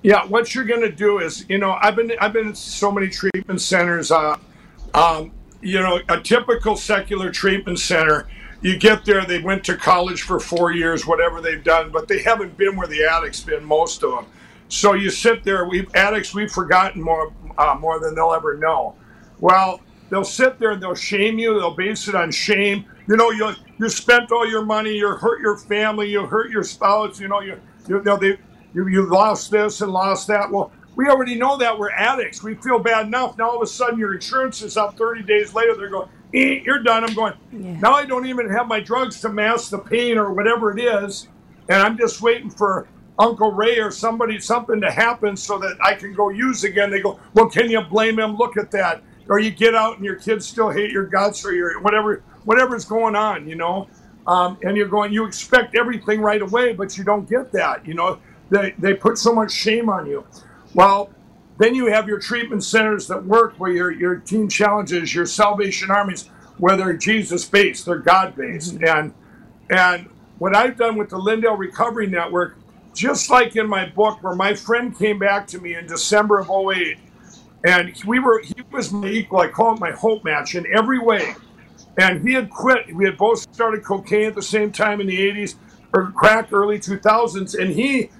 yeah, 0.01 0.25
what 0.25 0.55
you're 0.55 0.63
going 0.63 0.81
to 0.81 0.91
do 0.91 1.19
is, 1.19 1.45
you 1.49 1.57
know, 1.57 1.77
I've 1.81 1.95
been 1.95 2.11
I've 2.21 2.33
been 2.33 2.47
in 2.47 2.55
so 2.55 2.91
many 2.91 3.09
treatment 3.09 3.61
centers. 3.61 4.11
Uh, 4.11 4.37
um, 4.97 5.31
you 5.61 5.79
know, 5.79 5.99
a 6.09 6.19
typical 6.19 6.75
secular 6.75 7.31
treatment 7.31 7.79
center. 7.79 8.27
You 8.61 8.77
get 8.77 9.05
there, 9.05 9.23
they 9.25 9.39
went 9.39 9.63
to 9.65 9.77
college 9.77 10.23
for 10.23 10.39
four 10.39 10.71
years, 10.71 11.05
whatever 11.05 11.41
they've 11.41 11.63
done, 11.63 11.91
but 11.91 12.07
they 12.07 12.23
haven't 12.23 12.57
been 12.57 12.75
where 12.75 12.87
the 12.87 13.03
addicts 13.03 13.41
been. 13.41 13.63
Most 13.63 14.03
of 14.03 14.11
them. 14.11 14.25
So 14.69 14.93
you 14.93 15.11
sit 15.11 15.43
there. 15.43 15.67
We 15.67 15.87
addicts, 15.93 16.33
we've 16.33 16.51
forgotten 16.51 17.01
more 17.01 17.31
uh, 17.57 17.75
more 17.79 17.99
than 17.99 18.15
they'll 18.15 18.33
ever 18.33 18.57
know. 18.57 18.95
Well, 19.39 19.81
they'll 20.09 20.23
sit 20.23 20.59
there 20.59 20.71
and 20.71 20.81
they'll 20.81 20.95
shame 20.95 21.37
you. 21.39 21.53
They'll 21.53 21.75
base 21.75 22.07
it 22.07 22.15
on 22.15 22.31
shame. 22.31 22.85
You 23.07 23.15
know, 23.15 23.31
you 23.31 23.53
you 23.79 23.89
spent 23.89 24.31
all 24.31 24.47
your 24.49 24.65
money. 24.65 24.97
You 24.97 25.09
hurt 25.09 25.39
your 25.39 25.57
family. 25.57 26.09
You 26.09 26.25
hurt 26.25 26.49
your 26.51 26.63
spouse. 26.63 27.19
You 27.19 27.27
know, 27.27 27.41
you 27.41 27.59
you 27.87 28.01
know 28.03 28.17
they 28.17 28.37
you, 28.73 28.87
you 28.87 29.05
lost 29.05 29.51
this 29.51 29.81
and 29.81 29.91
lost 29.91 30.27
that. 30.27 30.51
Well, 30.51 30.71
we 30.97 31.07
already 31.07 31.35
know 31.35 31.57
that 31.57 31.77
we're 31.77 31.91
addicts. 31.91 32.41
We 32.41 32.55
feel 32.55 32.79
bad 32.79 33.05
enough. 33.05 33.37
Now 33.37 33.51
all 33.51 33.57
of 33.57 33.61
a 33.61 33.67
sudden 33.67 33.99
your 33.99 34.15
insurance 34.15 34.63
is 34.63 34.77
up 34.77 34.97
30 34.97 35.21
days 35.23 35.53
later. 35.53 35.75
They're 35.75 35.89
going, 35.89 36.09
eh, 36.33 36.61
you're 36.65 36.81
done. 36.81 37.03
I'm 37.03 37.13
going, 37.13 37.33
now 37.79 37.93
I 37.93 38.03
don't 38.05 38.25
even 38.25 38.49
have 38.49 38.67
my 38.67 38.79
drugs 38.79 39.21
to 39.21 39.29
mask 39.29 39.69
the 39.69 39.77
pain 39.77 40.17
or 40.17 40.33
whatever 40.33 40.75
it 40.75 40.81
is. 40.81 41.27
And 41.69 41.83
I'm 41.83 41.99
just 41.99 42.19
waiting 42.21 42.49
for 42.49 42.89
Uncle 43.19 43.51
Ray 43.51 43.77
or 43.77 43.91
somebody, 43.91 44.39
something 44.39 44.81
to 44.81 44.89
happen 44.89 45.37
so 45.37 45.59
that 45.59 45.77
I 45.83 45.93
can 45.93 46.13
go 46.13 46.29
use 46.29 46.63
again. 46.63 46.89
They 46.89 46.99
go, 46.99 47.19
well, 47.35 47.47
can 47.47 47.69
you 47.69 47.81
blame 47.81 48.17
him? 48.17 48.35
Look 48.35 48.57
at 48.57 48.71
that. 48.71 49.03
Or 49.29 49.37
you 49.37 49.51
get 49.51 49.75
out 49.75 49.97
and 49.97 50.05
your 50.05 50.15
kids 50.15 50.47
still 50.47 50.71
hate 50.71 50.89
your 50.89 51.05
guts 51.05 51.45
or 51.45 51.53
your 51.53 51.79
whatever, 51.81 52.23
whatever's 52.45 52.85
going 52.85 53.15
on, 53.15 53.47
you 53.47 53.55
know? 53.55 53.87
Um, 54.25 54.57
and 54.63 54.75
you're 54.75 54.87
going, 54.87 55.13
you 55.13 55.25
expect 55.25 55.75
everything 55.75 56.21
right 56.21 56.41
away, 56.41 56.73
but 56.73 56.97
you 56.97 57.03
don't 57.03 57.29
get 57.29 57.51
that. 57.51 57.85
You 57.85 57.93
know, 57.93 58.19
they, 58.49 58.73
they 58.79 58.95
put 58.95 59.19
so 59.19 59.31
much 59.31 59.51
shame 59.51 59.89
on 59.89 60.07
you. 60.07 60.25
Well, 60.73 61.09
then 61.57 61.73
you 61.73 61.87
have 61.87 62.07
your 62.07 62.19
treatment 62.19 62.63
centers 62.63 63.07
that 63.07 63.25
work 63.25 63.55
where 63.57 63.71
your, 63.71 63.91
your 63.91 64.17
Teen 64.17 64.47
Challenges, 64.47 65.13
your 65.13 65.25
Salvation 65.25 65.89
Armies, 65.89 66.29
where 66.57 66.77
they're 66.77 66.93
Jesus 66.93 67.45
based, 67.45 67.85
they're 67.85 67.97
God 67.97 68.35
based. 68.35 68.75
Mm-hmm. 68.75 68.85
And 68.85 69.13
and 69.69 70.09
what 70.39 70.55
I've 70.55 70.77
done 70.77 70.97
with 70.97 71.09
the 71.09 71.17
Lindell 71.17 71.57
Recovery 71.57 72.07
Network, 72.07 72.57
just 72.93 73.29
like 73.29 73.55
in 73.55 73.67
my 73.67 73.85
book, 73.85 74.23
where 74.23 74.35
my 74.35 74.53
friend 74.53 74.97
came 74.97 75.19
back 75.19 75.47
to 75.47 75.59
me 75.59 75.75
in 75.75 75.87
December 75.87 76.39
of 76.39 76.49
08, 76.49 76.97
and 77.65 77.93
we 78.05 78.19
were 78.19 78.41
he 78.41 78.55
was 78.71 78.91
my 78.91 79.07
equal, 79.07 79.39
I 79.39 79.49
call 79.49 79.73
it 79.73 79.79
my 79.79 79.91
hope 79.91 80.23
match 80.23 80.55
in 80.55 80.65
every 80.73 80.99
way. 80.99 81.35
And 81.99 82.27
he 82.27 82.33
had 82.33 82.51
quit. 82.51 82.95
We 82.95 83.05
had 83.05 83.17
both 83.17 83.39
started 83.53 83.83
cocaine 83.83 84.27
at 84.27 84.35
the 84.35 84.41
same 84.43 84.71
time 84.71 85.01
in 85.01 85.07
the 85.07 85.17
80s, 85.17 85.55
or 85.93 86.11
crack 86.11 86.53
early 86.53 86.77
2000s, 86.77 87.59
and 87.59 87.71
he 87.71 88.11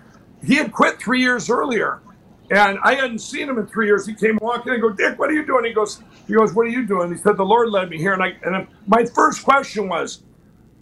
he 0.44 0.56
had 0.56 0.72
quit 0.72 1.00
three 1.00 1.22
years 1.22 1.50
earlier. 1.50 2.02
And 2.50 2.80
I 2.82 2.96
hadn't 2.96 3.20
seen 3.20 3.50
him 3.50 3.58
in 3.58 3.68
three 3.68 3.88
years. 3.88 4.06
He 4.06 4.14
came 4.14 4.38
walking 4.42 4.72
and 4.72 4.78
I 4.78 4.82
go, 4.82 4.90
Dick, 4.90 5.20
what 5.20 5.30
are 5.30 5.34
you 5.34 5.46
doing? 5.46 5.66
He 5.66 5.74
goes, 5.74 6.02
he 6.28 6.34
goes, 6.34 6.54
what 6.54 6.66
are 6.66 6.70
you 6.70 6.86
doing? 6.86 7.12
He 7.12 7.18
said, 7.18 7.36
the 7.36 7.46
Lord 7.46 7.70
led 7.70 7.90
me 7.90 7.98
here. 7.98 8.14
And 8.14 8.24
I 8.24 8.38
and 8.44 8.68
my 8.86 9.06
first 9.06 9.44
question 9.44 9.90
was, 9.90 10.24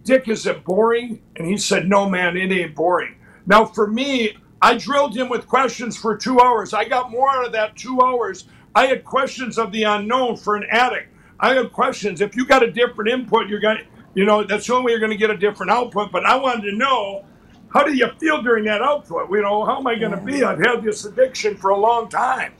Dick, 0.04 0.28
is 0.28 0.46
it 0.46 0.64
boring? 0.64 1.20
And 1.34 1.48
he 1.48 1.56
said, 1.56 1.88
no, 1.88 2.08
man, 2.08 2.36
it 2.36 2.52
ain't 2.52 2.76
boring. 2.76 3.16
Now, 3.46 3.64
for 3.64 3.88
me, 3.88 4.36
I 4.62 4.76
drilled 4.76 5.16
him 5.16 5.28
with 5.28 5.48
questions 5.48 5.96
for 5.96 6.16
two 6.16 6.40
hours. 6.40 6.72
I 6.72 6.84
got 6.84 7.10
more 7.10 7.28
out 7.28 7.46
of 7.46 7.52
that 7.52 7.76
two 7.76 8.00
hours. 8.00 8.46
I 8.74 8.86
had 8.86 9.04
questions 9.04 9.58
of 9.58 9.72
the 9.72 9.82
unknown 9.82 10.36
for 10.36 10.54
an 10.56 10.66
addict. 10.70 11.12
I 11.40 11.54
had 11.54 11.72
questions. 11.72 12.20
If 12.20 12.36
you 12.36 12.46
got 12.46 12.62
a 12.62 12.70
different 12.70 13.10
input, 13.10 13.48
you're 13.48 13.60
going 13.60 13.78
to, 13.78 13.84
you 14.14 14.24
know, 14.24 14.44
that's 14.44 14.66
the 14.66 14.74
only 14.74 14.86
way 14.86 14.90
you're 14.92 15.00
going 15.00 15.12
to 15.12 15.18
get 15.18 15.30
a 15.30 15.36
different 15.36 15.72
output. 15.72 16.12
But 16.12 16.24
I 16.24 16.36
wanted 16.36 16.70
to 16.70 16.76
know 16.76 17.24
how 17.68 17.84
do 17.84 17.94
you 17.94 18.08
feel 18.18 18.42
during 18.42 18.64
that 18.64 18.82
output? 18.82 19.30
You 19.30 19.42
know, 19.42 19.64
how 19.64 19.78
am 19.78 19.86
I 19.86 19.96
going 19.96 20.12
to 20.12 20.20
be? 20.20 20.42
I've 20.42 20.58
had 20.58 20.82
this 20.82 21.04
addiction 21.04 21.56
for 21.56 21.70
a 21.70 21.76
long 21.76 22.08
time. 22.08 22.54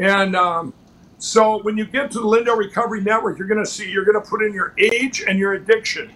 And 0.00 0.34
um, 0.34 0.74
so 1.18 1.62
when 1.62 1.76
you 1.76 1.84
get 1.84 2.10
to 2.12 2.20
the 2.20 2.26
Lindell 2.26 2.56
Recovery 2.56 3.02
Network, 3.02 3.38
you're 3.38 3.48
going 3.48 3.62
to 3.62 3.70
see, 3.70 3.90
you're 3.90 4.04
going 4.04 4.20
to 4.22 4.28
put 4.28 4.42
in 4.42 4.52
your 4.52 4.74
age 4.78 5.22
and 5.26 5.38
your 5.38 5.54
addiction. 5.54 6.12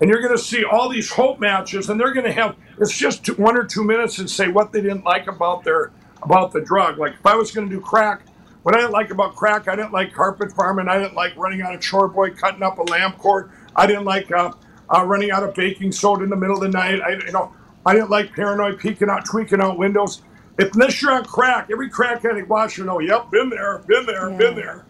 And 0.00 0.10
you're 0.10 0.20
going 0.20 0.36
to 0.36 0.42
see 0.42 0.64
all 0.64 0.88
these 0.88 1.10
hope 1.10 1.38
matches, 1.38 1.88
and 1.88 2.00
they're 2.00 2.12
going 2.12 2.26
to 2.26 2.32
have, 2.32 2.56
it's 2.78 2.96
just 2.96 3.24
two, 3.24 3.34
one 3.34 3.56
or 3.56 3.64
two 3.64 3.84
minutes 3.84 4.18
and 4.18 4.28
say 4.28 4.48
what 4.48 4.72
they 4.72 4.80
didn't 4.80 5.04
like 5.04 5.28
about 5.28 5.62
their, 5.62 5.92
about 6.22 6.52
the 6.52 6.60
drug. 6.60 6.98
Like 6.98 7.14
if 7.14 7.24
I 7.24 7.36
was 7.36 7.52
going 7.52 7.68
to 7.68 7.74
do 7.74 7.80
crack, 7.80 8.22
what 8.62 8.74
I 8.74 8.78
didn't 8.78 8.92
like 8.92 9.10
about 9.10 9.36
crack, 9.36 9.68
I 9.68 9.76
didn't 9.76 9.92
like 9.92 10.12
carpet 10.12 10.52
farming. 10.52 10.88
I 10.88 10.98
didn't 10.98 11.14
like 11.14 11.36
running 11.36 11.62
out 11.62 11.74
of 11.74 11.80
chore 11.80 12.08
boy, 12.08 12.30
cutting 12.30 12.62
up 12.62 12.78
a 12.78 12.82
lamp 12.82 13.18
cord. 13.18 13.50
I 13.74 13.86
didn't 13.86 14.04
like 14.04 14.30
uh, 14.30 14.52
uh, 14.92 15.04
running 15.04 15.30
out 15.30 15.42
of 15.42 15.54
baking 15.54 15.92
soda 15.92 16.24
in 16.24 16.30
the 16.30 16.36
middle 16.36 16.56
of 16.56 16.62
the 16.62 16.68
night. 16.68 17.00
I, 17.00 17.10
you 17.12 17.32
know, 17.32 17.52
I 17.84 17.94
didn't 17.94 18.10
like 18.10 18.32
paranoid 18.32 18.78
peeking 18.78 19.08
out, 19.08 19.24
tweaking 19.24 19.60
out 19.60 19.78
windows. 19.78 20.22
If 20.58 20.74
unless 20.74 21.00
you're 21.00 21.12
on 21.12 21.24
crack, 21.24 21.68
every 21.72 21.88
crack 21.88 22.24
addict 22.24 22.48
watch 22.48 22.78
you 22.78 22.84
know, 22.84 23.00
yep, 23.00 23.30
been 23.30 23.48
there, 23.48 23.78
been 23.86 24.06
there, 24.06 24.30
been 24.30 24.54
there. 24.54 24.84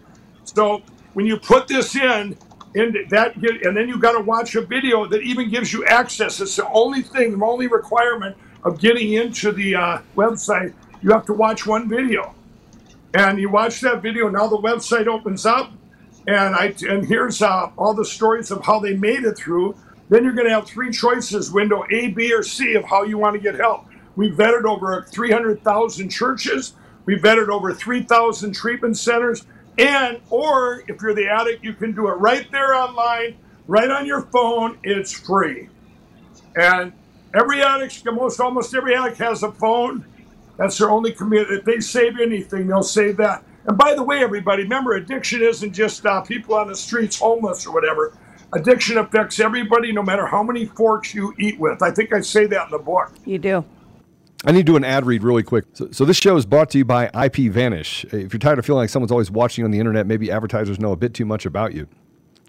So 0.44 0.82
when 1.14 1.26
you 1.26 1.36
put 1.36 1.68
this 1.68 1.94
in, 1.96 2.36
and 2.74 2.96
that 3.10 3.40
get, 3.40 3.66
and 3.66 3.76
then 3.76 3.88
you 3.88 3.98
got 3.98 4.12
to 4.12 4.20
watch 4.20 4.54
a 4.54 4.62
video 4.62 5.06
that 5.06 5.22
even 5.22 5.50
gives 5.50 5.72
you 5.72 5.84
access. 5.84 6.40
It's 6.40 6.56
the 6.56 6.68
only 6.70 7.02
thing, 7.02 7.38
the 7.38 7.44
only 7.44 7.66
requirement 7.66 8.36
of 8.64 8.80
getting 8.80 9.12
into 9.12 9.52
the 9.52 9.74
uh, 9.74 9.98
website. 10.16 10.72
You 11.02 11.10
have 11.10 11.26
to 11.26 11.34
watch 11.34 11.66
one 11.66 11.88
video, 11.88 12.34
and 13.14 13.38
you 13.38 13.50
watch 13.50 13.80
that 13.80 14.00
video. 14.02 14.28
Now 14.28 14.46
the 14.46 14.56
website 14.56 15.06
opens 15.06 15.44
up, 15.44 15.72
and 16.26 16.54
I 16.54 16.74
and 16.88 17.06
here's 17.06 17.42
uh, 17.42 17.70
all 17.76 17.94
the 17.94 18.04
stories 18.04 18.50
of 18.50 18.64
how 18.64 18.78
they 18.78 18.96
made 18.96 19.24
it 19.24 19.36
through. 19.36 19.76
Then 20.12 20.24
you're 20.24 20.34
going 20.34 20.46
to 20.46 20.52
have 20.52 20.66
three 20.66 20.92
choices: 20.92 21.50
window 21.50 21.86
A, 21.90 22.08
B, 22.08 22.34
or 22.34 22.42
C 22.42 22.74
of 22.74 22.84
how 22.84 23.02
you 23.02 23.16
want 23.16 23.34
to 23.34 23.40
get 23.40 23.54
help. 23.54 23.86
We 24.14 24.30
vetted 24.30 24.64
over 24.66 25.06
300,000 25.10 26.10
churches. 26.10 26.74
We 27.06 27.16
vetted 27.16 27.48
over 27.48 27.72
3,000 27.72 28.52
treatment 28.52 28.98
centers. 28.98 29.46
And, 29.78 30.20
or 30.28 30.84
if 30.86 31.00
you're 31.00 31.14
the 31.14 31.28
addict, 31.28 31.64
you 31.64 31.72
can 31.72 31.94
do 31.94 32.08
it 32.08 32.16
right 32.16 32.46
there 32.52 32.74
online, 32.74 33.38
right 33.66 33.88
on 33.88 34.04
your 34.04 34.20
phone. 34.20 34.78
It's 34.82 35.10
free. 35.10 35.70
And 36.56 36.92
every 37.34 37.62
addict, 37.62 38.06
almost 38.06 38.38
almost 38.38 38.74
every 38.74 38.94
addict 38.94 39.16
has 39.16 39.42
a 39.42 39.50
phone. 39.50 40.04
That's 40.58 40.76
their 40.76 40.90
only 40.90 41.12
commitment. 41.12 41.60
If 41.60 41.64
they 41.64 41.80
save 41.80 42.20
anything, 42.20 42.66
they'll 42.66 42.82
save 42.82 43.16
that. 43.16 43.44
And 43.64 43.78
by 43.78 43.94
the 43.94 44.02
way, 44.02 44.22
everybody, 44.22 44.64
remember, 44.64 44.92
addiction 44.92 45.40
isn't 45.40 45.72
just 45.72 46.04
uh, 46.04 46.20
people 46.20 46.54
on 46.54 46.68
the 46.68 46.76
streets, 46.76 47.18
homeless 47.18 47.66
or 47.66 47.72
whatever. 47.72 48.12
Addiction 48.54 48.98
affects 48.98 49.40
everybody, 49.40 49.92
no 49.92 50.02
matter 50.02 50.26
how 50.26 50.42
many 50.42 50.66
forks 50.66 51.14
you 51.14 51.34
eat 51.38 51.58
with. 51.58 51.82
I 51.82 51.90
think 51.90 52.12
I 52.12 52.20
say 52.20 52.46
that 52.46 52.66
in 52.66 52.70
the 52.70 52.78
book. 52.78 53.12
You 53.24 53.38
do. 53.38 53.64
I 54.44 54.52
need 54.52 54.66
to 54.66 54.72
do 54.72 54.76
an 54.76 54.84
ad 54.84 55.06
read 55.06 55.22
really 55.22 55.44
quick. 55.44 55.64
So, 55.72 55.90
so 55.92 56.04
this 56.04 56.16
show 56.16 56.36
is 56.36 56.44
brought 56.44 56.68
to 56.70 56.78
you 56.78 56.84
by 56.84 57.06
IP 57.14 57.50
Vanish. 57.52 58.04
If 58.06 58.32
you're 58.32 58.40
tired 58.40 58.58
of 58.58 58.66
feeling 58.66 58.80
like 58.80 58.90
someone's 58.90 59.12
always 59.12 59.30
watching 59.30 59.62
you 59.62 59.66
on 59.66 59.70
the 59.70 59.78
internet, 59.78 60.06
maybe 60.06 60.30
advertisers 60.30 60.80
know 60.80 60.92
a 60.92 60.96
bit 60.96 61.14
too 61.14 61.24
much 61.24 61.46
about 61.46 61.74
you. 61.74 61.86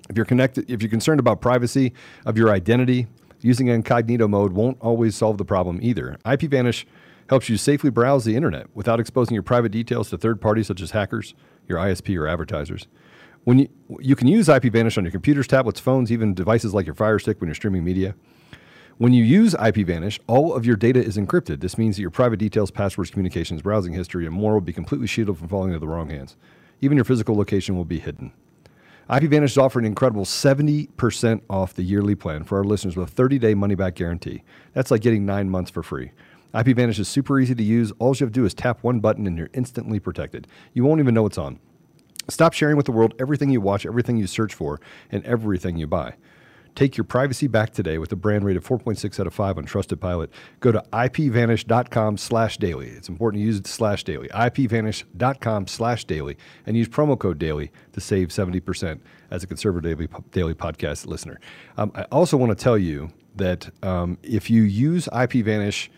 If 0.09 0.17
you're 0.17 0.25
connected, 0.25 0.69
if 0.69 0.81
you're 0.81 0.89
concerned 0.89 1.19
about 1.19 1.39
privacy 1.39 1.93
of 2.25 2.37
your 2.37 2.49
identity, 2.49 3.07
using 3.41 3.67
incognito 3.67 4.27
mode 4.27 4.53
won't 4.53 4.77
always 4.81 5.15
solve 5.15 5.37
the 5.37 5.45
problem 5.45 5.79
either. 5.81 6.17
IP 6.29 6.41
Vanish 6.43 6.85
helps 7.29 7.47
you 7.47 7.57
safely 7.57 7.89
browse 7.89 8.25
the 8.25 8.35
internet 8.35 8.67
without 8.73 8.99
exposing 8.99 9.33
your 9.35 9.43
private 9.43 9.71
details 9.71 10.09
to 10.09 10.17
third 10.17 10.41
parties 10.41 10.67
such 10.67 10.81
as 10.81 10.91
hackers, 10.91 11.33
your 11.67 11.77
ISP, 11.77 12.17
or 12.17 12.27
advertisers. 12.27 12.87
When 13.43 13.59
you 13.59 13.69
you 13.99 14.15
can 14.15 14.27
use 14.27 14.49
IP 14.49 14.63
Vanish 14.63 14.97
on 14.97 15.03
your 15.03 15.11
computers, 15.11 15.47
tablets, 15.47 15.79
phones, 15.79 16.11
even 16.11 16.33
devices 16.33 16.73
like 16.73 16.85
your 16.85 16.95
Fire 16.95 17.19
Stick 17.19 17.39
when 17.41 17.47
you're 17.47 17.55
streaming 17.55 17.83
media. 17.83 18.15
When 18.99 19.11
you 19.11 19.23
use 19.23 19.55
IPVanish, 19.55 20.19
all 20.27 20.53
of 20.53 20.67
your 20.67 20.75
data 20.75 21.03
is 21.03 21.17
encrypted. 21.17 21.61
This 21.61 21.79
means 21.79 21.95
that 21.95 22.01
your 22.01 22.11
private 22.11 22.37
details, 22.37 22.69
passwords, 22.69 23.09
communications, 23.09 23.63
browsing 23.63 23.93
history, 23.93 24.27
and 24.27 24.35
more 24.35 24.53
will 24.53 24.61
be 24.61 24.71
completely 24.71 25.07
shielded 25.07 25.37
from 25.37 25.47
falling 25.47 25.69
into 25.71 25.79
the 25.79 25.87
wrong 25.87 26.11
hands. 26.11 26.37
Even 26.79 26.95
your 26.95 27.03
physical 27.03 27.35
location 27.35 27.75
will 27.75 27.85
be 27.85 27.99
hidden. 27.99 28.31
IPVanish 29.09 29.45
is 29.45 29.57
offering 29.57 29.85
an 29.85 29.91
incredible 29.91 30.25
70% 30.25 31.41
off 31.49 31.73
the 31.73 31.83
yearly 31.83 32.15
plan 32.15 32.43
for 32.43 32.59
our 32.59 32.63
listeners 32.63 32.95
with 32.95 33.09
a 33.09 33.11
30 33.11 33.39
day 33.39 33.53
money 33.55 33.75
back 33.75 33.95
guarantee. 33.95 34.43
That's 34.73 34.91
like 34.91 35.01
getting 35.01 35.25
nine 35.25 35.49
months 35.49 35.71
for 35.71 35.81
free. 35.81 36.11
IPVanish 36.53 36.99
is 36.99 37.09
super 37.09 37.39
easy 37.39 37.55
to 37.55 37.63
use. 37.63 37.91
All 37.97 38.15
you 38.15 38.25
have 38.25 38.31
to 38.31 38.39
do 38.39 38.45
is 38.45 38.53
tap 38.53 38.83
one 38.83 38.99
button 38.99 39.25
and 39.25 39.37
you're 39.37 39.49
instantly 39.53 39.99
protected. 39.99 40.47
You 40.73 40.83
won't 40.83 40.99
even 40.99 41.15
know 41.15 41.25
it's 41.25 41.39
on. 41.39 41.59
Stop 42.29 42.53
sharing 42.53 42.77
with 42.77 42.85
the 42.85 42.91
world 42.91 43.13
everything 43.19 43.49
you 43.49 43.61
watch, 43.61 43.85
everything 43.85 44.17
you 44.17 44.27
search 44.27 44.53
for, 44.53 44.79
and 45.11 45.23
everything 45.25 45.77
you 45.77 45.87
buy. 45.87 46.15
Take 46.75 46.97
your 46.97 47.03
privacy 47.03 47.47
back 47.47 47.71
today 47.71 47.99
with 47.99 48.11
a 48.11 48.15
brand 48.15 48.45
rate 48.45 48.57
of 48.57 48.65
4.6 48.65 49.19
out 49.19 49.27
of 49.27 49.33
5 49.33 49.59
on 49.59 49.65
Trusted 49.65 50.01
Pilot. 50.01 50.31
Go 50.59 50.71
to 50.71 50.83
ipvanish.com 50.91 52.17
slash 52.17 52.57
daily. 52.57 52.89
It's 52.89 53.09
important 53.09 53.41
to 53.41 53.45
use 53.45 53.61
slash 53.65 54.03
daily. 54.03 54.27
ipvanish.com 54.29 55.67
slash 55.67 56.05
daily 56.05 56.37
and 56.65 56.75
use 56.75 56.87
promo 56.87 57.17
code 57.17 57.37
daily 57.37 57.71
to 57.91 58.01
save 58.01 58.29
70% 58.29 58.99
as 59.29 59.43
a 59.43 59.47
conservative 59.47 60.09
daily, 60.31 60.53
podcast 60.55 61.05
listener. 61.05 61.39
Um, 61.77 61.91
I 61.93 62.03
also 62.03 62.37
want 62.37 62.57
to 62.57 62.61
tell 62.61 62.77
you 62.77 63.11
that 63.35 63.69
um, 63.83 64.17
if 64.23 64.49
you 64.49 64.63
use 64.63 65.07
IPVanish 65.11 65.89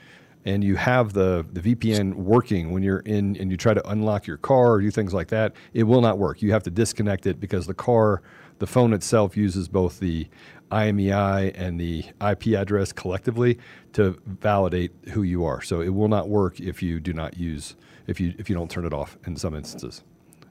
and 0.46 0.64
you 0.64 0.76
have 0.76 1.14
the, 1.14 1.46
the 1.52 1.76
VPN 1.76 2.14
working 2.14 2.72
when 2.72 2.84
you're 2.84 3.00
in 3.00 3.36
and 3.38 3.50
you 3.50 3.58
try 3.58 3.74
to 3.74 3.88
unlock 3.90 4.28
your 4.28 4.38
car 4.38 4.74
or 4.74 4.82
do 4.82 4.92
things 4.92 5.14
like 5.14 5.28
that, 5.30 5.54
it 5.74 5.84
will 5.84 6.02
not 6.02 6.18
work. 6.18 6.42
You 6.42 6.52
have 6.52 6.64
to 6.64 6.72
disconnect 6.72 7.26
it 7.26 7.40
because 7.40 7.66
the 7.66 7.74
car, 7.74 8.22
the 8.60 8.68
phone 8.68 8.94
itself 8.94 9.36
uses 9.36 9.68
both 9.68 10.00
the 10.00 10.28
IMEI 10.72 11.52
and 11.56 11.80
the 11.80 12.06
IP 12.22 12.48
address 12.48 12.92
collectively 12.92 13.58
to 13.94 14.20
validate 14.26 14.92
who 15.10 15.24
you 15.24 15.46
are. 15.46 15.62
So 15.62 15.82
it 15.82 15.90
will 15.90 16.08
not 16.08 16.30
work 16.30 16.60
if 16.60 16.82
you 16.82 17.00
do 17.00 17.14
not 17.14 17.38
use 17.38 17.76
if 18.08 18.20
you 18.20 18.34
if 18.38 18.50
you 18.50 18.56
don't 18.56 18.70
turn 18.70 18.86
it 18.86 18.94
off 18.94 19.18
in 19.26 19.36
some 19.36 19.56
instances. 19.56 20.04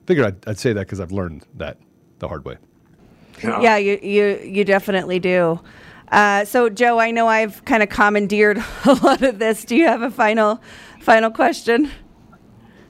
Figured 0.07 0.27
I'd, 0.27 0.49
I'd 0.49 0.59
say 0.59 0.73
that 0.73 0.81
because 0.81 1.01
I've 1.01 1.13
learned 1.13 1.47
that 1.55 1.79
the 2.19 2.29
hard 2.29 2.45
way. 2.45 2.57
Yeah, 3.43 3.77
you 3.77 3.99
you 4.03 4.41
you 4.45 4.65
definitely 4.65 5.19
do. 5.19 5.61
Uh, 6.09 6.45
so, 6.45 6.69
Joe, 6.69 6.99
I 6.99 7.11
know 7.11 7.27
I've 7.27 7.65
kind 7.65 7.83
of 7.83 7.89
commandeered 7.89 8.59
a 8.85 8.95
lot 9.03 9.23
of 9.23 9.39
this. 9.39 9.65
Do 9.65 9.77
you 9.77 9.87
have 9.87 10.03
a 10.03 10.11
final 10.11 10.61
final 11.01 11.31
question? 11.31 11.91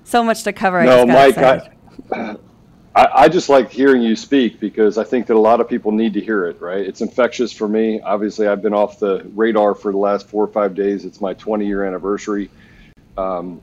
So 0.05 0.23
much 0.23 0.43
to 0.45 0.53
cover. 0.53 0.81
I 0.81 0.85
No, 0.85 1.07
Mike. 1.07 1.39
I, 1.39 1.71
I, 2.95 3.09
I 3.15 3.29
just 3.29 3.49
like 3.49 3.71
hearing 3.71 4.03
you 4.03 4.15
speak 4.15 4.61
because 4.61 4.99
I 4.99 5.05
think 5.05 5.27
that 5.27 5.35
a 5.35 5.41
lot 5.41 5.61
of 5.61 5.69
people 5.69 5.91
need 5.91 6.13
to 6.15 6.21
hear 6.21 6.47
it, 6.47 6.61
right? 6.61 6.87
It's 6.87 7.01
infectious 7.01 7.53
for 7.53 7.67
me. 7.67 8.01
Obviously, 8.01 8.47
I've 8.47 8.63
been 8.63 8.75
off 8.75 9.01
the 9.01 9.29
radar 9.35 9.75
for 9.75 9.91
the 9.91 9.99
last 9.99 10.29
four 10.29 10.45
or 10.45 10.49
five 10.49 10.75
days. 10.75 11.05
It's 11.05 11.21
my 11.21 11.35
20 11.35 11.67
year 11.67 11.85
anniversary. 11.85 12.51
Um, 13.17 13.61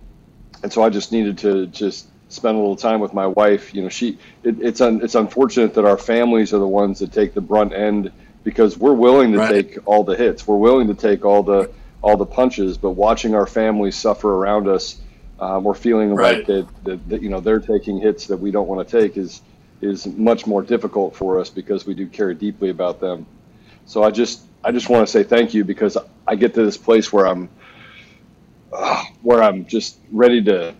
and 0.64 0.72
so 0.72 0.84
I 0.84 0.90
just 0.90 1.12
needed 1.12 1.38
to 1.40 1.68
just 1.68 2.08
spend 2.30 2.56
a 2.56 2.60
little 2.60 2.76
time 2.76 3.00
with 3.00 3.14
my 3.14 3.28
wife. 3.28 3.74
You 3.74 3.84
know, 3.84 3.90
she, 3.90 4.18
it, 4.44 4.60
it's, 4.60 4.82
un, 4.82 5.02
it's 5.02 5.16
unfortunate 5.16 5.74
that 5.76 5.86
our 5.86 5.98
families 5.98 6.54
are 6.54 6.60
the 6.60 6.68
ones 6.68 7.00
that 7.00 7.14
take 7.14 7.34
the 7.34 7.42
brunt 7.42 7.74
end 7.74 8.12
because 8.44 8.78
we're 8.78 8.94
willing 8.94 9.34
to 9.34 9.40
Right. 9.40 9.54
take 9.54 9.78
all 9.86 10.04
the 10.04 10.16
hits. 10.16 10.48
We're 10.48 10.58
willing 10.58 10.88
to 10.88 10.96
take 10.96 11.26
all 11.26 11.44
the, 11.44 11.72
all 12.02 12.18
the 12.18 12.26
punches, 12.28 12.78
but 12.78 12.92
watching 12.92 13.36
our 13.36 13.48
families 13.48 13.98
suffer 13.98 14.30
around 14.34 14.68
us, 14.68 15.02
um, 15.40 15.66
or 15.68 15.76
feeling 15.76 16.16
Right. 16.16 16.20
like 16.20 16.46
that, 16.48 16.70
that, 16.84 17.10
that, 17.10 17.22
you 17.24 17.30
know, 17.30 17.42
they're 17.42 17.62
taking 17.62 18.00
hits 18.00 18.28
that 18.28 18.38
we 18.38 18.52
don't 18.52 18.68
want 18.68 18.88
to 18.88 19.02
take 19.02 19.18
is, 19.18 19.42
is 19.82 20.08
much 20.08 20.48
more 20.48 20.64
difficult 20.64 21.16
for 21.16 21.40
us 21.40 21.50
because 21.50 21.86
we 21.86 21.96
do 21.96 22.08
care 22.08 22.34
deeply 22.34 22.70
about 22.70 23.00
them. 23.02 23.28
So 23.86 24.04
I 24.04 24.12
just, 24.12 24.48
I 24.64 24.72
just 24.72 24.90
want 24.90 25.08
to 25.08 25.12
say 25.12 25.24
thank 25.24 25.54
you 25.54 25.66
because 25.66 25.98
I 26.28 26.36
get 26.36 26.54
to 26.56 26.64
this 26.66 26.78
place 26.78 27.14
where 27.14 27.28
I'm, 27.28 27.50
uh, 28.74 29.04
where 29.22 29.44
I'm 29.44 29.66
just 29.68 30.00
ready 30.12 30.44
to 30.46 30.76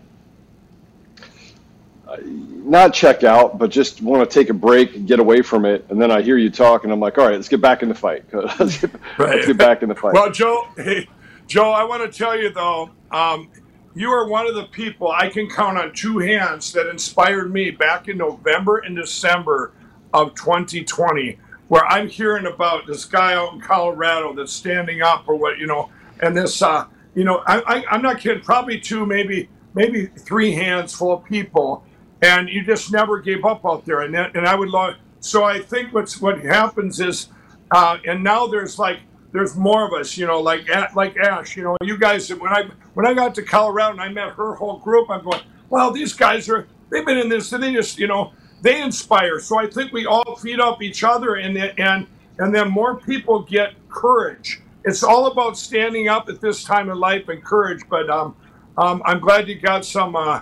not 2.20 2.94
check 2.94 3.24
out, 3.24 3.58
but 3.58 3.70
just 3.70 4.02
want 4.02 4.28
to 4.28 4.32
take 4.32 4.50
a 4.50 4.54
break, 4.54 4.94
and 4.94 5.06
get 5.06 5.18
away 5.18 5.42
from 5.42 5.64
it, 5.64 5.84
and 5.88 6.00
then 6.00 6.10
I 6.10 6.22
hear 6.22 6.36
you 6.36 6.50
talk, 6.50 6.84
and 6.84 6.92
I'm 6.92 7.00
like, 7.00 7.18
all 7.18 7.26
right, 7.26 7.34
let's 7.34 7.48
get 7.48 7.60
back 7.60 7.82
in 7.82 7.88
the 7.88 7.94
fight. 7.94 8.24
let's, 8.32 8.78
get, 8.78 8.90
let's 9.18 9.46
get 9.46 9.56
back 9.58 9.82
in 9.82 9.88
the 9.88 9.94
fight. 9.94 10.14
Well, 10.14 10.30
Joe, 10.30 10.68
hey, 10.76 11.08
Joe, 11.46 11.70
I 11.70 11.84
want 11.84 12.10
to 12.10 12.16
tell 12.16 12.38
you 12.38 12.50
though, 12.50 12.90
um, 13.10 13.48
you 13.94 14.10
are 14.10 14.26
one 14.26 14.46
of 14.46 14.54
the 14.54 14.64
people 14.64 15.10
I 15.10 15.28
can 15.28 15.48
count 15.48 15.76
on 15.76 15.92
two 15.92 16.18
hands 16.18 16.72
that 16.72 16.88
inspired 16.88 17.52
me 17.52 17.70
back 17.70 18.08
in 18.08 18.16
November 18.18 18.78
and 18.78 18.96
December 18.96 19.72
of 20.14 20.34
2020, 20.34 21.38
where 21.68 21.84
I'm 21.86 22.08
hearing 22.08 22.46
about 22.46 22.86
this 22.86 23.04
guy 23.04 23.34
out 23.34 23.52
in 23.52 23.60
Colorado 23.60 24.34
that's 24.34 24.52
standing 24.52 25.02
up 25.02 25.24
or 25.28 25.36
what 25.36 25.58
you 25.58 25.66
know, 25.66 25.90
and 26.20 26.36
this, 26.36 26.62
uh, 26.62 26.86
you 27.14 27.24
know, 27.24 27.42
I, 27.46 27.60
I, 27.60 27.84
I'm 27.90 28.02
not 28.02 28.18
kidding, 28.18 28.42
probably 28.42 28.80
two, 28.80 29.04
maybe 29.04 29.48
maybe 29.74 30.06
three 30.06 30.52
hands 30.52 30.94
full 30.94 31.12
of 31.12 31.24
people, 31.24 31.84
and 32.22 32.48
you 32.48 32.64
just 32.64 32.92
never 32.92 33.20
gave 33.20 33.44
up 33.44 33.66
out 33.66 33.84
there, 33.84 34.00
and 34.00 34.16
and 34.16 34.46
I 34.46 34.54
would 34.54 34.70
love. 34.70 34.94
So 35.20 35.44
I 35.44 35.60
think 35.60 35.92
what's 35.92 36.20
what 36.20 36.40
happens 36.40 37.00
is, 37.00 37.28
uh, 37.70 37.98
and 38.06 38.22
now 38.22 38.46
there's 38.46 38.78
like 38.78 39.00
there's 39.32 39.56
more 39.56 39.86
of 39.86 39.92
us, 39.92 40.16
you 40.16 40.26
know, 40.26 40.40
like 40.40 40.68
like 40.94 41.16
Ash, 41.16 41.56
you 41.56 41.64
know, 41.64 41.76
you 41.82 41.98
guys. 41.98 42.32
When 42.32 42.52
I 42.52 42.64
when 42.94 43.06
I 43.06 43.14
got 43.14 43.34
to 43.34 43.42
Colorado 43.42 43.92
and 43.92 44.00
I 44.00 44.08
met 44.08 44.30
her 44.34 44.54
whole 44.54 44.78
group, 44.78 45.10
I'm 45.10 45.24
going, 45.24 45.40
wow, 45.68 45.90
these 45.90 46.12
guys 46.12 46.48
are 46.48 46.66
they've 46.90 47.04
been 47.04 47.18
in 47.18 47.28
this, 47.28 47.52
and 47.52 47.62
they 47.62 47.72
just, 47.72 47.98
you 47.98 48.06
know, 48.06 48.32
they 48.60 48.80
inspire. 48.80 49.40
So 49.40 49.58
I 49.58 49.66
think 49.66 49.92
we 49.92 50.06
all 50.06 50.36
feed 50.36 50.60
up 50.60 50.80
each 50.80 51.02
other, 51.02 51.34
and 51.34 51.56
and 51.58 52.06
and 52.38 52.54
then 52.54 52.70
more 52.70 52.96
people 52.96 53.42
get 53.42 53.74
courage. 53.88 54.60
It's 54.84 55.02
all 55.02 55.26
about 55.26 55.56
standing 55.56 56.08
up 56.08 56.28
at 56.28 56.40
this 56.40 56.64
time 56.64 56.90
in 56.90 56.98
life 56.98 57.28
and 57.28 57.42
courage. 57.42 57.82
But 57.88 58.10
um, 58.10 58.36
um, 58.76 59.02
I'm 59.04 59.20
glad 59.20 59.48
you 59.48 59.60
got 59.60 59.84
some 59.84 60.16
uh, 60.16 60.40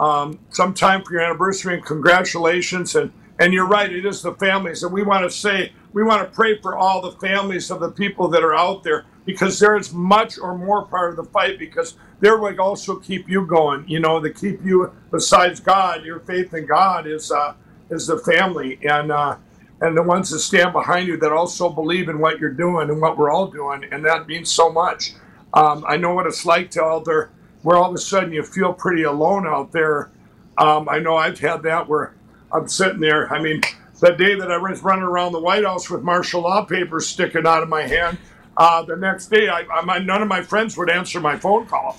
um, 0.00 0.38
some 0.50 0.74
time 0.74 1.02
for 1.04 1.12
your 1.14 1.22
anniversary 1.22 1.74
and 1.74 1.84
congratulations. 1.84 2.94
And 2.94 3.12
and 3.38 3.52
you're 3.52 3.66
right, 3.66 3.92
it 3.92 4.06
is 4.06 4.22
the 4.22 4.32
families, 4.34 4.82
and 4.84 4.92
we 4.92 5.02
want 5.02 5.24
to 5.24 5.30
say 5.30 5.72
we 5.92 6.04
want 6.04 6.22
to 6.22 6.34
pray 6.34 6.58
for 6.60 6.76
all 6.76 7.02
the 7.02 7.12
families 7.12 7.70
of 7.70 7.80
the 7.80 7.90
people 7.90 8.28
that 8.28 8.44
are 8.44 8.54
out 8.54 8.84
there 8.84 9.06
because 9.26 9.58
there 9.58 9.76
is 9.76 9.92
much 9.92 10.38
or 10.38 10.56
more 10.56 10.86
part 10.86 11.10
of 11.10 11.16
the 11.16 11.24
fight 11.24 11.58
because 11.58 11.96
they're 12.20 12.38
what 12.38 12.58
also 12.60 12.96
keep 12.96 13.28
you 13.28 13.46
going. 13.46 13.88
You 13.88 14.00
know, 14.00 14.20
to 14.20 14.30
keep 14.30 14.64
you 14.64 14.92
besides 15.10 15.60
God, 15.60 16.04
your 16.04 16.20
faith 16.20 16.54
in 16.54 16.66
God 16.66 17.06
is 17.06 17.30
uh, 17.32 17.54
is 17.90 18.06
the 18.06 18.18
family 18.18 18.78
and. 18.82 19.12
Uh, 19.12 19.36
and 19.80 19.96
the 19.96 20.02
ones 20.02 20.30
that 20.30 20.38
stand 20.38 20.72
behind 20.72 21.06
you 21.08 21.16
that 21.18 21.32
also 21.32 21.68
believe 21.68 22.08
in 22.08 22.18
what 22.18 22.38
you're 22.38 22.50
doing 22.50 22.90
and 22.90 23.00
what 23.00 23.18
we're 23.18 23.30
all 23.30 23.48
doing, 23.48 23.84
and 23.92 24.04
that 24.04 24.26
means 24.26 24.50
so 24.50 24.72
much. 24.72 25.12
Um, 25.52 25.84
I 25.86 25.96
know 25.98 26.14
what 26.14 26.26
it's 26.26 26.46
like 26.46 26.70
to 26.72 26.82
out 26.82 27.04
there, 27.04 27.30
where 27.64 27.76
all 27.78 27.88
of 27.88 27.94
a 27.94 27.98
sudden 27.98 28.32
you 28.32 28.42
feel 28.42 28.72
pretty 28.72 29.02
alone 29.02 29.46
out 29.46 29.70
there. 29.72 30.10
Um, 30.56 30.88
I 30.88 31.00
know 31.00 31.16
I've 31.16 31.40
had 31.40 31.64
that 31.64 31.88
where 31.88 32.14
I'm 32.52 32.68
sitting 32.68 33.00
there. 33.00 33.30
I 33.32 33.42
mean, 33.42 33.62
the 34.00 34.12
day 34.12 34.36
that 34.36 34.52
I 34.52 34.58
was 34.58 34.82
running 34.82 35.02
around 35.02 35.32
the 35.32 35.40
White 35.40 35.64
House 35.64 35.90
with 35.90 36.02
martial 36.02 36.42
law 36.42 36.64
papers 36.64 37.06
sticking 37.06 37.46
out 37.46 37.62
of 37.62 37.70
my 37.70 37.82
hand, 37.82 38.18
uh, 38.56 38.82
the 38.82 38.96
next 38.96 39.26
day, 39.28 39.48
I, 39.48 39.62
I, 39.62 39.98
none 39.98 40.22
of 40.22 40.28
my 40.28 40.42
friends 40.42 40.76
would 40.76 40.90
answer 40.90 41.20
my 41.20 41.38
phone 41.38 41.66
call. 41.66 41.96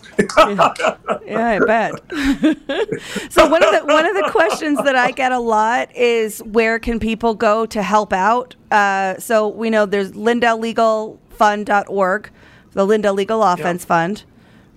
Yeah, 1.25 1.47
I 1.47 1.59
bet. 1.59 1.93
so 3.31 3.49
one 3.49 3.63
of 3.63 3.71
the 3.71 3.81
one 3.85 4.05
of 4.05 4.15
the 4.15 4.29
questions 4.31 4.77
that 4.83 4.95
I 4.95 5.09
get 5.11 5.31
a 5.31 5.39
lot 5.39 5.95
is 5.95 6.43
where 6.43 6.77
can 6.79 6.99
people 6.99 7.33
go 7.33 7.65
to 7.65 7.81
help 7.81 8.13
out? 8.13 8.55
Uh, 8.71 9.17
so 9.17 9.47
we 9.47 9.71
know 9.71 9.87
there's 9.87 10.11
LindellLegalFund.org, 10.11 12.29
the 12.71 12.85
Lindell 12.85 13.15
Legal 13.15 13.41
Offense 13.43 13.83
Fund, 13.83 14.23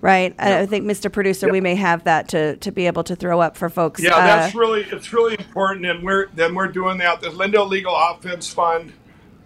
right? 0.01 0.35
And 0.37 0.53
I 0.53 0.65
think 0.65 0.85
Mr. 0.85 1.11
Producer, 1.11 1.51
we 1.51 1.61
may 1.61 1.75
have 1.75 2.03
that 2.05 2.29
to 2.29 2.57
to 2.57 2.71
be 2.71 2.87
able 2.87 3.03
to 3.03 3.15
throw 3.15 3.39
up 3.39 3.57
for 3.57 3.69
folks. 3.69 4.01
Yeah, 4.01 4.15
uh, 4.15 4.25
that's 4.25 4.55
really 4.55 4.81
it's 4.83 5.13
really 5.13 5.35
important, 5.37 5.85
and 5.85 6.03
we're 6.03 6.27
then 6.35 6.55
we're 6.55 6.67
doing 6.67 6.97
that. 6.99 7.21
The 7.21 7.29
Lindell 7.29 7.67
Legal 7.67 7.95
Offense 7.95 8.49
Fund. 8.51 8.93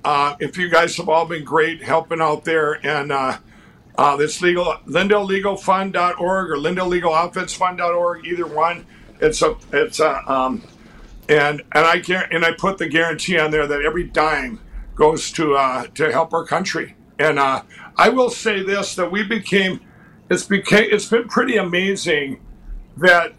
Uh, 0.05 0.35
if 0.39 0.57
you 0.57 0.69
guys 0.69 0.97
have 0.97 1.07
all 1.07 1.25
been 1.25 1.45
great 1.45 1.81
helping 1.81 2.19
out 2.19 2.43
there, 2.43 2.85
and 2.85 3.11
uh, 3.11 3.37
uh, 3.97 4.15
this 4.17 4.41
legal 4.41 4.65
LindellLegalFund.org 4.87 6.49
or 6.51 6.55
LindellLegalOffenseFund.org, 6.55 8.25
either 8.25 8.47
one. 8.47 8.85
It's 9.21 9.41
a 9.41 9.55
it's 9.71 9.99
a 9.99 10.31
um, 10.31 10.63
and 11.29 11.61
and 11.71 11.85
I 11.85 11.99
can 11.99 12.27
and 12.31 12.43
I 12.43 12.51
put 12.51 12.77
the 12.77 12.87
guarantee 12.87 13.39
on 13.39 13.51
there 13.51 13.67
that 13.67 13.81
every 13.81 14.03
dime 14.03 14.59
goes 14.95 15.31
to 15.33 15.55
uh, 15.55 15.87
to 15.95 16.11
help 16.11 16.33
our 16.33 16.45
country. 16.45 16.95
And 17.19 17.39
uh, 17.39 17.63
I 17.95 18.09
will 18.09 18.29
say 18.29 18.63
this: 18.63 18.95
that 18.95 19.11
we 19.11 19.23
became 19.23 19.79
it's 20.33 20.43
became 20.43 20.87
it's 20.91 21.07
been 21.07 21.27
pretty 21.27 21.57
amazing 21.57 22.39
that 22.97 23.33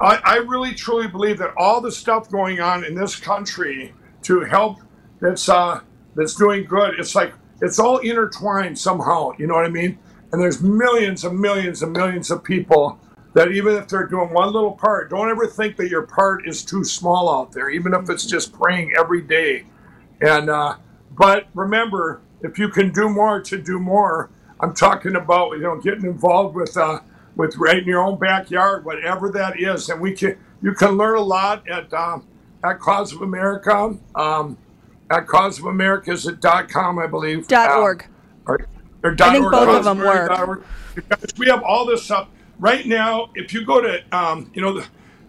I, 0.00 0.20
I 0.24 0.36
really 0.36 0.74
truly 0.74 1.08
believe 1.08 1.38
that 1.38 1.52
all 1.56 1.80
the 1.80 1.92
stuff 1.92 2.30
going 2.30 2.60
on 2.60 2.84
in 2.84 2.94
this 2.94 3.16
country 3.16 3.92
to 4.22 4.40
help 4.40 4.78
that's 5.20 5.48
uh 5.48 5.80
that's 6.14 6.34
doing 6.34 6.64
good 6.64 6.94
it's 6.98 7.14
like 7.14 7.34
it's 7.60 7.78
all 7.78 7.98
intertwined 7.98 8.78
somehow 8.78 9.32
you 9.38 9.46
know 9.46 9.54
what 9.54 9.66
i 9.66 9.68
mean? 9.68 9.98
And 10.30 10.40
there's 10.42 10.62
millions 10.62 11.24
and 11.24 11.38
millions 11.38 11.82
and 11.82 11.92
millions 11.92 12.30
of 12.30 12.44
people 12.44 13.00
that 13.34 13.50
even 13.50 13.76
if 13.76 13.88
they're 13.88 14.06
doing 14.06 14.32
one 14.32 14.52
little 14.52 14.72
part 14.72 15.10
don't 15.10 15.28
ever 15.28 15.46
think 15.46 15.76
that 15.76 15.88
your 15.88 16.02
part 16.02 16.46
is 16.46 16.64
too 16.64 16.84
small 16.84 17.28
out 17.28 17.52
there 17.52 17.70
even 17.70 17.92
if 17.94 18.08
it's 18.08 18.26
just 18.26 18.52
praying 18.52 18.92
every 18.96 19.22
day. 19.22 19.66
And 20.20 20.48
uh 20.50 20.76
but 21.16 21.48
remember 21.54 22.20
if 22.42 22.58
you 22.58 22.68
can 22.68 22.92
do 22.92 23.08
more 23.08 23.40
to 23.40 23.60
do 23.60 23.80
more 23.80 24.30
i'm 24.60 24.74
talking 24.74 25.16
about 25.16 25.52
you 25.52 25.62
know 25.62 25.76
getting 25.80 26.04
involved 26.04 26.54
with 26.54 26.76
uh 26.76 27.00
with 27.38 27.56
right 27.56 27.78
in 27.78 27.86
your 27.86 28.02
own 28.02 28.18
backyard, 28.18 28.84
whatever 28.84 29.30
that 29.30 29.58
is. 29.58 29.88
And 29.88 30.00
we 30.00 30.12
can 30.12 30.36
you 30.60 30.74
can 30.74 30.98
learn 30.98 31.16
a 31.16 31.22
lot 31.22 31.66
at 31.70 31.90
um, 31.94 32.26
at 32.62 32.78
Cause 32.80 33.14
of 33.14 33.22
America. 33.22 33.96
Um, 34.14 34.58
at 35.10 35.26
Cause 35.26 35.58
of 35.58 35.64
America 35.64 36.10
is 36.12 36.26
at 36.26 36.40
dot 36.40 36.68
com, 36.68 36.98
I 36.98 37.06
believe. 37.06 37.48
Dot 37.48 37.70
Um, 37.70 37.82
org. 37.82 38.06
or, 38.44 38.68
or 39.02 39.16
I 39.18 39.32
think 39.32 39.44
org, 39.44 39.52
both 39.52 39.68
of 39.68 39.84
them 39.84 39.98
work. 39.98 40.66
we 41.38 41.46
have 41.46 41.62
all 41.62 41.86
this 41.86 42.02
stuff 42.02 42.28
right 42.58 42.84
now. 42.84 43.30
If 43.34 43.54
you 43.54 43.64
go 43.64 43.80
to 43.80 44.02
um, 44.14 44.50
you 44.52 44.60
know 44.60 44.80
the, 44.80 44.86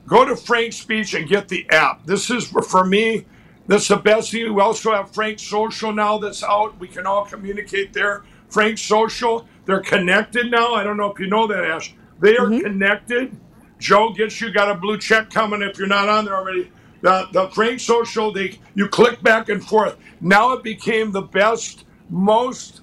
go 0.07 0.25
to 0.25 0.35
Frank's 0.35 0.77
Speech 0.77 1.13
and 1.13 1.29
get 1.29 1.47
the 1.47 1.69
app. 1.69 2.05
This 2.05 2.29
is 2.31 2.47
for 2.47 2.83
me. 2.83 3.25
That's 3.67 3.87
the 3.87 3.97
best 3.97 4.31
thing. 4.31 4.51
We 4.51 4.61
also 4.61 4.91
have 4.93 5.13
Frank 5.13 5.37
Social 5.37 5.93
now 5.93 6.17
that's 6.17 6.43
out. 6.43 6.79
We 6.79 6.87
can 6.87 7.05
all 7.05 7.23
communicate 7.23 7.93
there. 7.93 8.23
Frank 8.49 8.77
Social, 8.77 9.47
they're 9.65 9.81
connected 9.81 10.51
now. 10.51 10.73
I 10.73 10.83
don't 10.83 10.97
know 10.97 11.11
if 11.11 11.19
you 11.19 11.27
know 11.27 11.47
that, 11.47 11.63
Ash. 11.63 11.93
They 12.19 12.37
are 12.37 12.49
connected. 12.49 13.37
Joe 13.79 14.11
gets 14.11 14.41
you 14.41 14.51
got 14.51 14.69
a 14.69 14.75
blue 14.75 14.97
check 14.97 15.29
coming 15.29 15.61
if 15.61 15.77
you're 15.77 15.87
not 15.87 16.09
on 16.09 16.25
there 16.25 16.35
already. 16.35 16.71
The 17.01 17.27
the 17.31 17.49
Frank 17.49 17.79
Social, 17.79 18.33
they 18.33 18.59
you 18.75 18.89
click 18.89 19.21
back 19.21 19.49
and 19.49 19.63
forth. 19.63 19.95
Now 20.19 20.51
it 20.53 20.63
became 20.63 21.11
the 21.11 21.21
best, 21.21 21.85
most 22.09 22.81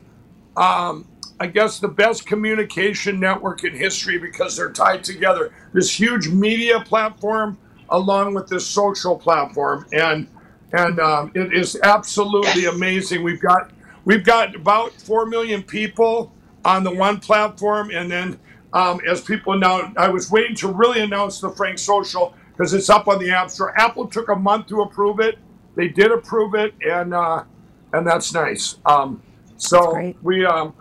um, 0.57 1.07
I 1.39 1.47
guess 1.47 1.81
the 1.81 1.89
best 1.89 2.27
communication 2.27 3.21
network 3.21 3.65
in 3.65 3.75
history 3.75 4.19
because 4.19 4.57
they're 4.57 4.73
tied 4.73 5.05
together. 5.05 5.53
This 5.75 5.91
huge 5.91 6.29
media 6.29 6.81
platform 6.81 7.59
along 7.91 8.35
with 8.35 8.49
this 8.49 8.67
social 8.67 9.17
platform, 9.17 9.87
and 9.93 10.29
and 10.73 10.99
um, 10.99 11.31
it 11.35 11.53
is 11.53 11.79
absolutely 11.83 12.65
amazing. 12.65 13.23
We've 13.23 13.41
got 13.41 13.71
we've 14.07 14.25
got 14.25 14.55
about 14.55 14.93
four 14.95 15.27
million 15.27 15.63
people 15.63 16.33
on 16.65 16.83
the 16.83 16.91
one 16.91 17.21
platform, 17.21 17.91
and 17.91 18.11
then 18.11 18.39
um, 18.73 19.01
as 19.07 19.21
people 19.21 19.59
now, 19.59 19.93
I 19.99 20.09
was 20.09 20.31
waiting 20.31 20.57
to 20.57 20.69
really 20.69 21.01
announce 21.01 21.41
the 21.41 21.51
Frank 21.51 21.79
Social 21.79 22.35
because 22.57 22.73
it's 22.73 22.89
up 22.89 23.07
on 23.07 23.19
the 23.19 23.31
App 23.31 23.51
Store. 23.51 23.79
Apple 23.79 24.07
took 24.07 24.31
a 24.31 24.37
month 24.37 24.69
to 24.69 24.81
approve 24.81 25.21
it. 25.21 25.39
They 25.75 25.89
did 25.89 26.11
approve 26.11 26.55
it, 26.55 26.73
and 26.81 27.13
uh, 27.13 27.45
and 27.93 28.07
that's 28.07 28.33
nice. 28.33 28.77
Um, 28.87 29.23
so 29.59 30.15
we, 30.23 30.47
um, 30.47 30.75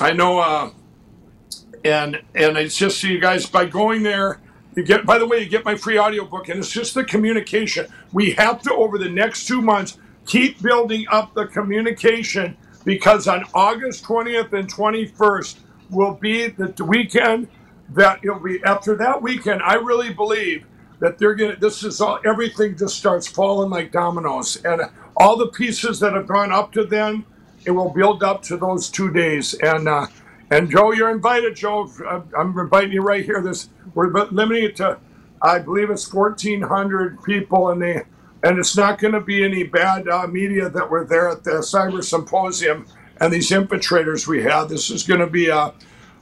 I 0.00 0.12
know, 0.12 0.38
uh, 0.38 0.70
and 1.84 2.20
and 2.34 2.56
it's 2.56 2.76
just 2.76 3.00
so 3.00 3.06
you 3.08 3.20
guys 3.20 3.46
by 3.46 3.66
going 3.66 4.02
there, 4.02 4.40
you 4.74 4.82
get. 4.82 5.04
By 5.04 5.18
the 5.18 5.26
way, 5.26 5.40
you 5.40 5.48
get 5.48 5.64
my 5.64 5.76
free 5.76 5.98
audiobook, 5.98 6.48
and 6.48 6.58
it's 6.58 6.70
just 6.70 6.94
the 6.94 7.04
communication. 7.04 7.86
We 8.12 8.32
have 8.32 8.62
to 8.62 8.72
over 8.72 8.98
the 8.98 9.10
next 9.10 9.46
two 9.46 9.60
months 9.60 9.98
keep 10.26 10.62
building 10.62 11.06
up 11.10 11.34
the 11.34 11.46
communication 11.46 12.56
because 12.84 13.28
on 13.28 13.44
August 13.54 14.04
twentieth 14.04 14.52
and 14.52 14.68
twenty 14.68 15.06
first 15.06 15.60
will 15.90 16.14
be 16.14 16.48
the 16.48 16.74
weekend 16.84 17.48
that 17.90 18.20
it'll 18.24 18.40
be 18.40 18.62
after 18.64 18.96
that 18.96 19.22
weekend. 19.22 19.62
I 19.62 19.74
really 19.74 20.12
believe 20.12 20.66
that 21.00 21.18
they're 21.18 21.34
gonna. 21.34 21.56
This 21.56 21.84
is 21.84 22.00
all. 22.00 22.20
Everything 22.26 22.76
just 22.76 22.96
starts 22.96 23.26
falling 23.28 23.70
like 23.70 23.92
dominoes, 23.92 24.56
and 24.64 24.82
all 25.16 25.36
the 25.36 25.48
pieces 25.48 26.00
that 26.00 26.14
have 26.14 26.26
gone 26.28 26.52
up 26.52 26.72
to 26.72 26.84
then, 26.84 27.26
it 27.66 27.72
will 27.72 27.90
build 27.90 28.22
up 28.24 28.42
to 28.44 28.56
those 28.56 28.90
two 28.90 29.12
days. 29.12 29.54
And 29.54 29.88
uh, 29.88 30.06
and 30.50 30.70
Joe, 30.70 30.92
you're 30.92 31.10
invited. 31.10 31.56
Joe, 31.56 31.90
I'm- 32.08 32.30
I'm 32.38 32.58
inviting 32.58 32.92
you 32.92 33.02
right 33.02 33.24
here. 33.24 33.42
This 33.42 33.70
we're 33.94 34.12
limiting 34.12 34.64
it 34.64 34.76
to, 34.76 34.98
I 35.42 35.58
believe 35.60 35.90
it's 35.90 36.12
1,400 36.12 37.22
people, 37.24 37.70
and 37.70 37.82
they 37.82 38.02
and 38.44 38.58
it's 38.58 38.76
not 38.76 38.98
going 38.98 39.14
to 39.14 39.20
be 39.20 39.42
any 39.42 39.64
bad 39.64 40.06
uh, 40.06 40.26
media 40.26 40.68
that 40.68 40.90
were 40.90 41.04
there 41.04 41.30
at 41.30 41.42
the 41.44 41.50
cyber 41.50 42.04
symposium 42.04 42.86
and 43.20 43.32
these 43.32 43.50
infiltrators 43.50 44.26
we 44.26 44.42
had. 44.42 44.66
This 44.66 44.90
is 44.90 45.02
going 45.02 45.20
to 45.20 45.26
be 45.26 45.48
a 45.48 45.72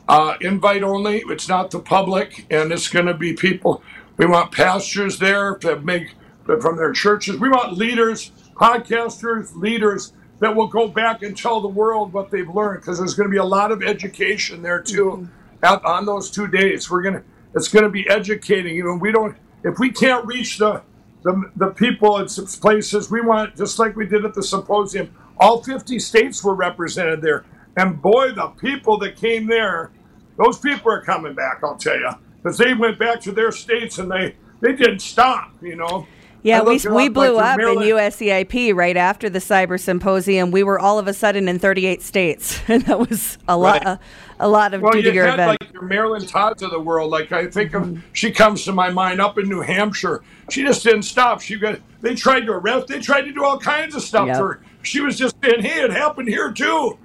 uh, 0.08 0.36
invite 0.40 0.84
only. 0.84 1.24
It's 1.26 1.48
not 1.48 1.72
the 1.72 1.80
public, 1.80 2.46
and 2.48 2.72
it's 2.72 2.88
going 2.88 3.06
to 3.06 3.14
be 3.14 3.32
people. 3.32 3.82
We 4.18 4.26
want 4.26 4.52
pastors 4.52 5.18
there 5.18 5.56
to 5.56 5.80
make 5.80 6.14
from 6.44 6.76
their 6.76 6.92
churches. 6.92 7.38
We 7.38 7.48
want 7.48 7.76
leaders, 7.76 8.30
podcasters, 8.54 9.54
leaders 9.56 10.12
that 10.38 10.54
will 10.54 10.68
go 10.68 10.86
back 10.86 11.22
and 11.22 11.36
tell 11.36 11.60
the 11.60 11.68
world 11.68 12.12
what 12.12 12.30
they've 12.30 12.48
learned 12.48 12.82
because 12.82 12.98
there's 12.98 13.14
going 13.14 13.28
to 13.28 13.32
be 13.32 13.38
a 13.38 13.44
lot 13.44 13.72
of 13.72 13.82
education 13.82 14.62
there 14.62 14.80
too 14.80 15.28
at, 15.62 15.84
on 15.84 16.06
those 16.06 16.30
two 16.30 16.46
days. 16.46 16.88
We're 16.88 17.02
gonna 17.02 17.22
it's 17.54 17.68
going 17.68 17.84
to 17.84 17.90
be 17.90 18.08
educating. 18.08 18.76
You 18.76 18.84
know, 18.84 18.94
we 18.94 19.10
don't 19.10 19.36
if 19.64 19.78
we 19.78 19.90
can't 19.90 20.24
reach 20.26 20.58
the 20.58 20.82
the, 21.22 21.50
the 21.56 21.68
people 21.68 22.26
some 22.28 22.46
places 22.46 23.10
we 23.10 23.20
want 23.20 23.56
just 23.56 23.78
like 23.78 23.96
we 23.96 24.06
did 24.06 24.24
at 24.24 24.34
the 24.34 24.42
symposium. 24.42 25.14
All 25.38 25.62
50 25.62 25.98
states 25.98 26.42
were 26.44 26.54
represented 26.54 27.22
there, 27.22 27.44
and 27.76 28.00
boy, 28.00 28.32
the 28.32 28.48
people 28.48 28.98
that 28.98 29.16
came 29.16 29.46
there, 29.46 29.90
those 30.36 30.58
people 30.58 30.92
are 30.92 31.00
coming 31.00 31.34
back. 31.34 31.60
I'll 31.62 31.76
tell 31.76 31.98
you 31.98 32.10
because 32.42 32.58
they 32.58 32.74
went 32.74 32.98
back 32.98 33.20
to 33.22 33.32
their 33.32 33.52
states 33.52 33.98
and 33.98 34.10
they 34.10 34.36
they 34.60 34.72
didn't 34.72 35.00
stop. 35.00 35.52
You 35.62 35.76
know. 35.76 36.06
Yeah, 36.44 36.62
we, 36.62 36.78
we 36.90 37.08
blew 37.08 37.34
like 37.36 37.44
up 37.54 37.58
in 37.60 37.64
Maryland- 37.66 37.86
USEIP 38.14 38.74
right 38.74 38.96
after 38.96 39.30
the 39.30 39.38
cyber 39.38 39.78
symposium. 39.78 40.50
We 40.50 40.64
were 40.64 40.78
all 40.78 40.98
of 40.98 41.06
a 41.06 41.14
sudden 41.14 41.48
in 41.48 41.58
38 41.60 42.02
states, 42.02 42.60
and 42.68 42.82
that 42.86 42.98
was 42.98 43.38
a 43.46 43.56
lot, 43.56 43.84
Right. 43.84 43.86
a, 43.86 44.00
a 44.40 44.48
lot 44.48 44.74
of 44.74 44.82
Well, 44.82 44.96
you 44.96 45.02
had 45.22 45.34
event. 45.34 45.60
like 45.62 45.72
your 45.72 45.82
Marylyn 45.84 46.28
Todd's 46.28 46.62
of 46.62 46.72
the 46.72 46.80
world. 46.80 47.10
Like 47.12 47.30
I 47.30 47.46
think 47.46 47.70
Mm-hmm. 47.72 47.96
of, 47.98 48.02
she 48.12 48.32
comes 48.32 48.64
to 48.64 48.72
my 48.72 48.90
mind 48.90 49.20
up 49.20 49.38
in 49.38 49.48
New 49.48 49.60
Hampshire. 49.60 50.22
She 50.50 50.62
just 50.64 50.82
didn't 50.82 51.02
stop. 51.04 51.40
She 51.40 51.56
got 51.58 51.78
they 52.00 52.16
tried 52.16 52.40
to 52.46 52.52
arrest. 52.52 52.88
They 52.88 52.98
tried 52.98 53.22
to 53.22 53.32
do 53.32 53.44
all 53.44 53.58
kinds 53.58 53.94
of 53.94 54.02
stuff 54.02 54.26
Yep. 54.26 54.36
to 54.38 54.44
her. 54.44 54.60
She 54.82 55.00
was 55.00 55.16
just 55.16 55.36
saying, 55.44 55.62
"Hey, 55.62 55.80
it 55.80 55.92
happened 55.92 56.28
here 56.28 56.50
too," 56.50 56.98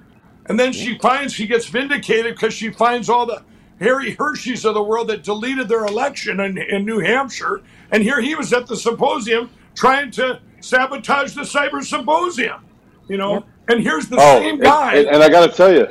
and 0.48 0.60
then 0.60 0.74
she 0.74 0.98
finds 0.98 1.32
she 1.34 1.46
gets 1.46 1.68
vindicated 1.68 2.34
because 2.34 2.56
she 2.56 2.72
finds 2.72 3.08
all 3.08 3.28
the 3.28 3.44
Harri 3.80 4.18
Hursti's 4.18 4.66
of 4.66 4.74
the 4.74 4.82
world 4.82 5.10
that 5.10 5.22
deleted 5.24 5.70
their 5.70 5.86
election 5.86 6.40
in, 6.40 6.58
in 6.58 6.84
New 6.86 6.98
Hampshire, 6.98 7.62
and 7.92 8.04
here 8.04 8.22
he 8.22 8.36
was 8.36 8.52
at 8.54 8.68
the 8.68 8.76
symposium 8.76 9.50
trying 9.76 10.12
to 10.12 10.40
sabotage 10.60 11.34
the 11.34 11.42
cyber 11.42 11.84
symposium. 11.84 12.66
You 13.08 13.18
know, 13.18 13.46
and 13.70 13.82
here's 13.82 14.08
the 14.08 14.18
Oh, 14.20 14.40
same 14.40 14.56
and- 14.56 14.62
guy. 14.64 14.96
And, 14.96 15.08
and 15.08 15.24
I 15.24 15.30
got 15.30 15.50
to 15.50 15.56
tell 15.56 15.74
you, 15.74 15.88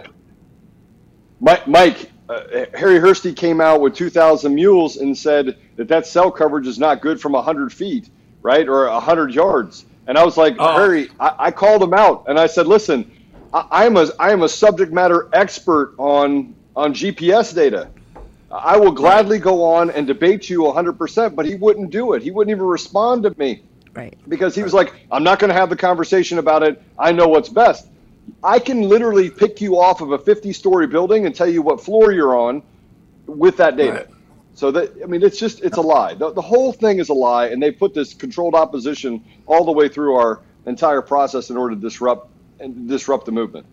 Mike, 1.40 1.66
Mike 1.68 2.10
uh, 2.28 2.40
Harri 2.74 3.00
Hursti 3.00 3.34
came 3.36 3.60
out 3.60 3.80
with 3.80 3.94
2,000 3.94 4.54
mules 4.54 4.96
and 4.96 5.16
said 5.16 5.56
that 5.76 5.88
that 5.88 6.06
cell 6.06 6.30
coverage 6.30 6.66
is 6.66 6.78
not 6.78 7.00
good 7.00 7.20
from 7.20 7.32
100 7.32 7.72
feet, 7.72 8.10
right, 8.42 8.66
or 8.68 8.88
100 8.90 9.32
yards. 9.32 9.84
And 10.08 10.18
I 10.18 10.24
was 10.24 10.36
like, 10.36 10.56
Oh. 10.58 10.76
Harry, 10.76 11.08
I, 11.20 11.34
I 11.38 11.50
called 11.50 11.82
him 11.82 11.94
out 11.94 12.24
and 12.28 12.38
I 12.38 12.46
said, 12.46 12.66
listen, 12.66 13.10
I, 13.54 13.66
I 13.70 13.84
am 13.86 13.96
a 13.96 14.08
I 14.18 14.30
am 14.32 14.42
a 14.42 14.48
subject 14.48 14.92
matter 14.92 15.28
expert 15.32 15.94
on 15.98 16.54
on 16.74 16.92
GPS 16.94 17.54
data. 17.54 17.90
I 18.62 18.76
will 18.76 18.92
gladly 18.92 19.38
go 19.38 19.62
on 19.62 19.90
and 19.90 20.06
debate 20.06 20.48
you 20.48 20.60
100%, 20.60 21.34
but 21.34 21.46
he 21.46 21.54
wouldn't 21.54 21.90
do 21.90 22.12
it. 22.12 22.22
He 22.22 22.30
wouldn't 22.30 22.50
even 22.50 22.66
respond 22.66 23.24
to 23.24 23.34
me 23.38 23.62
right. 23.94 24.16
because 24.28 24.54
he 24.54 24.62
was 24.62 24.74
like, 24.74 24.94
I'm 25.10 25.24
not 25.24 25.38
going 25.38 25.48
to 25.48 25.54
have 25.54 25.70
the 25.70 25.76
conversation 25.76 26.38
about 26.38 26.62
it. 26.62 26.82
I 26.98 27.12
know 27.12 27.28
what's 27.28 27.48
best. 27.48 27.88
I 28.42 28.58
can 28.58 28.82
literally 28.82 29.30
pick 29.30 29.60
you 29.60 29.78
off 29.78 30.00
of 30.00 30.12
a 30.12 30.18
50 30.18 30.52
story 30.52 30.86
building 30.86 31.26
and 31.26 31.34
tell 31.34 31.48
you 31.48 31.62
what 31.62 31.80
floor 31.80 32.12
you're 32.12 32.36
on 32.36 32.62
with 33.26 33.56
that 33.58 33.76
data. 33.76 33.92
Right. 33.92 34.06
So 34.54 34.70
that 34.70 34.92
I 35.02 35.06
mean, 35.06 35.22
it's 35.22 35.38
just 35.38 35.62
it's 35.62 35.76
a 35.76 35.82
lie. 35.82 36.14
The, 36.14 36.32
the 36.32 36.42
whole 36.42 36.72
thing 36.72 36.98
is 36.98 37.10
a 37.10 37.14
lie, 37.14 37.48
and 37.48 37.62
they 37.62 37.70
put 37.70 37.92
this 37.92 38.14
controlled 38.14 38.54
opposition 38.54 39.22
all 39.44 39.64
the 39.64 39.72
way 39.72 39.86
through 39.86 40.14
our 40.14 40.40
entire 40.64 41.02
process 41.02 41.50
in 41.50 41.58
order 41.58 41.74
to 41.74 41.80
disrupt 41.80 42.30
and 42.58 42.88
disrupt 42.88 43.26
the 43.26 43.32
movement. 43.32 43.66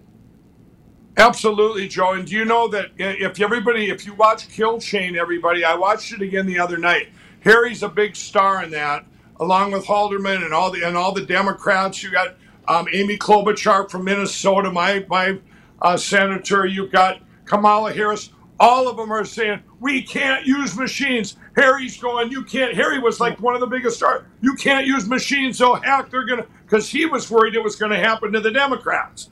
Absolutely, 1.18 1.88
Joe. 1.88 2.14
And 2.14 2.26
do 2.26 2.36
you 2.36 2.46
know 2.46 2.68
that 2.70 2.92
if 2.98 3.40
everybody, 3.40 3.90
if 3.90 4.06
you 4.06 4.16
watch 4.16 4.50
Kill 4.50 4.80
Chain, 4.80 5.16
everybody, 5.16 5.64
I 5.64 5.76
watched 5.76 6.12
it 6.12 6.22
again 6.22 6.48
the 6.48 6.60
other 6.60 6.78
night. 6.78 7.10
Harri's 7.42 7.84
a 7.84 7.90
big 7.90 8.16
star 8.16 8.64
in 8.64 8.72
that, 8.72 9.06
along 9.40 9.72
with 9.72 9.86
Halderman 9.86 10.44
and 10.44 10.54
all 10.54 10.72
the 10.72 10.84
and 10.84 10.98
all 10.98 11.12
the 11.12 11.26
Democrats. 11.26 12.02
You 12.02 12.12
got 12.12 12.36
um, 12.68 12.88
Amy 12.92 13.18
Klobuchar 13.18 13.92
from 13.92 14.06
Minnesota, 14.06 14.72
my 14.72 15.06
my 15.08 15.40
uh, 15.82 15.98
senator. 15.98 16.66
You've 16.66 16.92
got 16.92 17.22
Kamala 17.46 17.94
Harris. 17.94 18.32
All 18.60 18.88
of 18.88 18.98
them 18.98 19.12
are 19.12 19.26
saying 19.26 19.62
we 19.80 20.02
can't 20.02 20.46
use 20.46 20.76
machines. 20.76 21.36
Harri's 21.56 21.98
going, 21.98 22.32
you 22.32 22.44
can't. 22.44 22.74
Harry 22.76 22.98
was 23.00 23.20
like 23.20 23.40
one 23.40 23.54
of 23.56 23.60
the 23.60 23.68
biggest 23.68 23.98
stars. 23.98 24.24
You 24.42 24.56
can't 24.56 24.88
use 24.88 25.08
machines. 25.08 25.58
So 25.58 25.76
heck, 25.76 26.10
they're 26.10 26.26
gonna 26.26 26.48
because 26.66 26.90
he 26.90 27.06
was 27.06 27.30
worried 27.30 27.54
it 27.56 27.64
was 27.64 27.76
going 27.76 27.92
to 27.92 27.98
happen 28.00 28.32
to 28.32 28.40
the 28.40 28.50
Democrats. 28.50 29.30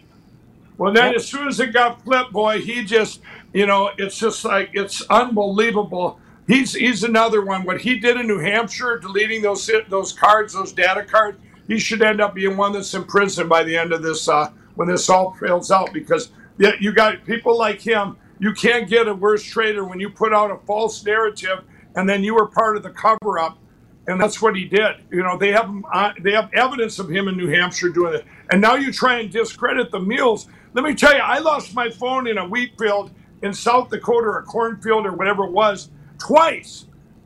Well, 0.81 0.91
then 0.91 1.13
as 1.13 1.27
soon 1.27 1.47
as 1.47 1.59
it 1.59 1.73
got 1.73 2.03
flipped, 2.03 2.31
boy, 2.31 2.59
he 2.59 2.83
just, 2.83 3.21
you 3.53 3.67
know, 3.67 3.91
it's 3.99 4.17
just 4.17 4.43
like 4.43 4.71
it's 4.73 5.03
unbelievable. 5.11 6.19
He's 6.47 6.73
he's 6.73 7.03
another 7.03 7.45
one. 7.45 7.65
What 7.65 7.79
he 7.79 7.99
did 7.99 8.17
in 8.17 8.25
New 8.25 8.39
Hampshire, 8.39 8.97
deleting 8.97 9.43
those 9.43 9.69
those 9.89 10.11
cards, 10.11 10.53
those 10.53 10.73
data 10.73 11.03
cards, 11.03 11.37
he 11.67 11.77
should 11.77 12.01
end 12.01 12.19
up 12.19 12.33
being 12.33 12.57
one 12.57 12.73
that's 12.73 12.95
in 12.95 13.03
prison 13.03 13.47
by 13.47 13.63
the 13.63 13.77
end 13.77 13.93
of 13.93 14.01
this 14.01 14.27
uh, 14.27 14.49
when 14.73 14.87
this 14.87 15.07
all 15.07 15.35
trails 15.37 15.69
out. 15.69 15.93
Because 15.93 16.31
yeah, 16.57 16.71
you 16.79 16.91
got 16.91 17.23
people 17.25 17.55
like 17.55 17.79
him. 17.79 18.17
You 18.39 18.51
can't 18.51 18.89
get 18.89 19.07
a 19.07 19.13
worse 19.13 19.43
traitor 19.43 19.85
when 19.85 19.99
you 19.99 20.09
put 20.09 20.33
out 20.33 20.49
a 20.49 20.57
false 20.65 21.05
narrative 21.05 21.63
and 21.95 22.09
then 22.09 22.23
you 22.23 22.33
were 22.33 22.47
part 22.47 22.75
of 22.75 22.81
the 22.81 22.89
cover 22.89 23.37
up 23.37 23.59
and 24.07 24.19
that's 24.19 24.41
what 24.41 24.55
he 24.55 24.65
did. 24.65 24.95
You 25.11 25.23
know, 25.23 25.37
they 25.37 25.51
have 25.51 25.71
uh, 25.93 26.13
they 26.21 26.31
have 26.31 26.51
evidence 26.53 26.99
of 26.99 27.09
him 27.09 27.27
in 27.27 27.37
New 27.37 27.47
Hampshire 27.47 27.89
doing 27.89 28.15
it, 28.15 28.25
and 28.51 28.59
now 28.59 28.75
you 28.75 28.91
try 28.91 29.19
and 29.19 29.31
discredit 29.31 29.91
the 29.91 29.99
mules. 29.99 30.47
Let 30.73 30.85
me 30.85 30.95
tell 30.95 31.13
you, 31.13 31.19
I 31.19 31.39
lost 31.39 31.75
my 31.75 31.89
phone 31.89 32.27
in 32.27 32.37
a 32.37 32.47
wheat 32.47 32.77
field 32.77 33.11
in 33.41 33.53
South 33.53 33.89
Dakota 33.89 34.27
or 34.27 34.39
a 34.39 34.43
cornfield 34.43 35.05
or 35.05 35.13
whatever 35.13 35.43
it 35.43 35.51
was 35.51 35.89
twice, 36.17 36.85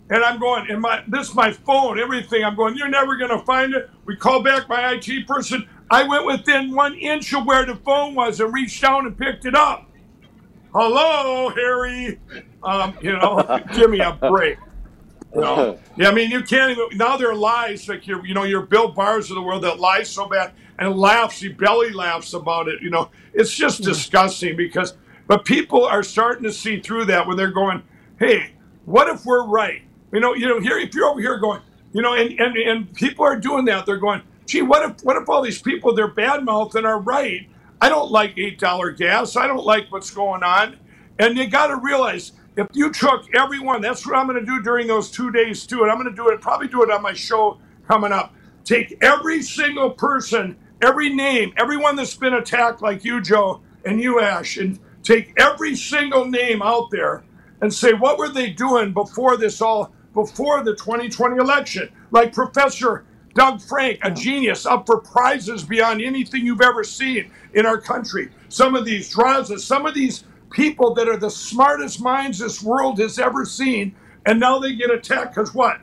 and 0.09 0.23
I'm 0.23 0.39
going, 0.39 0.69
and 0.69 0.81
my 0.81 1.03
this 1.07 1.29
is 1.29 1.35
my 1.35 1.51
phone, 1.51 1.99
everything. 1.99 2.43
I'm 2.43 2.55
going, 2.55 2.75
you're 2.75 2.89
never 2.89 3.15
going 3.17 3.37
to 3.37 3.45
find 3.45 3.73
it. 3.73 3.89
We 4.05 4.15
call 4.15 4.41
back 4.41 4.67
my 4.69 4.93
IT 4.93 5.27
person. 5.27 5.67
I 5.91 6.07
went 6.07 6.25
within 6.25 6.73
one 6.73 6.95
inch 6.95 7.33
of 7.33 7.45
where 7.45 7.65
the 7.65 7.75
phone 7.75 8.15
was 8.15 8.39
and 8.39 8.51
reached 8.53 8.81
down 8.81 9.05
and 9.05 9.17
picked 9.17 9.45
it 9.45 9.55
up. 9.55 9.89
Hello, 10.73 11.51
Harri. 11.51 12.17
Um, 12.63 12.97
you 13.01 13.13
know, 13.13 13.63
give 13.73 13.91
me 13.91 13.99
a 13.99 14.13
break. 14.13 14.57
You 15.33 15.41
know? 15.41 15.79
yeah, 15.97 16.09
I 16.09 16.13
mean, 16.13 16.31
you 16.31 16.41
can't 16.41 16.71
even. 16.71 16.97
Now 16.97 17.17
there 17.17 17.29
are 17.29 17.35
lies 17.35 17.87
like 17.87 18.07
your, 18.07 18.25
you 18.25 18.33
know, 18.33 18.43
your 18.43 18.61
Bill 18.63 18.87
Barrs 18.87 19.29
of 19.29 19.35
the 19.35 19.41
world 19.41 19.63
that 19.63 19.79
lie 19.79 20.03
so 20.03 20.27
bad 20.27 20.53
and 20.79 20.97
laughs, 20.97 21.39
he 21.39 21.49
belly 21.49 21.91
laughs 21.91 22.33
about 22.33 22.67
it. 22.67 22.81
You 22.81 22.89
know, 22.89 23.09
it's 23.33 23.53
just 23.53 23.79
hmm. 23.79 23.85
disgusting 23.85 24.55
because. 24.55 24.95
But 25.27 25.43
people 25.43 25.83
are 25.85 26.03
starting 26.03 26.43
to 26.43 26.53
see 26.53 26.79
through 26.79 27.05
that 27.05 27.25
when 27.25 27.35
they're 27.35 27.49
going, 27.51 27.81
"Hey, 28.19 28.51
what 28.85 29.07
if 29.07 29.25
we're 29.25 29.47
right?" 29.47 29.81
You 30.13 30.19
know, 30.19 30.35
you 30.35 30.47
know, 30.47 30.59
here 30.59 30.77
if 30.77 30.93
you're 30.93 31.07
over 31.07 31.19
here 31.19 31.39
going, 31.39 31.61
you 31.93 32.03
know, 32.03 32.13
and 32.13 32.39
and 32.39 32.55
and 32.55 32.93
people 32.93 33.25
are 33.25 33.35
doing 33.35 33.65
that. 33.65 33.87
They're 33.87 33.97
going, 33.97 34.21
"Gee, 34.45 34.61
what 34.61 34.87
if 34.87 35.03
what 35.03 35.17
if 35.17 35.27
all 35.27 35.41
these 35.41 35.59
people 35.59 35.95
they're 35.95 36.07
bad 36.07 36.45
mouthing 36.45 36.85
are 36.85 36.99
right?" 36.99 37.49
I 37.81 37.89
don't 37.89 38.11
like 38.11 38.37
eight 38.37 38.59
dollar 38.59 38.91
gas. 38.91 39.35
I 39.35 39.47
don't 39.47 39.65
like 39.65 39.91
what's 39.91 40.11
going 40.11 40.43
on, 40.43 40.77
and 41.19 41.37
you 41.37 41.47
got 41.47 41.67
to 41.67 41.77
realize 41.77 42.33
if 42.57 42.67
you 42.73 42.91
took 42.91 43.33
everyone, 43.35 43.81
that's 43.81 44.05
what 44.05 44.15
I'm 44.15 44.27
going 44.27 44.39
to 44.39 44.45
do 44.45 44.61
during 44.61 44.87
those 44.87 45.11
two 45.11 45.31
days 45.31 45.67
too, 45.67 45.83
and 45.83 45.91
I'm 45.91 45.97
going 45.97 46.09
to 46.09 46.15
do 46.15 46.29
it, 46.29 46.41
probably 46.41 46.67
do 46.67 46.83
it 46.83 46.91
on 46.91 47.01
my 47.01 47.13
show 47.13 47.59
coming 47.87 48.11
up. 48.11 48.33
Take 48.63 48.97
every 49.01 49.41
single 49.41 49.91
person, 49.91 50.57
every 50.85 51.09
name, 51.09 51.53
everyone 51.57 51.95
that's 51.95 52.15
been 52.15 52.33
attacked 52.35 52.81
like 52.81 53.03
you, 53.03 53.21
Joe, 53.21 53.61
and 53.85 53.99
you, 53.99 54.21
Ash, 54.21 54.57
and 54.57 54.79
take 55.03 55.33
every 55.37 55.75
single 55.75 56.25
name 56.25 56.61
out 56.61 56.91
there 56.91 57.23
and 57.61 57.73
say 57.73 57.93
what 57.93 58.17
were 58.17 58.29
they 58.29 58.51
doing 58.51 58.93
before 58.93 59.37
this 59.37 59.61
all, 59.61 59.93
before 60.13 60.63
the 60.63 60.75
2020 60.75 61.37
election? 61.37 61.89
Like 62.11 62.33
Professor 62.33 63.05
Doug 63.33 63.61
Frank, 63.61 63.99
a 64.03 64.11
genius, 64.11 64.65
up 64.65 64.85
for 64.85 64.99
prizes 65.01 65.63
beyond 65.63 66.01
anything 66.01 66.45
you've 66.45 66.61
ever 66.61 66.83
seen 66.83 67.31
in 67.53 67.65
our 67.65 67.79
country. 67.81 68.29
Some 68.49 68.75
of 68.75 68.85
these 68.85 69.09
draws, 69.09 69.65
some 69.65 69.85
of 69.85 69.93
these 69.93 70.23
people 70.51 70.93
that 70.93 71.09
are 71.09 71.17
the 71.17 71.29
smartest 71.29 72.01
minds 72.01 72.39
this 72.39 72.61
world 72.63 72.99
has 72.99 73.19
ever 73.19 73.43
seen, 73.45 73.93
and 74.25 74.39
now 74.39 74.59
they 74.59 74.75
get 74.75 74.91
attacked 74.91 75.35
because 75.35 75.53
what? 75.53 75.79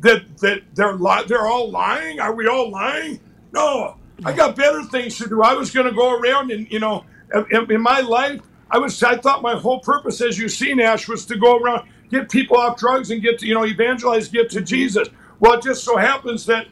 That 0.00 0.38
that 0.38 0.62
they're 0.74 0.94
li- 0.94 1.24
they're 1.26 1.46
all 1.46 1.70
lying? 1.70 2.20
Are 2.20 2.34
we 2.34 2.46
all 2.46 2.70
lying? 2.70 3.20
No, 3.52 3.96
I 4.24 4.32
got 4.32 4.56
better 4.56 4.82
things 4.84 5.16
to 5.18 5.28
do. 5.28 5.42
I 5.42 5.54
was 5.54 5.70
going 5.70 5.86
to 5.86 5.92
go 5.92 6.18
around 6.18 6.50
and 6.50 6.70
you 6.70 6.78
know, 6.78 7.04
in, 7.50 7.70
in 7.70 7.80
my 7.80 8.00
life, 8.00 8.40
I 8.70 8.78
was 8.78 9.02
I 9.02 9.16
thought 9.16 9.42
my 9.42 9.54
whole 9.54 9.80
purpose, 9.80 10.20
as 10.20 10.38
you 10.38 10.48
see, 10.48 10.74
Nash, 10.74 11.08
was 11.08 11.26
to 11.26 11.36
go 11.36 11.58
around 11.58 11.88
get 12.10 12.30
people 12.30 12.56
off 12.56 12.78
drugs 12.78 13.10
and 13.10 13.22
get 13.22 13.38
to 13.40 13.46
you 13.46 13.54
know 13.54 13.66
evangelize, 13.66 14.28
get 14.28 14.50
to 14.50 14.60
Jesus. 14.60 15.08
Well, 15.40 15.54
it 15.54 15.62
just 15.62 15.84
so 15.84 15.96
happens 15.96 16.46
that 16.46 16.66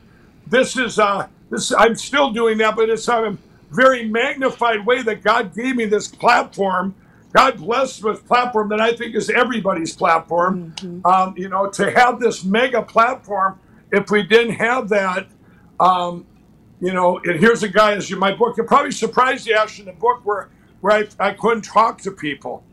this 0.47 0.76
is 0.76 0.99
uh 0.99 1.26
this 1.51 1.72
I'm 1.72 1.97
still 1.97 2.30
doing 2.30 2.59
that, 2.59 2.76
but 2.76 2.88
it's 2.88 3.09
a 3.09 3.36
very 3.70 4.09
magnified 4.09 4.84
way 4.84 5.03
that 5.03 5.22
God 5.22 5.55
gave 5.55 5.76
me 5.76 5.86
this 5.86 6.07
platform 6.09 6.95
God 7.32 7.57
blessed 7.59 8.03
this 8.03 8.20
platform 8.20 8.68
that 8.68 8.80
I 8.80 8.95
think 8.95 9.14
is 9.14 9.30
everybody's 9.30 9.97
platform. 9.97 10.72
Mm-hmm. 10.76 11.07
Um, 11.07 11.34
you 11.36 11.49
know, 11.49 11.68
to 11.70 11.90
have 11.90 12.20
this 12.20 12.45
mega 12.45 12.82
platform, 12.82 13.59
if 13.90 14.11
we 14.11 14.22
didn't 14.22 14.55
have 14.55 14.88
that, 14.90 15.26
um, 15.80 16.26
you 16.82 16.92
know, 16.92 17.18
and 17.24 17.38
here's 17.38 17.62
a 17.62 17.68
guy, 17.68 17.92
as 17.92 18.10
you 18.10 18.16
my 18.16 18.34
book, 18.34 18.56
you're 18.56 18.66
probably 18.66 18.90
surprised, 18.90 19.48
Ash, 19.48 19.78
in 19.78 19.86
the 19.86 19.92
book 19.92 20.26
where, 20.26 20.48
where 20.80 20.92
I, 20.92 21.28
I 21.28 21.32
couldn't 21.32 21.62
talk 21.62 22.02
to 22.02 22.10
people. 22.10 22.64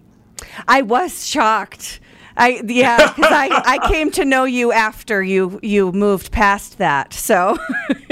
I 0.68 0.82
was 0.82 1.28
shocked. 1.28 2.00
I 2.36 2.62
yeah, 2.66 3.14
because 3.14 3.32
I, 3.32 3.62
I 3.66 3.88
came 3.92 4.10
to 4.12 4.26
know 4.26 4.46
you 4.46 4.72
after 4.72 5.22
you 5.22 5.60
you 5.62 5.92
moved 5.92 6.32
past 6.32 6.80
that, 6.80 7.14
so 7.14 7.58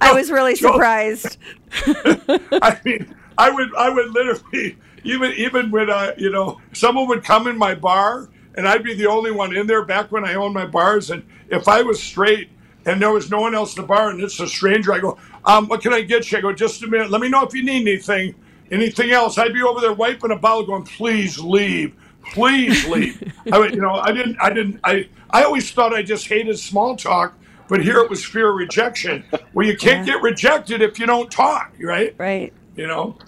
I 0.00 0.12
was 0.12 0.30
really 0.30 0.56
surprised. 0.56 1.36
I 1.72 2.80
mean, 2.84 3.14
I 3.38 3.50
would 3.50 3.74
I 3.76 3.90
would 3.90 4.10
literally 4.10 4.76
even 5.04 5.32
even 5.32 5.70
when 5.70 5.90
uh, 5.90 6.14
you 6.16 6.30
know 6.30 6.60
someone 6.72 7.06
would 7.08 7.22
come 7.22 7.46
in 7.46 7.58
my 7.58 7.74
bar 7.74 8.28
and 8.54 8.66
I'd 8.66 8.82
be 8.82 8.94
the 8.94 9.06
only 9.06 9.30
one 9.30 9.54
in 9.54 9.66
there 9.66 9.84
back 9.84 10.10
when 10.10 10.24
I 10.24 10.34
owned 10.34 10.54
my 10.54 10.66
bars 10.66 11.10
and 11.10 11.22
if 11.48 11.68
I 11.68 11.82
was 11.82 12.02
straight 12.02 12.48
and 12.86 13.00
there 13.00 13.12
was 13.12 13.30
no 13.30 13.40
one 13.40 13.54
else 13.54 13.76
in 13.76 13.82
the 13.82 13.86
bar 13.86 14.10
and 14.10 14.20
it's 14.20 14.40
a 14.40 14.46
stranger. 14.46 14.92
I 14.92 15.00
go 15.00 15.18
um, 15.44 15.68
what 15.68 15.80
can 15.80 15.92
I 15.92 16.02
get 16.02 16.30
you? 16.30 16.38
I 16.38 16.40
go 16.40 16.52
just 16.52 16.82
a 16.82 16.86
minute. 16.86 17.10
Let 17.10 17.20
me 17.20 17.28
know 17.28 17.44
if 17.44 17.54
you 17.54 17.62
need 17.62 17.82
anything. 17.88 18.34
Anything 18.70 19.10
else? 19.10 19.36
I'd 19.36 19.52
be 19.52 19.62
over 19.62 19.80
there 19.80 19.92
wiping 19.92 20.30
a 20.30 20.36
bottle 20.36 20.64
going 20.64 20.84
please 20.84 21.38
leave. 21.38 21.94
Please 22.32 22.86
leave. 22.86 23.32
I 23.52 23.60
mean, 23.60 23.74
you 23.74 23.80
know 23.80 23.94
I 23.94 24.12
didn't 24.12 24.36
I 24.40 24.52
didn't 24.52 24.80
I 24.84 25.08
I 25.30 25.44
always 25.44 25.70
thought 25.70 25.92
I 25.94 26.02
just 26.02 26.26
hated 26.28 26.58
small 26.58 26.96
talk 26.96 27.34
but 27.68 27.82
here 27.82 27.98
it 27.98 28.10
was 28.10 28.24
fear 28.24 28.50
of 28.50 28.56
rejection. 28.56 29.24
Well 29.54 29.66
you 29.66 29.76
can't 29.76 30.06
yeah. 30.06 30.14
get 30.14 30.22
rejected 30.22 30.82
if 30.82 30.98
you 30.98 31.06
don't 31.06 31.30
talk 31.30 31.72
right? 31.80 32.14
Right. 32.18 32.52
You 32.76 32.86
know. 32.86 33.18